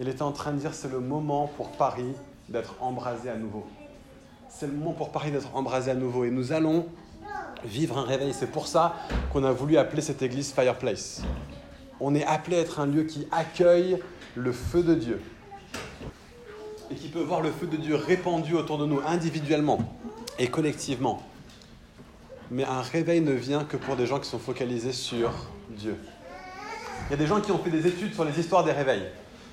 Il 0.00 0.08
était 0.08 0.22
en 0.22 0.32
train 0.32 0.52
de 0.52 0.58
dire 0.58 0.74
c'est 0.74 0.90
le 0.90 0.98
moment 0.98 1.46
pour 1.56 1.70
Paris 1.70 2.14
d'être 2.48 2.74
embrasé 2.80 3.30
à 3.30 3.36
nouveau. 3.36 3.64
C'est 4.48 4.66
le 4.66 4.72
moment 4.72 4.92
pour 4.92 5.12
Paris 5.12 5.30
d'être 5.30 5.54
embrasé 5.54 5.92
à 5.92 5.94
nouveau. 5.94 6.24
Et 6.24 6.30
nous 6.30 6.50
allons 6.50 6.86
vivre 7.64 7.98
un 7.98 8.04
réveil. 8.04 8.32
C'est 8.32 8.50
pour 8.50 8.66
ça 8.66 8.96
qu'on 9.32 9.44
a 9.44 9.52
voulu 9.52 9.76
appeler 9.76 10.02
cette 10.02 10.22
église 10.22 10.52
Fireplace. 10.52 11.22
On 12.00 12.14
est 12.14 12.24
appelé 12.24 12.56
à 12.56 12.60
être 12.60 12.80
un 12.80 12.86
lieu 12.86 13.04
qui 13.04 13.26
accueille 13.30 13.98
le 14.34 14.52
feu 14.52 14.82
de 14.82 14.94
Dieu 14.94 15.20
et 16.90 16.94
qui 16.94 17.08
peut 17.08 17.22
voir 17.22 17.40
le 17.40 17.50
feu 17.50 17.66
de 17.66 17.76
Dieu 17.76 17.94
répandu 17.94 18.54
autour 18.54 18.78
de 18.78 18.86
nous 18.86 19.00
individuellement 19.06 19.78
et 20.38 20.48
collectivement. 20.48 21.22
Mais 22.50 22.64
un 22.64 22.82
réveil 22.82 23.20
ne 23.20 23.32
vient 23.32 23.64
que 23.64 23.76
pour 23.76 23.96
des 23.96 24.06
gens 24.06 24.18
qui 24.18 24.28
sont 24.28 24.38
focalisés 24.38 24.92
sur 24.92 25.30
Dieu. 25.70 25.96
Il 27.08 27.12
y 27.12 27.14
a 27.14 27.16
des 27.16 27.26
gens 27.26 27.40
qui 27.40 27.52
ont 27.52 27.58
fait 27.58 27.70
des 27.70 27.86
études 27.86 28.14
sur 28.14 28.24
les 28.24 28.38
histoires 28.38 28.64
des 28.64 28.72
réveils. 28.72 29.04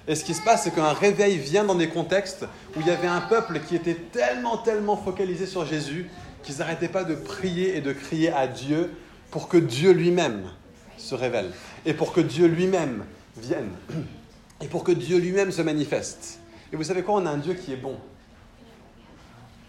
Et 0.08 0.16
ce 0.16 0.24
qui 0.24 0.34
se 0.34 0.42
passe, 0.42 0.64
c'est 0.64 0.74
qu'un 0.74 0.94
réveil 0.94 1.38
vient 1.38 1.66
dans 1.66 1.76
des 1.76 1.90
contextes 1.90 2.46
où 2.76 2.80
il 2.80 2.88
y 2.88 2.92
avait 2.92 3.08
un 3.08 3.20
peuple 3.20 3.60
qui 3.68 3.76
était 3.76 3.96
tellement, 3.96 4.58
tellement 4.58 4.96
focalisé 4.96 5.46
sur 5.46 5.66
Jésus 5.66 6.10
qu'ils 6.48 6.60
n'arrêtaient 6.60 6.88
pas 6.88 7.04
de 7.04 7.14
prier 7.14 7.76
et 7.76 7.82
de 7.82 7.92
crier 7.92 8.32
à 8.32 8.48
Dieu 8.48 8.94
pour 9.32 9.50
que 9.50 9.58
Dieu 9.58 9.92
lui-même 9.92 10.50
se 10.98 11.14
révèle 11.14 11.52
et 11.86 11.94
pour 11.94 12.14
que 12.14 12.22
Dieu 12.22 12.48
lui-même 12.48 13.04
vienne 13.36 13.70
et 14.62 14.68
pour 14.68 14.86
que 14.86 14.94
Dieu 14.94 15.18
lui-même 15.18 15.52
se 15.52 15.62
manifeste. 15.62 16.40
Et 16.72 16.78
vous 16.78 16.86
savez 16.86 17.04
quoi 17.04 17.16
On 17.16 17.26
a 17.26 17.32
un 17.32 17.38
Dieu 17.38 17.54
qui 17.54 17.74
est 17.74 17.78
bon. 17.78 17.98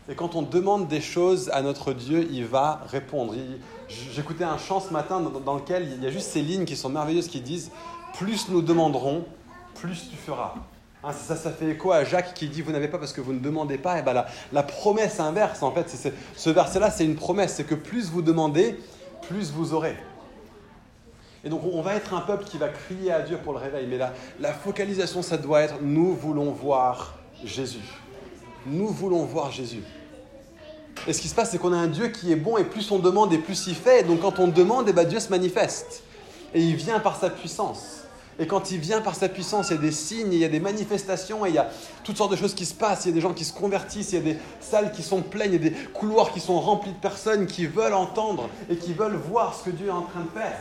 Et 0.09 0.15
quand 0.15 0.37
on 0.37 0.43
demande 0.43 0.87
des 0.87 1.01
choses 1.01 1.51
à 1.53 1.63
notre 1.63 1.93
Dieu, 1.93 2.29
il 2.31 2.47
va 2.47 2.85
répondre. 2.87 3.35
J'écoutais 3.89 4.45
un 4.45 4.57
chant 4.57 4.79
ce 4.79 4.93
matin 4.93 5.21
dans 5.21 5.57
lequel 5.57 5.91
il 5.93 6.05
y 6.05 6.07
a 6.07 6.11
juste 6.11 6.29
ces 6.29 6.43
lignes 6.43 6.65
qui 6.65 6.77
sont 6.77 6.91
merveilleuses 6.91 7.27
qui 7.27 7.41
disent 7.41 7.73
Plus 8.15 8.49
nous 8.51 8.63
demanderons, 8.63 9.27
plus 9.75 10.09
tu 10.11 10.17
feras. 10.17 10.55
Hein, 11.05 11.13
ça, 11.13 11.37
ça 11.37 11.51
fait 11.53 11.71
écho 11.71 11.93
à 11.93 12.05
Jacques 12.05 12.35
qui 12.35 12.49
dit 12.49 12.63
Vous 12.63 12.73
n'avez 12.73 12.89
pas 12.89 12.99
parce 12.99 13.13
que 13.13 13.21
vous 13.21 13.33
ne 13.33 13.39
demandez 13.39 13.79
pas. 13.79 13.99
Et 13.99 14.03
ben 14.03 14.13
la, 14.13 14.27
la 14.53 14.63
promesse 14.63 15.21
inverse, 15.21 15.63
en 15.63 15.71
fait, 15.73 16.13
ce 16.37 16.51
verset-là, 16.51 16.91
c'est 16.91 17.05
une 17.05 17.17
promesse 17.17 17.55
c'est 17.55 17.65
que 17.65 17.75
plus 17.75 18.11
vous 18.11 18.23
demandez, 18.23 18.79
plus 19.29 19.53
vous 19.53 19.75
aurez. 19.75 19.97
Et 21.45 21.49
donc 21.49 21.63
on 21.65 21.83
va 21.83 21.95
être 21.95 22.15
un 22.15 22.21
peuple 22.21 22.45
qui 22.45 22.59
va 22.59 22.69
crier 22.69 23.13
à 23.13 23.21
Dieu 23.21 23.39
pour 23.39 23.53
le 23.53 23.61
réveil. 23.61 23.87
Mais 23.89 23.97
la, 23.97 24.13
la 24.41 24.53
focalisation, 24.53 25.23
ça 25.23 25.37
doit 25.37 25.63
être 25.63 25.77
Nous 25.81 26.15
voulons 26.15 26.51
voir 26.51 27.15
Jésus. 27.45 27.79
Nous 28.67 28.89
voulons 28.89 29.25
voir 29.25 29.53
Jésus. 29.53 29.85
Et 31.07 31.13
ce 31.13 31.21
qui 31.21 31.29
se 31.29 31.35
passe, 31.35 31.53
c'est 31.53 31.59
qu'on 31.59 31.73
a 31.73 31.77
un 31.77 31.87
Dieu 31.87 32.09
qui 32.09 32.33
est 32.33 32.37
bon 32.37 32.59
et 32.59 32.65
plus 32.65 32.91
on 32.91 32.99
demande 32.99 33.33
et 33.33 33.39
plus 33.39 33.69
il 33.69 33.77
fait. 33.77 34.03
donc 34.03 34.21
quand 34.21 34.41
on 34.41 34.49
demande, 34.49 34.89
et 34.89 34.91
eh 34.91 34.93
ben 34.93 35.05
Dieu 35.05 35.21
se 35.21 35.29
manifeste. 35.31 36.03
Et 36.55 36.61
il 36.61 36.75
vient 36.75 36.99
par 36.99 37.17
sa 37.17 37.31
puissance. 37.31 37.98
Et 38.41 38.47
quand 38.47 38.71
il 38.71 38.79
vient 38.79 39.01
par 39.01 39.17
sa 39.17 39.29
puissance, 39.29 39.71
il 39.71 39.75
y 39.75 39.79
a 39.79 39.81
des 39.81 39.91
signes, 39.91 40.33
il 40.33 40.39
y 40.39 40.45
a 40.45 40.49
des 40.49 40.61
manifestations, 40.61 41.45
et 41.45 41.49
il 41.49 41.55
y 41.57 41.59
a 41.59 41.69
toutes 42.05 42.17
sortes 42.17 42.31
de 42.31 42.37
choses 42.37 42.55
qui 42.55 42.67
se 42.67 42.75
passent. 42.75 43.05
Il 43.05 43.09
y 43.09 43.13
a 43.13 43.15
des 43.15 43.21
gens 43.21 43.35
qui 43.35 43.45
se 43.45 43.53
convertissent, 43.53 44.13
il 44.13 44.15
y 44.15 44.19
a 44.19 44.35
des 44.35 44.39
salles 44.61 44.93
qui 44.93 45.03
sont 45.03 45.23
pleines, 45.23 45.53
il 45.55 45.65
y 45.65 45.67
a 45.67 45.71
des 45.71 45.77
couloirs 45.93 46.33
qui 46.33 46.39
sont 46.39 46.61
remplis 46.61 46.93
de 46.93 46.99
personnes 46.99 47.47
qui 47.47 47.67
veulent 47.67 47.95
entendre 47.95 48.49
et 48.71 48.77
qui 48.77 48.93
veulent 48.93 49.17
voir 49.17 49.55
ce 49.55 49.65
que 49.65 49.71
Dieu 49.71 49.89
est 49.89 49.91
en 49.91 50.03
train 50.03 50.21
de 50.21 50.31
faire. 50.31 50.61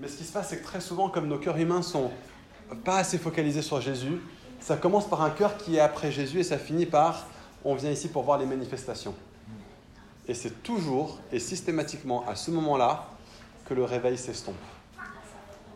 Mais 0.00 0.08
ce 0.08 0.16
qui 0.16 0.24
se 0.24 0.32
passe, 0.32 0.48
c'est 0.48 0.58
que 0.58 0.64
très 0.64 0.80
souvent, 0.80 1.10
comme 1.10 1.28
nos 1.28 1.38
cœurs 1.38 1.58
humains 1.58 1.82
sont 1.82 2.10
pas 2.84 2.96
assez 2.96 3.18
focalisés 3.18 3.62
sur 3.62 3.80
Jésus, 3.80 4.20
ça 4.58 4.76
commence 4.76 5.06
par 5.06 5.22
un 5.22 5.30
cœur 5.30 5.58
qui 5.58 5.76
est 5.76 5.80
après 5.80 6.10
Jésus 6.10 6.40
et 6.40 6.44
ça 6.44 6.56
finit 6.56 6.86
par 6.86 7.26
on 7.64 7.74
vient 7.74 7.90
ici 7.90 8.08
pour 8.08 8.22
voir 8.22 8.38
les 8.38 8.46
manifestations. 8.46 9.14
Et 10.26 10.34
c'est 10.34 10.62
toujours 10.62 11.18
et 11.32 11.38
systématiquement 11.38 12.26
à 12.26 12.34
ce 12.34 12.50
moment-là 12.50 13.08
que 13.66 13.74
le 13.74 13.84
réveil 13.84 14.18
s'estompe. 14.18 14.56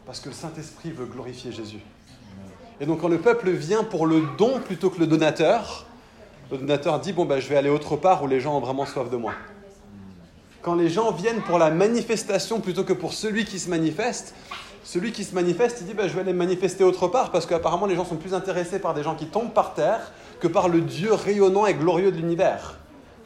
Parce 0.09 0.21
que 0.21 0.31
le 0.31 0.35
Saint-Esprit 0.35 0.91
veut 0.91 1.05
glorifier 1.05 1.53
Jésus. 1.53 1.81
Et 2.81 2.87
donc 2.87 3.03
quand 3.03 3.09
le 3.09 3.19
peuple 3.19 3.51
vient 3.51 3.85
pour 3.85 4.07
le 4.07 4.23
don 4.39 4.59
plutôt 4.59 4.89
que 4.89 4.99
le 4.99 5.07
donateur, 5.07 5.85
le 6.51 6.57
donateur 6.57 6.99
dit, 6.99 7.13
bon, 7.13 7.27
ben, 7.27 7.41
je 7.41 7.47
vais 7.47 7.59
aller 7.59 7.69
autre 7.69 7.95
part 7.97 8.23
où 8.23 8.27
les 8.27 8.41
gens 8.41 8.57
ont 8.57 8.61
vraiment 8.61 8.87
soif 8.87 9.11
de 9.11 9.19
moi. 9.19 9.35
Quand 10.63 10.75
les 10.75 10.89
gens 10.89 11.13
viennent 11.13 11.43
pour 11.43 11.59
la 11.59 11.69
manifestation 11.69 12.61
plutôt 12.61 12.85
que 12.85 12.95
pour 12.95 13.13
celui 13.13 13.45
qui 13.45 13.59
se 13.59 13.69
manifeste, 13.69 14.35
celui 14.83 15.13
qui 15.13 15.25
se 15.25 15.35
manifeste, 15.35 15.83
il 15.83 15.89
dit, 15.89 15.93
ben, 15.93 16.09
je 16.09 16.15
vais 16.15 16.23
aller 16.23 16.33
manifester 16.33 16.85
autre 16.85 17.09
part 17.09 17.31
parce 17.31 17.45
qu'apparemment 17.45 17.85
les 17.85 17.95
gens 17.95 18.07
sont 18.07 18.17
plus 18.17 18.33
intéressés 18.33 18.79
par 18.79 18.95
des 18.95 19.03
gens 19.03 19.15
qui 19.15 19.27
tombent 19.27 19.53
par 19.53 19.75
terre 19.75 20.11
que 20.41 20.49
par 20.49 20.71
le 20.71 20.81
Dieu 20.81 21.13
rayonnant 21.13 21.67
et 21.67 21.75
glorieux 21.75 22.13
de 22.13 22.17
l'univers. 22.17 22.79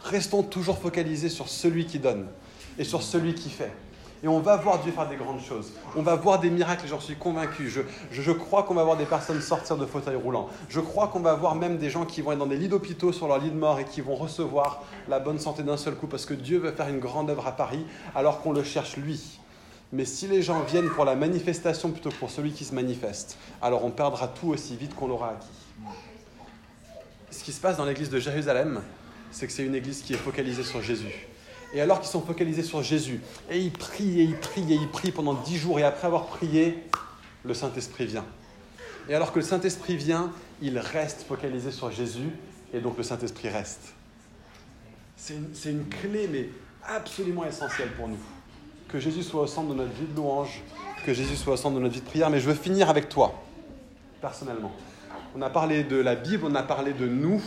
Restons 0.03 0.43
toujours 0.43 0.78
focalisés 0.78 1.28
sur 1.28 1.49
celui 1.49 1.87
qui 1.87 2.01
donne 2.01 2.26
et 2.76 2.83
sur 2.83 3.05
celui 3.05 3.37
qui 3.37 3.51
fait. 3.51 3.70
Et 4.23 4.29
on 4.29 4.39
va 4.39 4.57
voir 4.57 4.79
Dieu 4.81 4.93
faire 4.93 5.09
des 5.09 5.16
grandes 5.16 5.41
choses. 5.41 5.73
On 5.97 6.03
va 6.03 6.14
voir 6.14 6.39
des 6.39 6.49
miracles, 6.49 6.87
j'en 6.87 7.01
suis 7.01 7.16
convaincu. 7.16 7.68
Je, 7.68 7.81
je, 8.12 8.33
crois 8.33 8.62
qu'on 8.62 8.75
va 8.75 8.85
voir 8.85 8.97
des 8.97 9.05
personnes 9.05 9.41
sortir 9.41 9.77
de 9.77 9.85
fauteuils 9.85 10.16
roulants. 10.16 10.49
Je 10.68 10.79
crois 10.81 11.09
qu'on 11.09 11.20
va 11.20 11.35
voir 11.35 11.57
même 11.57 11.77
des 11.79 11.91
gens 11.91 12.05
qui 12.05 12.23
vont 12.23 12.33
être 12.33 12.39
dans 12.39 12.47
des 12.47 12.57
lits 12.57 12.68
d'hôpitaux 12.68 13.12
sur 13.12 13.27
leur 13.27 13.39
lit 13.39 13.51
de 13.51 13.57
mort 13.57 13.81
et 13.81 13.85
qui 13.85 14.01
vont 14.01 14.14
recevoir 14.14 14.85
la 15.09 15.18
bonne 15.18 15.39
santé 15.39 15.62
d'un 15.64 15.77
seul 15.77 15.97
coup 15.97 16.07
parce 16.07 16.25
que 16.25 16.35
Dieu 16.35 16.59
veut 16.59 16.73
faire 16.73 16.89
une 16.89 17.01
grande 17.01 17.31
œuvre 17.31 17.47
à 17.47 17.53
Paris 17.53 17.85
alors 18.14 18.41
qu'on 18.41 18.53
le 18.53 18.62
cherche 18.62 18.97
lui. 18.97 19.41
Mais 19.93 20.05
si 20.05 20.29
les 20.29 20.41
gens 20.41 20.61
viennent 20.61 20.91
pour 20.91 21.05
la 21.05 21.16
manifestation 21.16 21.91
plutôt 21.91 22.11
que 22.11 22.16
pour 22.16 22.31
celui 22.31 22.53
qui 22.53 22.64
se 22.64 22.75
manifeste, 22.75 23.37
alors 23.61 23.85
on 23.85 23.91
perdra 23.91 24.29
tout 24.29 24.49
aussi 24.49 24.77
vite 24.77 24.95
qu'on 24.95 25.09
l'aura 25.09 25.31
acquis 25.31 25.49
ce 27.33 27.43
qui 27.43 27.53
se 27.53 27.61
passe 27.61 27.77
dans 27.77 27.85
l'église 27.85 28.11
de 28.11 28.18
Jérusalem, 28.18 28.83
c'est 29.31 29.47
que 29.47 29.53
c'est 29.53 29.64
une 29.64 29.75
église 29.75 30.03
qui 30.03 30.12
est 30.12 30.18
focalisée 30.18 30.62
sur 30.62 30.83
Jésus. 30.83 31.27
Et 31.75 31.81
alors 31.81 32.01
qu'ils 32.01 32.11
sont 32.11 32.20
focalisés 32.20 32.62
sur 32.62 32.83
Jésus, 32.83 33.20
et 33.51 33.59
ils 33.59 33.73
prient, 33.73 34.20
et 34.20 34.25
ils 34.25 34.37
prient, 34.37 34.73
et 34.73 34.77
ils 34.77 34.89
prient 34.89 35.12
pendant 35.12 35.35
dix 35.35 35.57
jours, 35.57 35.79
et 35.79 35.85
après 35.85 36.07
avoir 36.07 36.27
prié, 36.27 36.85
le 37.45 37.55
Saint-Esprit 37.55 38.07
vient. 38.07 38.27
Et 39.09 39.14
alors 39.14 39.33
que 39.33 39.39
le 39.39 39.45
Saint-Esprit 39.45 39.97
vient, 39.97 40.31
ils 40.61 40.79
restent 40.79 41.23
focalisés 41.23 41.73
sur 41.73 41.91
Jésus, 41.91 42.31
et 42.75 42.81
donc 42.81 42.97
le 42.97 43.03
Saint-Esprit 43.03 43.49
reste. 43.49 43.95
C'est 45.16 45.35
une, 45.35 45.51
une, 45.64 45.89
clé, 45.89 46.29
mais 46.31 46.49
absolument 46.85 47.45
essentielle 47.45 47.91
pour 47.93 48.09
nous. 48.09 48.18
Que 48.89 48.99
Jésus 48.99 49.23
soit 49.23 49.43
au 49.43 49.47
centre 49.47 49.70
de 49.70 49.75
notre 49.75 49.93
vie 49.93 50.07
de 50.07 50.16
louange, 50.16 50.62
que 51.07 51.14
Jésus 51.14 51.37
soit 51.37 51.55
au 51.55 51.57
centre 51.57 51.77
de 51.77 51.81
notre 51.81 51.95
vie 51.95 52.01
de 52.01 52.07
prière, 52.07 52.29
mais 52.29 52.41
je 52.41 52.49
veux 52.49 52.55
finir 52.55 52.91
avec 52.91 53.09
toi, 53.09 53.43
personnellement. 54.20 54.73
On 55.35 55.41
a 55.41 55.49
parlé 55.49 55.85
de 55.85 55.97
la 55.97 56.14
Bible, 56.14 56.45
on 56.47 56.55
a 56.55 56.62
parlé 56.62 56.93
de 56.93 57.07
nous, 57.07 57.41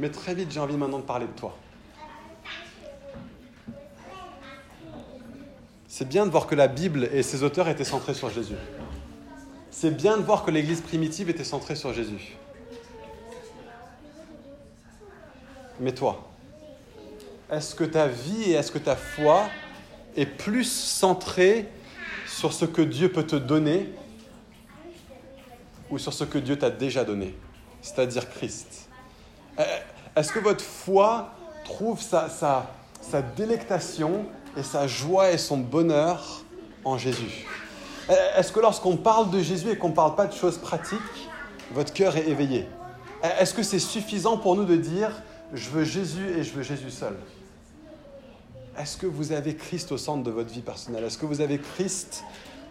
mais 0.00 0.10
très 0.10 0.34
vite 0.34 0.50
j'ai 0.50 0.60
envie 0.60 0.76
maintenant 0.76 0.98
de 0.98 1.04
parler 1.04 1.26
de 1.26 1.38
toi. 1.38 1.56
C'est 5.98 6.06
bien 6.06 6.26
de 6.26 6.30
voir 6.30 6.46
que 6.46 6.54
la 6.54 6.68
Bible 6.68 7.08
et 7.12 7.24
ses 7.24 7.42
auteurs 7.42 7.68
étaient 7.68 7.82
centrés 7.82 8.14
sur 8.14 8.30
Jésus. 8.30 8.54
C'est 9.72 9.90
bien 9.90 10.16
de 10.16 10.22
voir 10.22 10.44
que 10.44 10.52
l'Église 10.52 10.80
primitive 10.80 11.28
était 11.28 11.42
centrée 11.42 11.74
sur 11.74 11.92
Jésus. 11.92 12.36
Mais 15.80 15.90
toi, 15.90 16.30
est-ce 17.50 17.74
que 17.74 17.82
ta 17.82 18.06
vie 18.06 18.44
et 18.44 18.52
est-ce 18.52 18.70
que 18.70 18.78
ta 18.78 18.94
foi 18.94 19.46
est 20.16 20.24
plus 20.24 20.70
centrée 20.70 21.66
sur 22.28 22.52
ce 22.52 22.64
que 22.64 22.82
Dieu 22.82 23.10
peut 23.10 23.26
te 23.26 23.34
donner 23.34 23.92
ou 25.90 25.98
sur 25.98 26.12
ce 26.12 26.22
que 26.22 26.38
Dieu 26.38 26.56
t'a 26.56 26.70
déjà 26.70 27.02
donné, 27.02 27.34
c'est-à-dire 27.82 28.30
Christ? 28.30 28.88
Est-ce 30.14 30.30
que 30.30 30.38
votre 30.38 30.64
foi 30.64 31.34
trouve 31.64 32.00
sa, 32.00 32.28
sa, 32.28 33.20
délectation 33.36 34.26
et 34.58 34.62
sa 34.64 34.88
joie 34.88 35.30
et 35.30 35.38
son 35.38 35.56
bonheur 35.56 36.42
en 36.84 36.98
Jésus. 36.98 37.46
Est-ce 38.36 38.50
que 38.52 38.60
lorsqu'on 38.60 38.96
parle 38.96 39.30
de 39.30 39.40
Jésus 39.40 39.70
et 39.70 39.78
qu'on 39.78 39.90
ne 39.90 39.94
parle 39.94 40.16
pas 40.16 40.26
de 40.26 40.34
choses 40.34 40.58
pratiques, 40.58 40.98
votre 41.72 41.92
cœur 41.92 42.16
est 42.16 42.28
éveillé? 42.28 42.66
Est-ce 43.22 43.54
que 43.54 43.62
c'est 43.62 43.78
suffisant 43.78 44.36
pour 44.36 44.56
nous 44.56 44.64
de 44.64 44.76
dire 44.76 45.10
je 45.52 45.70
veux 45.70 45.84
Jésus 45.84 46.28
et 46.36 46.42
je 46.42 46.52
veux 46.52 46.62
Jésus 46.62 46.90
seul 46.90 47.14
Est-ce 48.76 48.96
que 48.96 49.06
vous 49.06 49.32
avez 49.32 49.54
Christ 49.54 49.92
au 49.92 49.98
centre 49.98 50.24
de 50.24 50.30
votre 50.30 50.50
vie 50.50 50.60
personnelle? 50.60 51.04
Est-ce 51.04 51.18
que 51.18 51.26
vous 51.26 51.40
avez 51.40 51.58
Christ 51.58 52.24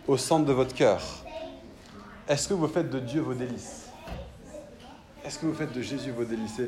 au 0.08 0.18
centre 0.18 0.46
de 0.46 0.54
votre 0.54 0.74
cœur? 0.74 1.02
Est-ce 2.28 2.50
que 2.50 2.54
vous 2.54 2.68
faites 2.68 2.90
de 2.90 3.00
Dieu 3.00 3.22
vos 3.22 3.34
délices? 3.34 3.86
Est-ce 5.24 5.40
que 5.40 5.46
vous 5.46 5.56
faites 5.56 5.74
de 5.74 5.82
Jésus 5.82 6.12
vos 6.12 6.26
délices? 6.26 6.62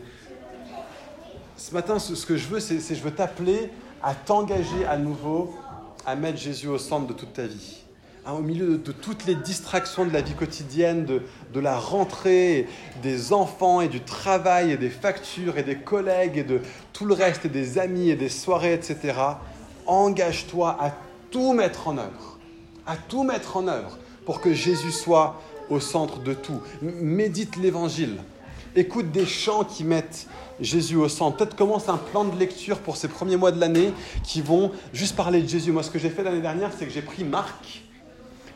Ce 1.57 1.74
matin, 1.74 1.99
ce 1.99 2.26
que 2.26 2.38
je 2.38 2.47
veux, 2.47 2.59
c'est 2.59 2.80
je 2.80 3.03
veux 3.03 3.13
t'appeler 3.13 3.70
à 4.04 4.14
t'engager 4.16 4.86
à 4.86 4.97
nouveau 4.97 5.54
à 6.06 6.16
mettre 6.16 6.38
Jésus 6.38 6.68
au 6.68 6.78
centre 6.78 7.08
de 7.08 7.14
toute 7.14 7.34
ta 7.34 7.45
vie. 7.45 7.78
Hein, 8.26 8.34
au 8.34 8.41
milieu 8.41 8.78
de, 8.78 8.91
toutes 8.91 9.26
les 9.26 9.36
distractions 9.36 10.06
de 10.06 10.12
la 10.12 10.22
vie 10.22 10.34
quotidienne, 10.34 11.06
de, 11.06 11.22
de, 11.54 11.60
la 11.60 11.78
rentrée, 11.78 12.68
des 13.02 13.34
enfants 13.34 13.82
et 13.82 13.88
du 13.88 14.02
travail 14.02 14.72
et 14.72 14.78
des 14.78 14.89
factures 14.89 15.58
et 15.58 15.64
des 15.64 15.78
collègues 15.78 16.38
et 16.38 16.43
de 16.43 16.62
tout 16.93 17.06
le 17.06 17.14
reste 17.14 17.45
et 17.45 17.50
des 17.50 17.80
amis 17.80 18.10
et 18.10 18.16
des 18.16 18.30
soirées, 18.30 18.74
etc. 18.74 19.14
Engage-toi 19.88 20.78
à 20.80 20.93
tout 21.32 21.54
mettre 21.54 21.88
en 21.88 21.97
œuvre, 21.97 22.39
à 22.86 22.97
tout 22.97 23.24
mettre 23.24 23.58
en 23.58 23.68
œuvre 23.68 23.97
pour 24.26 24.41
que 24.41 24.54
Jésus 24.54 24.91
soit 24.91 25.41
au 25.70 25.80
centre 25.80 26.20
de 26.20 26.34
tout. 26.34 26.62
Médite 26.82 27.56
l'évangile. 27.56 28.18
Écoute 28.76 29.11
des 29.11 29.26
chants 29.26 29.63
qui 29.63 29.84
mettent 29.84 30.28
Jésus 30.59 30.95
au 30.95 31.09
centre. 31.09 31.38
Peut-être 31.38 31.55
commence 31.55 31.89
un 31.89 31.97
plan 31.97 32.24
de 32.24 32.38
lecture 32.38 32.80
pour 32.80 32.97
ces 32.97 33.07
premiers 33.07 33.36
mois 33.36 33.51
de 33.51 33.59
l'année 33.59 33.93
qui 34.24 34.41
vont 34.41 34.72
juste 34.93 35.15
parler 35.15 35.41
de 35.41 35.47
Jésus. 35.47 35.72
Moi, 35.72 35.84
ce 35.84 35.89
que 35.89 35.99
j'ai 35.99 36.09
fait 36.09 36.24
l'année 36.24 36.41
dernière, 36.41 36.72
c'est 36.78 36.86
que 36.86 36.91
j'ai 36.91 37.01
pris 37.01 37.24
Marc 37.24 37.82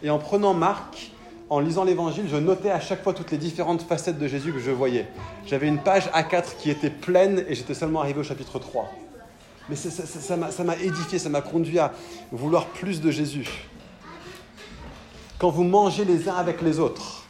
et 0.03 0.09
en 0.09 0.19
prenant 0.19 0.53
Marc, 0.53 1.11
en 1.49 1.59
lisant 1.59 1.83
l'évangile, 1.83 2.25
je 2.29 2.35
notais 2.35 2.71
à 2.71 2.79
chaque 2.79 3.03
fois 3.03 3.13
toutes 3.13 3.31
les 3.31 3.37
différentes 3.37 3.83
facettes 3.83 4.19
de 4.19 4.27
Jésus 4.27 4.51
que 4.51 4.59
je 4.59 4.71
voyais. 4.71 5.07
J'avais 5.45 5.67
une 5.67 5.79
page 5.79 6.07
A4 6.07 6.57
qui 6.59 6.69
était 6.69 6.89
pleine 6.89 7.43
et 7.47 7.55
j'étais 7.55 7.73
seulement 7.73 8.01
arrivé 8.01 8.19
au 8.19 8.23
chapitre 8.23 8.59
3. 8.59 8.91
Mais 9.69 9.75
ça 9.75 10.63
m'a 10.63 10.75
édifié, 10.75 11.19
ça 11.19 11.29
m'a 11.29 11.41
conduit 11.41 11.79
à 11.79 11.93
vouloir 12.31 12.65
plus 12.67 13.01
de 13.01 13.11
Jésus. 13.11 13.47
Quand 15.39 15.49
vous 15.49 15.63
mangez 15.63 16.05
les 16.05 16.27
uns 16.27 16.35
avec 16.35 16.61
les 16.61 16.79
autres, 16.79 17.22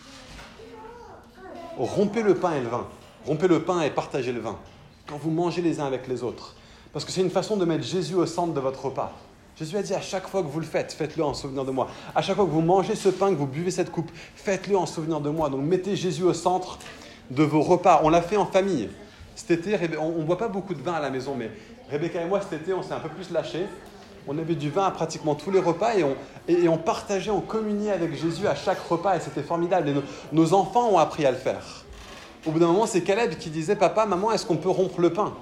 rompez 1.77 2.21
le 2.21 2.35
pain 2.35 2.53
et 2.53 2.61
le 2.61 2.67
vin. 2.67 2.87
Rompez 3.25 3.47
le 3.47 3.63
pain 3.63 3.81
et 3.81 3.89
partagez 3.89 4.31
le 4.31 4.39
vin. 4.39 4.57
Quand 5.07 5.17
vous 5.17 5.31
mangez 5.31 5.61
les 5.61 5.79
uns 5.79 5.85
avec 5.85 6.07
les 6.07 6.23
autres. 6.23 6.55
Parce 6.91 7.05
que 7.05 7.11
c'est 7.11 7.21
une 7.21 7.29
façon 7.29 7.57
de 7.57 7.65
mettre 7.65 7.83
Jésus 7.83 8.15
au 8.15 8.25
centre 8.25 8.53
de 8.53 8.59
votre 8.59 8.85
repas. 8.85 9.11
Jésus 9.57 9.77
a 9.77 9.83
dit 9.83 9.93
à 9.93 10.01
chaque 10.01 10.27
fois 10.27 10.41
que 10.41 10.47
vous 10.47 10.59
le 10.59 10.65
faites, 10.65 10.93
faites-le 10.93 11.23
en 11.23 11.33
souvenir 11.33 11.63
de 11.63 11.71
moi. 11.71 11.87
À 12.15 12.21
chaque 12.21 12.35
fois 12.35 12.45
que 12.45 12.49
vous 12.49 12.61
mangez 12.61 12.95
ce 12.95 13.09
pain, 13.09 13.29
que 13.29 13.35
vous 13.35 13.47
buvez 13.47 13.71
cette 13.71 13.91
coupe, 13.91 14.11
faites-le 14.35 14.75
en 14.75 14.85
souvenir 14.85 15.19
de 15.19 15.29
moi. 15.29 15.49
Donc 15.49 15.61
mettez 15.61 15.95
Jésus 15.95 16.23
au 16.23 16.33
centre 16.33 16.79
de 17.29 17.43
vos 17.43 17.61
repas. 17.61 18.01
On 18.03 18.09
l'a 18.09 18.21
fait 18.21 18.37
en 18.37 18.45
famille. 18.45 18.89
Cet 19.35 19.51
été, 19.51 19.77
on 19.99 20.19
ne 20.19 20.23
boit 20.23 20.37
pas 20.37 20.47
beaucoup 20.47 20.73
de 20.73 20.81
vin 20.81 20.93
à 20.93 20.99
la 20.99 21.09
maison, 21.09 21.35
mais 21.35 21.51
Rebecca 21.89 22.21
et 22.21 22.25
moi, 22.25 22.41
cet 22.41 22.61
été, 22.61 22.73
on 22.73 22.81
s'est 22.81 22.93
un 22.93 22.99
peu 22.99 23.09
plus 23.09 23.31
lâchés. 23.31 23.65
On 24.27 24.37
avait 24.37 24.55
du 24.55 24.69
vin 24.69 24.85
à 24.85 24.91
pratiquement 24.91 25.35
tous 25.35 25.51
les 25.51 25.59
repas 25.59 25.95
et 25.95 26.67
on, 26.67 26.77
partageait, 26.77 27.31
on 27.31 27.41
communiait 27.41 27.91
avec 27.91 28.15
Jésus 28.15 28.47
à 28.47 28.55
chaque 28.55 28.79
repas 28.79 29.17
et 29.17 29.19
c'était 29.19 29.43
formidable. 29.43 29.89
Et 29.89 29.95
nos 30.31 30.53
enfants 30.53 30.89
ont 30.89 30.97
appris 30.97 31.25
à 31.25 31.31
le 31.31 31.37
faire. 31.37 31.83
Au 32.45 32.51
bout 32.51 32.59
d'un 32.59 32.67
moment, 32.67 32.85
c'est 32.85 33.01
Caleb 33.01 33.35
qui 33.37 33.49
disait 33.49 33.75
Papa, 33.75 34.05
maman, 34.05 34.31
est-ce 34.31 34.45
qu'on 34.45 34.57
peut 34.57 34.69
rompre 34.69 35.01
le 35.01 35.11
pain? 35.11 35.33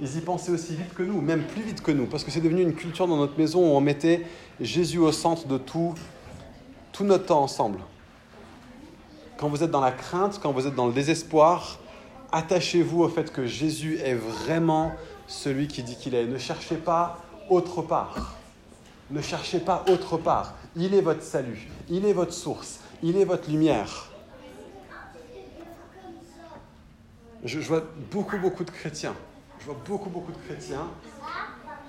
Ils 0.00 0.16
y 0.16 0.20
pensaient 0.20 0.52
aussi 0.52 0.76
vite 0.76 0.94
que 0.94 1.02
nous, 1.02 1.20
même 1.20 1.42
plus 1.42 1.62
vite 1.62 1.82
que 1.82 1.90
nous, 1.90 2.06
parce 2.06 2.22
que 2.22 2.30
c'est 2.30 2.40
devenu 2.40 2.62
une 2.62 2.74
culture 2.74 3.08
dans 3.08 3.16
notre 3.16 3.36
maison 3.36 3.60
où 3.60 3.76
on 3.76 3.80
mettait 3.80 4.24
Jésus 4.60 4.98
au 4.98 5.10
centre 5.10 5.46
de 5.46 5.58
tout, 5.58 5.94
tout 6.92 7.04
notre 7.04 7.26
temps 7.26 7.42
ensemble. 7.42 7.80
Quand 9.38 9.48
vous 9.48 9.62
êtes 9.62 9.70
dans 9.70 9.80
la 9.80 9.90
crainte, 9.90 10.38
quand 10.42 10.52
vous 10.52 10.66
êtes 10.66 10.74
dans 10.74 10.86
le 10.86 10.92
désespoir, 10.92 11.78
attachez-vous 12.30 13.02
au 13.02 13.08
fait 13.08 13.32
que 13.32 13.46
Jésus 13.46 13.98
est 13.98 14.14
vraiment 14.14 14.92
celui 15.26 15.66
qui 15.66 15.82
dit 15.82 15.96
qu'il 15.96 16.14
est. 16.14 16.26
Ne 16.26 16.38
cherchez 16.38 16.76
pas 16.76 17.18
autre 17.50 17.82
part. 17.82 18.34
Ne 19.10 19.20
cherchez 19.20 19.60
pas 19.60 19.84
autre 19.88 20.18
part. 20.18 20.54
Il 20.76 20.94
est 20.94 21.00
votre 21.00 21.22
salut. 21.22 21.68
Il 21.88 22.04
est 22.04 22.12
votre 22.12 22.32
source. 22.32 22.80
Il 23.02 23.16
est 23.16 23.24
votre 23.24 23.50
lumière. 23.50 24.10
Je, 27.44 27.60
vois 27.60 27.82
beaucoup, 28.10 28.38
beaucoup 28.38 28.64
de 28.64 28.70
chrétiens 28.70 29.14
je 29.60 29.64
vois 29.66 29.76
beaucoup, 29.86 30.10
beaucoup 30.10 30.32
de 30.32 30.38
chrétiens 30.38 30.86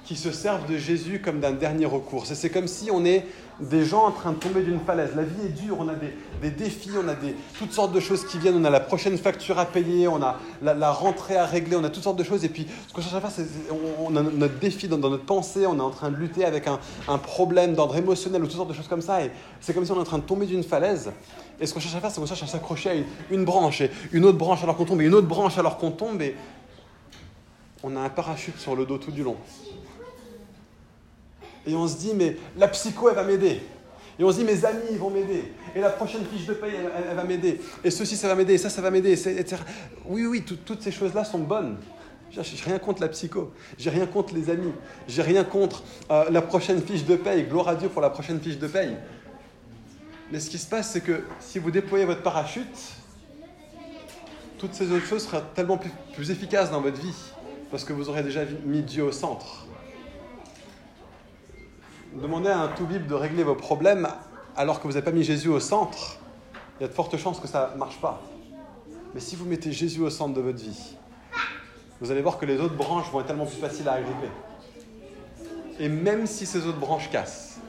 qui 0.10 0.16
se 0.16 0.32
servent 0.32 0.66
de 0.68 0.76
Jésus 0.76 1.22
comme 1.24 1.40
d'un 1.40 1.52
dernier 1.52 1.86
recours. 1.86 2.26
C'est 2.26 2.50
comme 2.50 2.68
si 2.68 2.90
on 2.90 3.06
est 3.06 3.28
des 3.60 3.86
gens 3.86 4.08
en 4.08 4.12
train 4.12 4.32
de 4.32 4.38
tomber 4.38 4.64
d'une 4.64 4.80
falaise. 4.80 5.12
La 5.16 5.22
vie 5.22 5.46
est 5.46 5.50
dure, 5.50 5.78
on 5.80 5.88
a 5.88 5.94
des, 5.94 6.50
défis, 6.50 6.90
on 6.98 7.08
a 7.08 7.14
des, 7.14 7.36
toutes 7.60 7.74
sortes 7.74 7.94
de 7.94 8.00
choses 8.00 8.26
qui 8.26 8.40
viennent, 8.40 8.56
on 8.56 8.66
a 8.66 8.72
la 8.72 8.80
prochaine 8.80 9.20
facture 9.20 9.60
à 9.60 9.66
payer, 9.66 10.08
on 10.08 10.20
a 10.24 10.40
la, 10.64 10.92
rentrée 10.92 11.36
à 11.36 11.46
régler, 11.46 11.76
on 11.76 11.84
a 11.84 11.92
toutes 11.92 12.02
sortes 12.02 12.18
de 12.18 12.24
choses. 12.24 12.44
Et 12.44 12.50
puis, 12.50 12.66
ce 12.88 12.94
qu'on 12.96 13.02
cherche 13.02 13.14
à 13.14 13.22
faire, 13.22 13.30
c'est 13.30 13.46
on, 14.00 14.16
a 14.16 14.24
notre 14.24 14.58
défi 14.58 14.88
dans, 14.88 14.98
notre 14.98 15.26
pensée, 15.26 15.68
on 15.68 15.78
est 15.78 15.82
en 15.82 15.92
train 15.92 16.10
de 16.10 16.16
lutter 16.16 16.44
avec 16.44 16.66
un, 16.66 16.80
problème 17.20 17.76
d'ordre 17.76 17.96
émotionnel 17.96 18.42
ou 18.42 18.48
toutes 18.48 18.56
sortes 18.56 18.70
de 18.70 18.74
choses 18.74 18.88
comme 18.88 19.04
ça. 19.04 19.24
Et 19.24 19.30
c'est 19.62 19.76
comme 19.76 19.86
si 19.86 19.92
on 19.92 19.98
est 19.98 20.00
en 20.00 20.06
train 20.06 20.18
de 20.18 20.24
tomber 20.24 20.48
d'une 20.48 20.64
falaise. 20.64 21.12
Et 21.60 21.68
ce 21.68 21.74
qu'on 21.76 21.80
cherche 21.80 21.96
à 21.96 22.00
faire, 22.00 22.10
c'est 22.10 22.20
qu'on 22.20 22.26
cherche 22.26 22.42
à 22.42 22.48
s'accrocher 22.48 22.90
à 22.90 22.94
une, 22.96 23.06
une, 23.30 23.46
branche, 23.46 23.82
et 23.82 23.92
une 24.12 24.26
autre 24.26 24.40
branche 24.40 24.64
alors 24.64 24.76
qu'on 24.76 24.86
tombe, 24.86 25.04
et 25.04 25.06
une 25.06 25.14
autre 25.14 25.28
branche 25.28 25.60
alors 25.60 25.78
qu'on 25.78 25.92
tombe. 25.92 26.20
Et 26.24 26.36
on 27.84 27.96
a 27.96 28.00
un 28.02 28.10
parachute 28.10 28.58
sur 28.60 28.76
le 28.76 28.88
dos 28.88 28.98
tout 28.98 29.12
du 29.12 29.24
long. 29.24 29.38
Et 31.66 31.76
on 31.76 31.88
se 31.88 31.98
dit, 31.98 32.12
mais 32.16 32.38
la 32.58 32.68
psycho, 32.68 33.10
elle 33.10 33.16
va 33.16 33.24
m'aider. 33.24 33.62
Et 34.18 34.24
on 34.24 34.32
se 34.32 34.38
dit, 34.38 34.44
mes 34.44 34.66
amis, 34.66 34.80
ils 34.92 34.98
vont 34.98 35.10
m'aider. 35.10 35.54
Et 35.76 35.80
la 35.80 35.90
prochaine 35.90 36.26
fiche 36.26 36.46
de 36.46 36.54
paye, 36.54 36.74
elle, 36.76 37.16
va 37.16 37.24
m'aider. 37.24 37.62
Et 37.84 37.92
ceci, 37.92 38.18
ça 38.18 38.28
va 38.28 38.36
m'aider. 38.36 38.54
Et 38.54 38.58
ça, 38.58 38.70
ça 38.70 38.82
va 38.82 38.92
m'aider. 38.92 39.14
Etc. 39.14 39.62
Oui, 40.06 40.26
oui, 40.26 40.44
toutes 40.44 40.82
ces 40.82 40.92
choses-là 40.92 41.24
sont 41.24 41.40
bonnes. 41.40 41.78
J'ai 42.32 42.42
rien 42.64 42.80
contre 42.80 43.02
la 43.02 43.08
psycho. 43.08 43.52
J'ai 43.78 43.90
rien 43.90 44.06
contre 44.06 44.34
les 44.36 44.50
amis. 44.50 44.74
J'ai 45.08 45.22
rien 45.22 45.44
contre 45.44 45.84
euh, 46.12 46.26
la 46.30 46.42
prochaine 46.42 46.82
fiche 46.82 47.06
de 47.06 47.16
paye. 47.16 47.44
Gloire 47.44 47.70
à 47.70 47.76
Dieu 47.76 47.90
pour 47.90 48.02
la 48.02 48.10
prochaine 48.10 48.40
fiche 48.40 48.58
de 48.58 48.68
paye. 48.68 48.98
Mais 50.32 50.40
ce 50.40 50.50
qui 50.50 50.60
se 50.60 50.68
passe, 50.68 50.92
c'est 50.92 51.02
que 51.02 51.24
si 51.40 51.58
vous 51.58 51.72
déployez 51.72 52.06
votre 52.06 52.22
parachute, 52.22 52.68
toutes 54.60 54.74
ces 54.74 54.92
autres 54.92 55.06
choses 55.06 55.24
seraient 55.24 55.42
tellement 55.56 55.80
plus 56.14 56.30
efficaces 56.30 56.70
dans 56.70 56.82
votre 56.82 57.02
vie 57.02 57.16
parce 57.72 57.84
que 57.84 57.94
vous 57.94 58.10
aurez 58.10 58.24
déjà 58.24 58.42
mis 58.66 58.82
Dieu 58.82 59.04
au 59.04 59.12
centre. 59.12 59.66
Demandez 62.14 62.50
à 62.50 62.60
un 62.60 62.68
tout 62.70 62.86
bib 62.86 63.08
de 63.08 63.14
régler 63.14 63.44
vos 63.44 63.56
problèmes 63.56 64.08
alors 64.56 64.80
que 64.80 64.88
vous 64.88 64.94
n'avez 64.94 65.06
pas 65.06 65.12
mis 65.12 65.24
Jésus 65.24 65.50
au 65.50 65.60
centre, 65.60 66.18
il 66.80 66.84
y 66.84 66.86
a 66.86 66.88
de 66.88 66.94
fortes 66.94 67.16
chances 67.18 67.40
que 67.40 67.48
ça 67.48 67.72
ne 67.74 67.80
marche 67.80 68.00
pas. 68.02 68.22
Mais 69.14 69.20
si 69.20 69.36
vous 69.36 69.46
mettez 69.46 69.72
Jésus 69.72 70.02
au 70.02 70.10
centre 70.10 70.34
de 70.34 70.42
votre 70.42 70.60
vie, 70.60 70.96
vous 72.02 72.12
allez 72.12 72.22
voir 72.22 72.38
que 72.38 72.46
les 72.46 72.60
autres 72.60 72.76
branches 72.76 73.10
vont 73.12 73.20
être 73.20 73.28
tellement 73.28 73.46
plus 73.46 73.58
faciles 73.58 73.88
à 73.88 73.94
agripper. 73.94 74.30
Et 75.80 75.90
même 75.90 76.26
si 76.28 76.46
ces 76.46 76.66
autres 76.66 76.80
branches 76.80 77.10
cassent, 77.10 77.60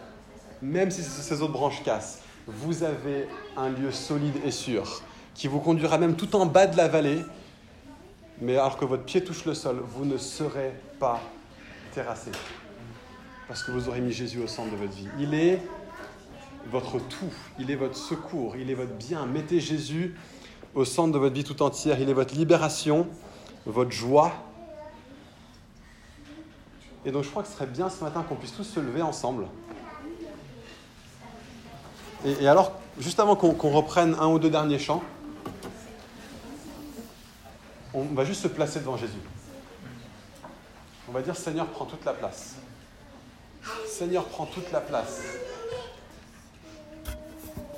même 0.62 0.90
si 0.90 1.02
ces 1.02 1.42
autres 1.42 1.52
branches 1.52 1.82
cassent, 1.82 2.20
vous 2.46 2.82
avez 2.82 3.28
un 3.56 3.68
lieu 3.68 3.92
solide 3.92 4.36
et 4.44 4.50
sûr 4.50 5.02
qui 5.34 5.48
vous 5.48 5.60
conduira 5.60 5.98
même 5.98 6.16
tout 6.16 6.34
en 6.34 6.46
bas 6.46 6.66
de 6.66 6.76
la 6.76 6.88
vallée 6.88 7.22
mais 8.40 8.56
alors 8.56 8.78
que 8.78 8.84
votre 8.84 9.04
pied 9.04 9.22
touche 9.22 9.44
le 9.44 9.54
sol, 9.54 9.80
vous 9.84 10.04
ne 10.04 10.16
serez 10.16 10.72
pas 10.98 11.20
terrassé. 11.92 12.30
Parce 13.50 13.64
que 13.64 13.72
vous 13.72 13.88
aurez 13.88 14.00
mis 14.00 14.12
Jésus 14.12 14.40
au 14.40 14.46
centre 14.46 14.70
de 14.70 14.76
votre 14.76 14.92
vie. 14.92 15.08
Il 15.18 15.34
est 15.34 15.60
votre 16.70 17.00
tout, 17.00 17.32
il 17.58 17.68
est 17.72 17.74
votre 17.74 17.96
secours, 17.96 18.54
il 18.56 18.70
est 18.70 18.74
votre 18.74 18.92
bien. 18.92 19.26
Mettez 19.26 19.58
Jésus 19.58 20.14
au 20.76 20.84
centre 20.84 21.12
de 21.12 21.18
votre 21.18 21.34
vie 21.34 21.42
tout 21.42 21.60
entière. 21.60 21.98
Il 21.98 22.08
est 22.08 22.12
votre 22.12 22.32
libération, 22.32 23.08
votre 23.66 23.90
joie. 23.90 24.30
Et 27.04 27.10
donc 27.10 27.24
je 27.24 27.30
crois 27.30 27.42
que 27.42 27.48
ce 27.48 27.54
serait 27.54 27.66
bien 27.66 27.90
ce 27.90 28.04
matin 28.04 28.22
qu'on 28.22 28.36
puisse 28.36 28.54
tous 28.54 28.62
se 28.62 28.78
lever 28.78 29.02
ensemble. 29.02 29.48
Et, 32.24 32.46
alors, 32.46 32.70
juste 33.00 33.18
avant 33.18 33.34
qu'on 33.34 33.70
reprenne 33.70 34.14
un 34.20 34.28
ou 34.28 34.38
deux 34.38 34.50
derniers 34.50 34.78
chants, 34.78 35.02
on 37.94 38.04
va 38.04 38.24
juste 38.24 38.42
se 38.42 38.48
placer 38.48 38.78
devant 38.78 38.96
Jésus. 38.96 39.18
On 41.08 41.12
va 41.12 41.20
dire 41.20 41.34
Seigneur, 41.34 41.66
prends 41.66 41.86
toute 41.86 42.04
la 42.04 42.12
place. 42.12 42.59
Seigneur, 43.86 44.24
prends 44.24 44.46
toute 44.46 44.70
la 44.72 44.80
place. 44.80 45.22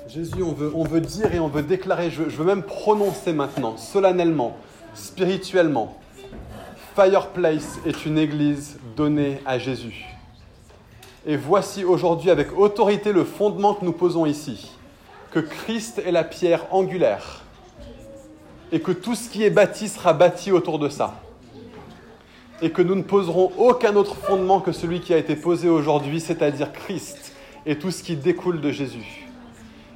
Jésus, 0.07 0.43
on 0.43 0.83
veut, 0.83 1.01
dire 1.01 1.33
et 1.33 1.39
on 1.39 1.47
veut 1.47 1.63
déclarer, 1.63 2.11
je 2.11 2.21
veux 2.21 2.45
même 2.45 2.63
prononcer 2.63 3.33
maintenant, 3.33 3.77
solennellement, 3.77 4.55
spirituellement. 4.93 5.97
Fireplace 6.95 7.79
est 7.85 8.05
une 8.05 8.19
église 8.19 8.77
donnée 8.95 9.41
à 9.45 9.57
Jésus. 9.57 10.05
Et 11.25 11.35
voici 11.35 11.83
aujourd'hui 11.83 12.29
avec 12.29 12.55
autorité 12.57 13.11
le 13.11 13.23
fondement 13.23 13.73
que 13.73 13.85
nous 13.85 13.93
posons 13.93 14.25
ici, 14.25 14.71
que 15.31 15.39
Christ 15.39 16.01
est 16.05 16.11
la 16.11 16.23
pierre 16.23 16.67
angulaire 16.71 17.41
et 18.71 18.81
que 18.81 18.91
tout 18.91 19.15
ce 19.15 19.29
qui 19.29 19.43
est 19.43 19.49
bâti 19.49 19.87
sera 19.87 20.13
bâti 20.13 20.51
autour 20.51 20.79
de 20.79 20.89
ça. 20.89 21.15
Et 22.63 22.71
que 22.71 22.81
nous 22.81 22.95
ne 22.95 23.01
poserons 23.01 23.51
aucun 23.57 23.93
autre 23.97 24.15
fondement 24.15 24.61
que 24.61 24.71
celui 24.71 25.01
qui 25.01 25.13
a 25.13 25.17
été 25.17 25.35
posé 25.35 25.67
aujourd'hui, 25.67 26.21
c'est-à-dire 26.21 26.71
Christ 26.71 27.33
et 27.65 27.77
tout 27.77 27.91
ce 27.91 28.01
qui 28.01 28.15
découle 28.15 28.61
de 28.61 28.71
Jésus. 28.71 29.27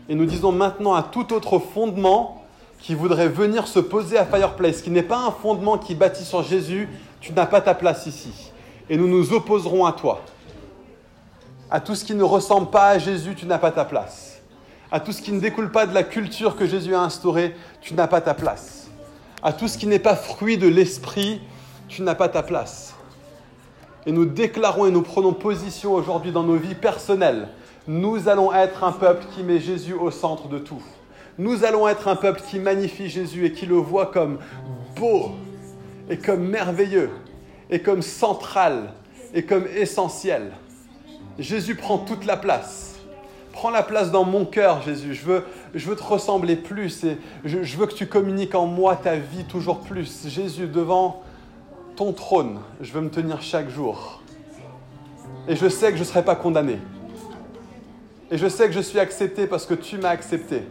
Et 0.09 0.15
nous 0.15 0.26
disons 0.26 0.51
maintenant 0.51 0.93
à 0.93 1.01
tout 1.01 1.32
autre 1.32 1.59
fondement 1.59 2.43
qui 2.82 2.93
voudrait 2.93 3.30
venir 3.30 3.68
se 3.68 3.80
poser 3.80 4.18
à 4.18 4.26
Fireplace, 4.26 4.82
qui 4.82 4.91
n'est 4.91 5.01
pas 5.01 5.18
un 5.18 5.32
fondement 5.32 5.78
qui 5.78 5.95
bâtit 5.95 6.26
sur 6.26 6.43
Jésus, 6.43 6.89
tu 7.22 7.32
n'as 7.32 7.45
pas 7.45 7.61
ta 7.61 7.74
place 7.74 8.05
ici. 8.05 8.51
Et 8.89 8.97
nous 8.97 9.07
nous 9.07 9.32
opposerons 9.32 9.86
à 9.86 9.93
toi. 9.93 10.22
À 11.72 11.80
tout 11.80 11.95
ce 11.95 12.03
qui 12.03 12.15
ne 12.15 12.24
ressemble 12.24 12.70
pas 12.70 12.89
à 12.89 12.99
Jésus, 12.99 13.34
tu 13.36 13.45
n'as 13.45 13.59
pas 13.59 13.72
ta 13.72 13.86
place. 13.86 14.41
À 14.91 14.99
tout 14.99 15.13
ce 15.13 15.22
qui 15.22 15.32
ne 15.32 15.39
découle 15.39 15.72
pas 15.72 15.86
de 15.86 15.93
la 15.93 16.03
culture 16.03 16.57
que 16.57 16.68
Jésus 16.68 16.93
a 16.93 16.99
instaurée, 16.99 17.55
tu 17.80 17.93
n'as 17.93 18.07
pas 18.07 18.20
ta 18.20 18.34
place. 18.34 18.89
À 19.41 19.53
tout 19.53 19.70
ce 19.70 19.78
qui 19.78 19.88
n'est 19.88 19.99
pas 19.99 20.18
fruit 20.18 20.57
de 20.57 20.68
l'esprit, 20.68 21.39
tu 21.88 22.02
n'as 22.02 22.16
pas 22.16 22.30
ta 22.30 22.44
place. 22.44 22.96
Et 24.06 24.12
nous 24.12 24.26
déclarons 24.26 24.86
et 24.86 24.92
nous 24.92 25.02
prenons 25.02 25.34
position 25.34 25.94
aujourd'hui 25.94 26.32
dans 26.32 26.44
nos 26.44 26.56
vies 26.56 26.76
personnelles. 26.76 27.50
Nous 27.88 28.30
allons 28.30 28.54
être 28.54 28.84
un 28.84 28.92
peuple 28.92 29.26
qui 29.34 29.44
met 29.44 29.60
Jésus 29.60 29.94
au 29.94 30.12
centre 30.12 30.48
de 30.48 30.60
tout. 30.60 30.82
Nous 31.38 31.64
allons 31.66 31.88
être 31.88 32.08
un 32.08 32.16
peuple 32.16 32.42
qui 32.50 32.58
magnifie 32.58 33.10
Jésus 33.10 33.46
et 33.46 33.52
qui 33.52 33.66
le 33.66 33.76
voit 33.76 34.08
comme 34.08 34.40
beau 34.96 35.32
et 36.10 36.18
comme 36.18 36.48
merveilleux 36.48 37.12
et 37.70 37.82
comme 37.82 38.02
central 38.02 38.94
et 39.34 39.44
comme 39.44 39.68
essentiel. 39.76 40.54
Jésus 41.38 41.76
prend 41.76 41.98
toute 41.98 42.26
la 42.26 42.38
place. 42.38 42.96
Prends 43.52 43.70
la 43.72 43.84
place 43.84 44.12
dans 44.12 44.24
mon 44.24 44.46
cœur, 44.46 44.82
Jésus. 44.82 45.14
Je 45.14 45.26
veux, 45.26 45.44
je 45.76 45.88
veux 45.90 45.96
te 45.96 46.04
ressembler 46.04 46.56
plus 46.56 47.04
et 47.04 47.18
je, 47.44 47.64
je 47.64 47.78
veux 47.78 47.88
que 47.88 47.94
tu 47.94 48.08
communiques 48.08 48.56
en 48.56 48.68
moi 48.68 48.96
ta 48.96 49.16
vie 49.16 49.44
toujours 49.46 49.80
plus. 49.80 50.28
Jésus, 50.28 50.68
devant 50.68 51.24
ton 51.98 52.14
trône, 52.14 52.60
je 52.80 52.93
veux 52.93 53.02
me 53.02 53.10
tenir 53.10 53.41
chaque 53.41 53.70
jour. 53.70 54.22
Et 55.48 55.56
je 55.56 55.68
sais 55.68 55.89
que 55.89 55.95
je 55.95 56.04
ne 56.04 56.08
serai 56.08 56.24
pas 56.24 56.36
condamné. 56.36 56.78
Et 58.30 58.38
je 58.38 58.48
sais 58.48 58.68
que 58.68 58.74
je 58.74 58.80
suis 58.80 59.00
accepté 59.00 59.48
parce 59.48 59.66
que 59.66 59.74
tu 59.74 59.98
m'as 59.98 60.10
accepté. 60.10 60.62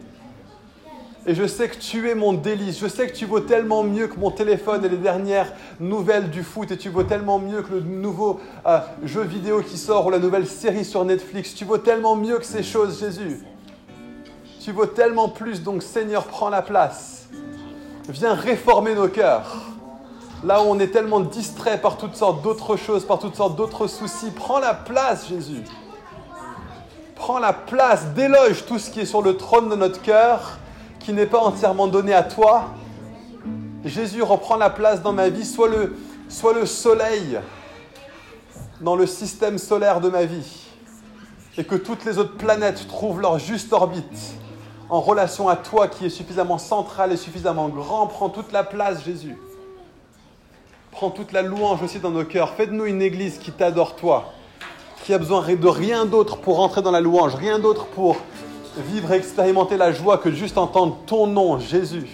Et 1.26 1.34
je 1.34 1.44
sais 1.44 1.68
que 1.68 1.76
tu 1.76 2.08
es 2.08 2.14
mon 2.14 2.32
délice. 2.32 2.78
Je 2.78 2.86
sais 2.86 3.08
que 3.08 3.12
tu 3.12 3.26
vaux 3.26 3.40
tellement 3.40 3.82
mieux 3.82 4.06
que 4.06 4.20
mon 4.20 4.30
téléphone 4.30 4.84
et 4.84 4.88
les 4.88 4.98
dernières 4.98 5.52
nouvelles 5.80 6.30
du 6.30 6.44
foot. 6.44 6.70
Et 6.70 6.76
tu 6.76 6.90
vaux 6.90 7.02
tellement 7.02 7.40
mieux 7.40 7.62
que 7.62 7.72
le 7.72 7.80
nouveau 7.80 8.40
euh, 8.64 8.78
jeu 9.02 9.22
vidéo 9.22 9.62
qui 9.62 9.78
sort 9.78 10.06
ou 10.06 10.10
la 10.10 10.20
nouvelle 10.20 10.46
série 10.46 10.84
sur 10.84 11.04
Netflix. 11.04 11.54
Tu 11.56 11.64
vaux 11.64 11.78
tellement 11.78 12.14
mieux 12.14 12.38
que 12.38 12.44
ces 12.44 12.62
choses, 12.62 13.00
Jésus. 13.00 13.40
Tu 14.60 14.70
vaux 14.70 14.86
tellement 14.86 15.28
plus. 15.28 15.64
Donc 15.64 15.82
Seigneur, 15.82 16.26
prends 16.26 16.50
la 16.50 16.62
place. 16.62 17.28
Viens 18.08 18.34
réformer 18.34 18.94
nos 18.94 19.08
cœurs. 19.08 19.75
Là 20.44 20.62
où 20.62 20.66
on 20.66 20.78
est 20.78 20.88
tellement 20.88 21.20
distrait 21.20 21.80
par 21.80 21.96
toutes 21.96 22.14
sortes 22.14 22.42
d'autres 22.42 22.76
choses, 22.76 23.04
par 23.04 23.18
toutes 23.18 23.36
sortes 23.36 23.56
d'autres 23.56 23.86
soucis, 23.86 24.30
prends 24.30 24.58
la 24.58 24.74
place, 24.74 25.28
Jésus. 25.28 25.62
Prends 27.14 27.38
la 27.38 27.52
place, 27.52 28.06
déloge 28.14 28.66
tout 28.66 28.78
ce 28.78 28.90
qui 28.90 29.00
est 29.00 29.06
sur 29.06 29.22
le 29.22 29.36
trône 29.36 29.68
de 29.70 29.76
notre 29.76 30.02
cœur 30.02 30.58
qui 31.00 31.12
n'est 31.12 31.26
pas 31.26 31.38
entièrement 31.38 31.86
donné 31.86 32.12
à 32.12 32.22
toi. 32.22 32.66
Jésus 33.84 34.22
reprend 34.22 34.56
la 34.56 34.70
place 34.70 35.02
dans 35.02 35.12
ma 35.12 35.28
vie, 35.28 35.46
soit 35.46 35.68
le, 35.68 35.96
soit 36.28 36.52
le 36.52 36.66
soleil 36.66 37.40
dans 38.80 38.96
le 38.96 39.06
système 39.06 39.56
solaire 39.56 40.00
de 40.00 40.10
ma 40.10 40.24
vie, 40.24 40.66
et 41.56 41.64
que 41.64 41.76
toutes 41.76 42.04
les 42.04 42.18
autres 42.18 42.36
planètes 42.36 42.86
trouvent 42.88 43.20
leur 43.20 43.38
juste 43.38 43.72
orbite 43.72 44.34
en 44.90 45.00
relation 45.00 45.48
à 45.48 45.56
toi 45.56 45.88
qui 45.88 46.06
est 46.06 46.10
suffisamment 46.10 46.58
central 46.58 47.12
et 47.12 47.16
suffisamment 47.16 47.68
grand. 47.68 48.06
Prends 48.06 48.28
toute 48.28 48.52
la 48.52 48.62
place, 48.62 49.02
Jésus. 49.04 49.36
Prends 50.96 51.10
toute 51.10 51.32
la 51.32 51.42
louange 51.42 51.82
aussi 51.82 51.98
dans 51.98 52.10
nos 52.10 52.24
cœurs. 52.24 52.54
Fais 52.54 52.66
de 52.66 52.72
nous 52.72 52.86
une 52.86 53.02
église 53.02 53.36
qui 53.36 53.52
t'adore, 53.52 53.96
toi, 53.96 54.32
qui 55.04 55.12
a 55.12 55.18
besoin 55.18 55.44
de 55.46 55.68
rien 55.68 56.06
d'autre 56.06 56.38
pour 56.38 56.58
entrer 56.58 56.80
dans 56.80 56.90
la 56.90 57.02
louange, 57.02 57.34
rien 57.34 57.58
d'autre 57.58 57.84
pour 57.84 58.16
vivre 58.78 59.12
et 59.12 59.16
expérimenter 59.16 59.76
la 59.76 59.92
joie 59.92 60.16
que 60.16 60.30
juste 60.30 60.56
entendre 60.56 60.96
ton 61.04 61.26
nom, 61.26 61.58
Jésus, 61.58 62.08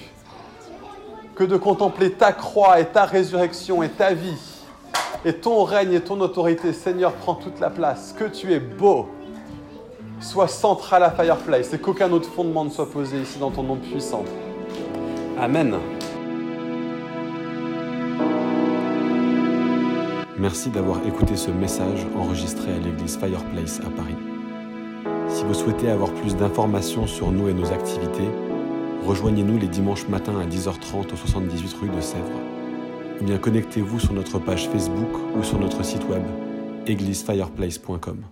que 1.36 1.44
de 1.44 1.56
contempler 1.56 2.10
ta 2.10 2.32
croix 2.32 2.80
et 2.80 2.86
ta 2.86 3.04
résurrection 3.04 3.84
et 3.84 3.88
ta 3.88 4.14
vie, 4.14 4.34
et 5.24 5.34
ton 5.34 5.62
règne 5.62 5.92
et 5.92 6.00
ton 6.00 6.20
autorité. 6.20 6.72
Seigneur, 6.72 7.12
prends 7.12 7.36
toute 7.36 7.60
la 7.60 7.70
place, 7.70 8.12
que 8.18 8.24
tu 8.24 8.52
es 8.52 8.58
beau. 8.58 9.06
Sois 10.18 10.48
central 10.48 11.04
à 11.04 11.12
Fireplace 11.12 11.72
et 11.72 11.78
qu'aucun 11.78 12.10
autre 12.10 12.28
fondement 12.28 12.64
ne 12.64 12.70
soit 12.70 12.90
posé 12.90 13.20
ici 13.20 13.38
dans 13.38 13.52
ton 13.52 13.62
nom 13.62 13.76
puissant. 13.76 14.24
Amen. 15.40 15.78
Merci 20.42 20.70
d'avoir 20.70 21.06
écouté 21.06 21.36
ce 21.36 21.52
message 21.52 22.04
enregistré 22.16 22.72
à 22.72 22.78
l'église 22.80 23.16
Fireplace 23.16 23.78
à 23.78 23.90
Paris. 23.90 24.16
Si 25.28 25.44
vous 25.44 25.54
souhaitez 25.54 25.88
avoir 25.88 26.12
plus 26.14 26.34
d'informations 26.34 27.06
sur 27.06 27.30
nous 27.30 27.48
et 27.48 27.54
nos 27.54 27.70
activités, 27.70 28.28
rejoignez-nous 29.06 29.56
les 29.56 29.68
dimanches 29.68 30.08
matins 30.08 30.40
à 30.40 30.44
10h30 30.44 31.12
au 31.12 31.16
78 31.16 31.76
rue 31.80 31.90
de 31.90 32.00
Sèvres. 32.00 32.40
Ou 33.20 33.24
bien 33.24 33.38
connectez-vous 33.38 34.00
sur 34.00 34.14
notre 34.14 34.40
page 34.40 34.68
Facebook 34.68 35.10
ou 35.36 35.44
sur 35.44 35.60
notre 35.60 35.84
site 35.84 36.08
web 36.08 36.24
églisefireplace.com. 36.88 38.24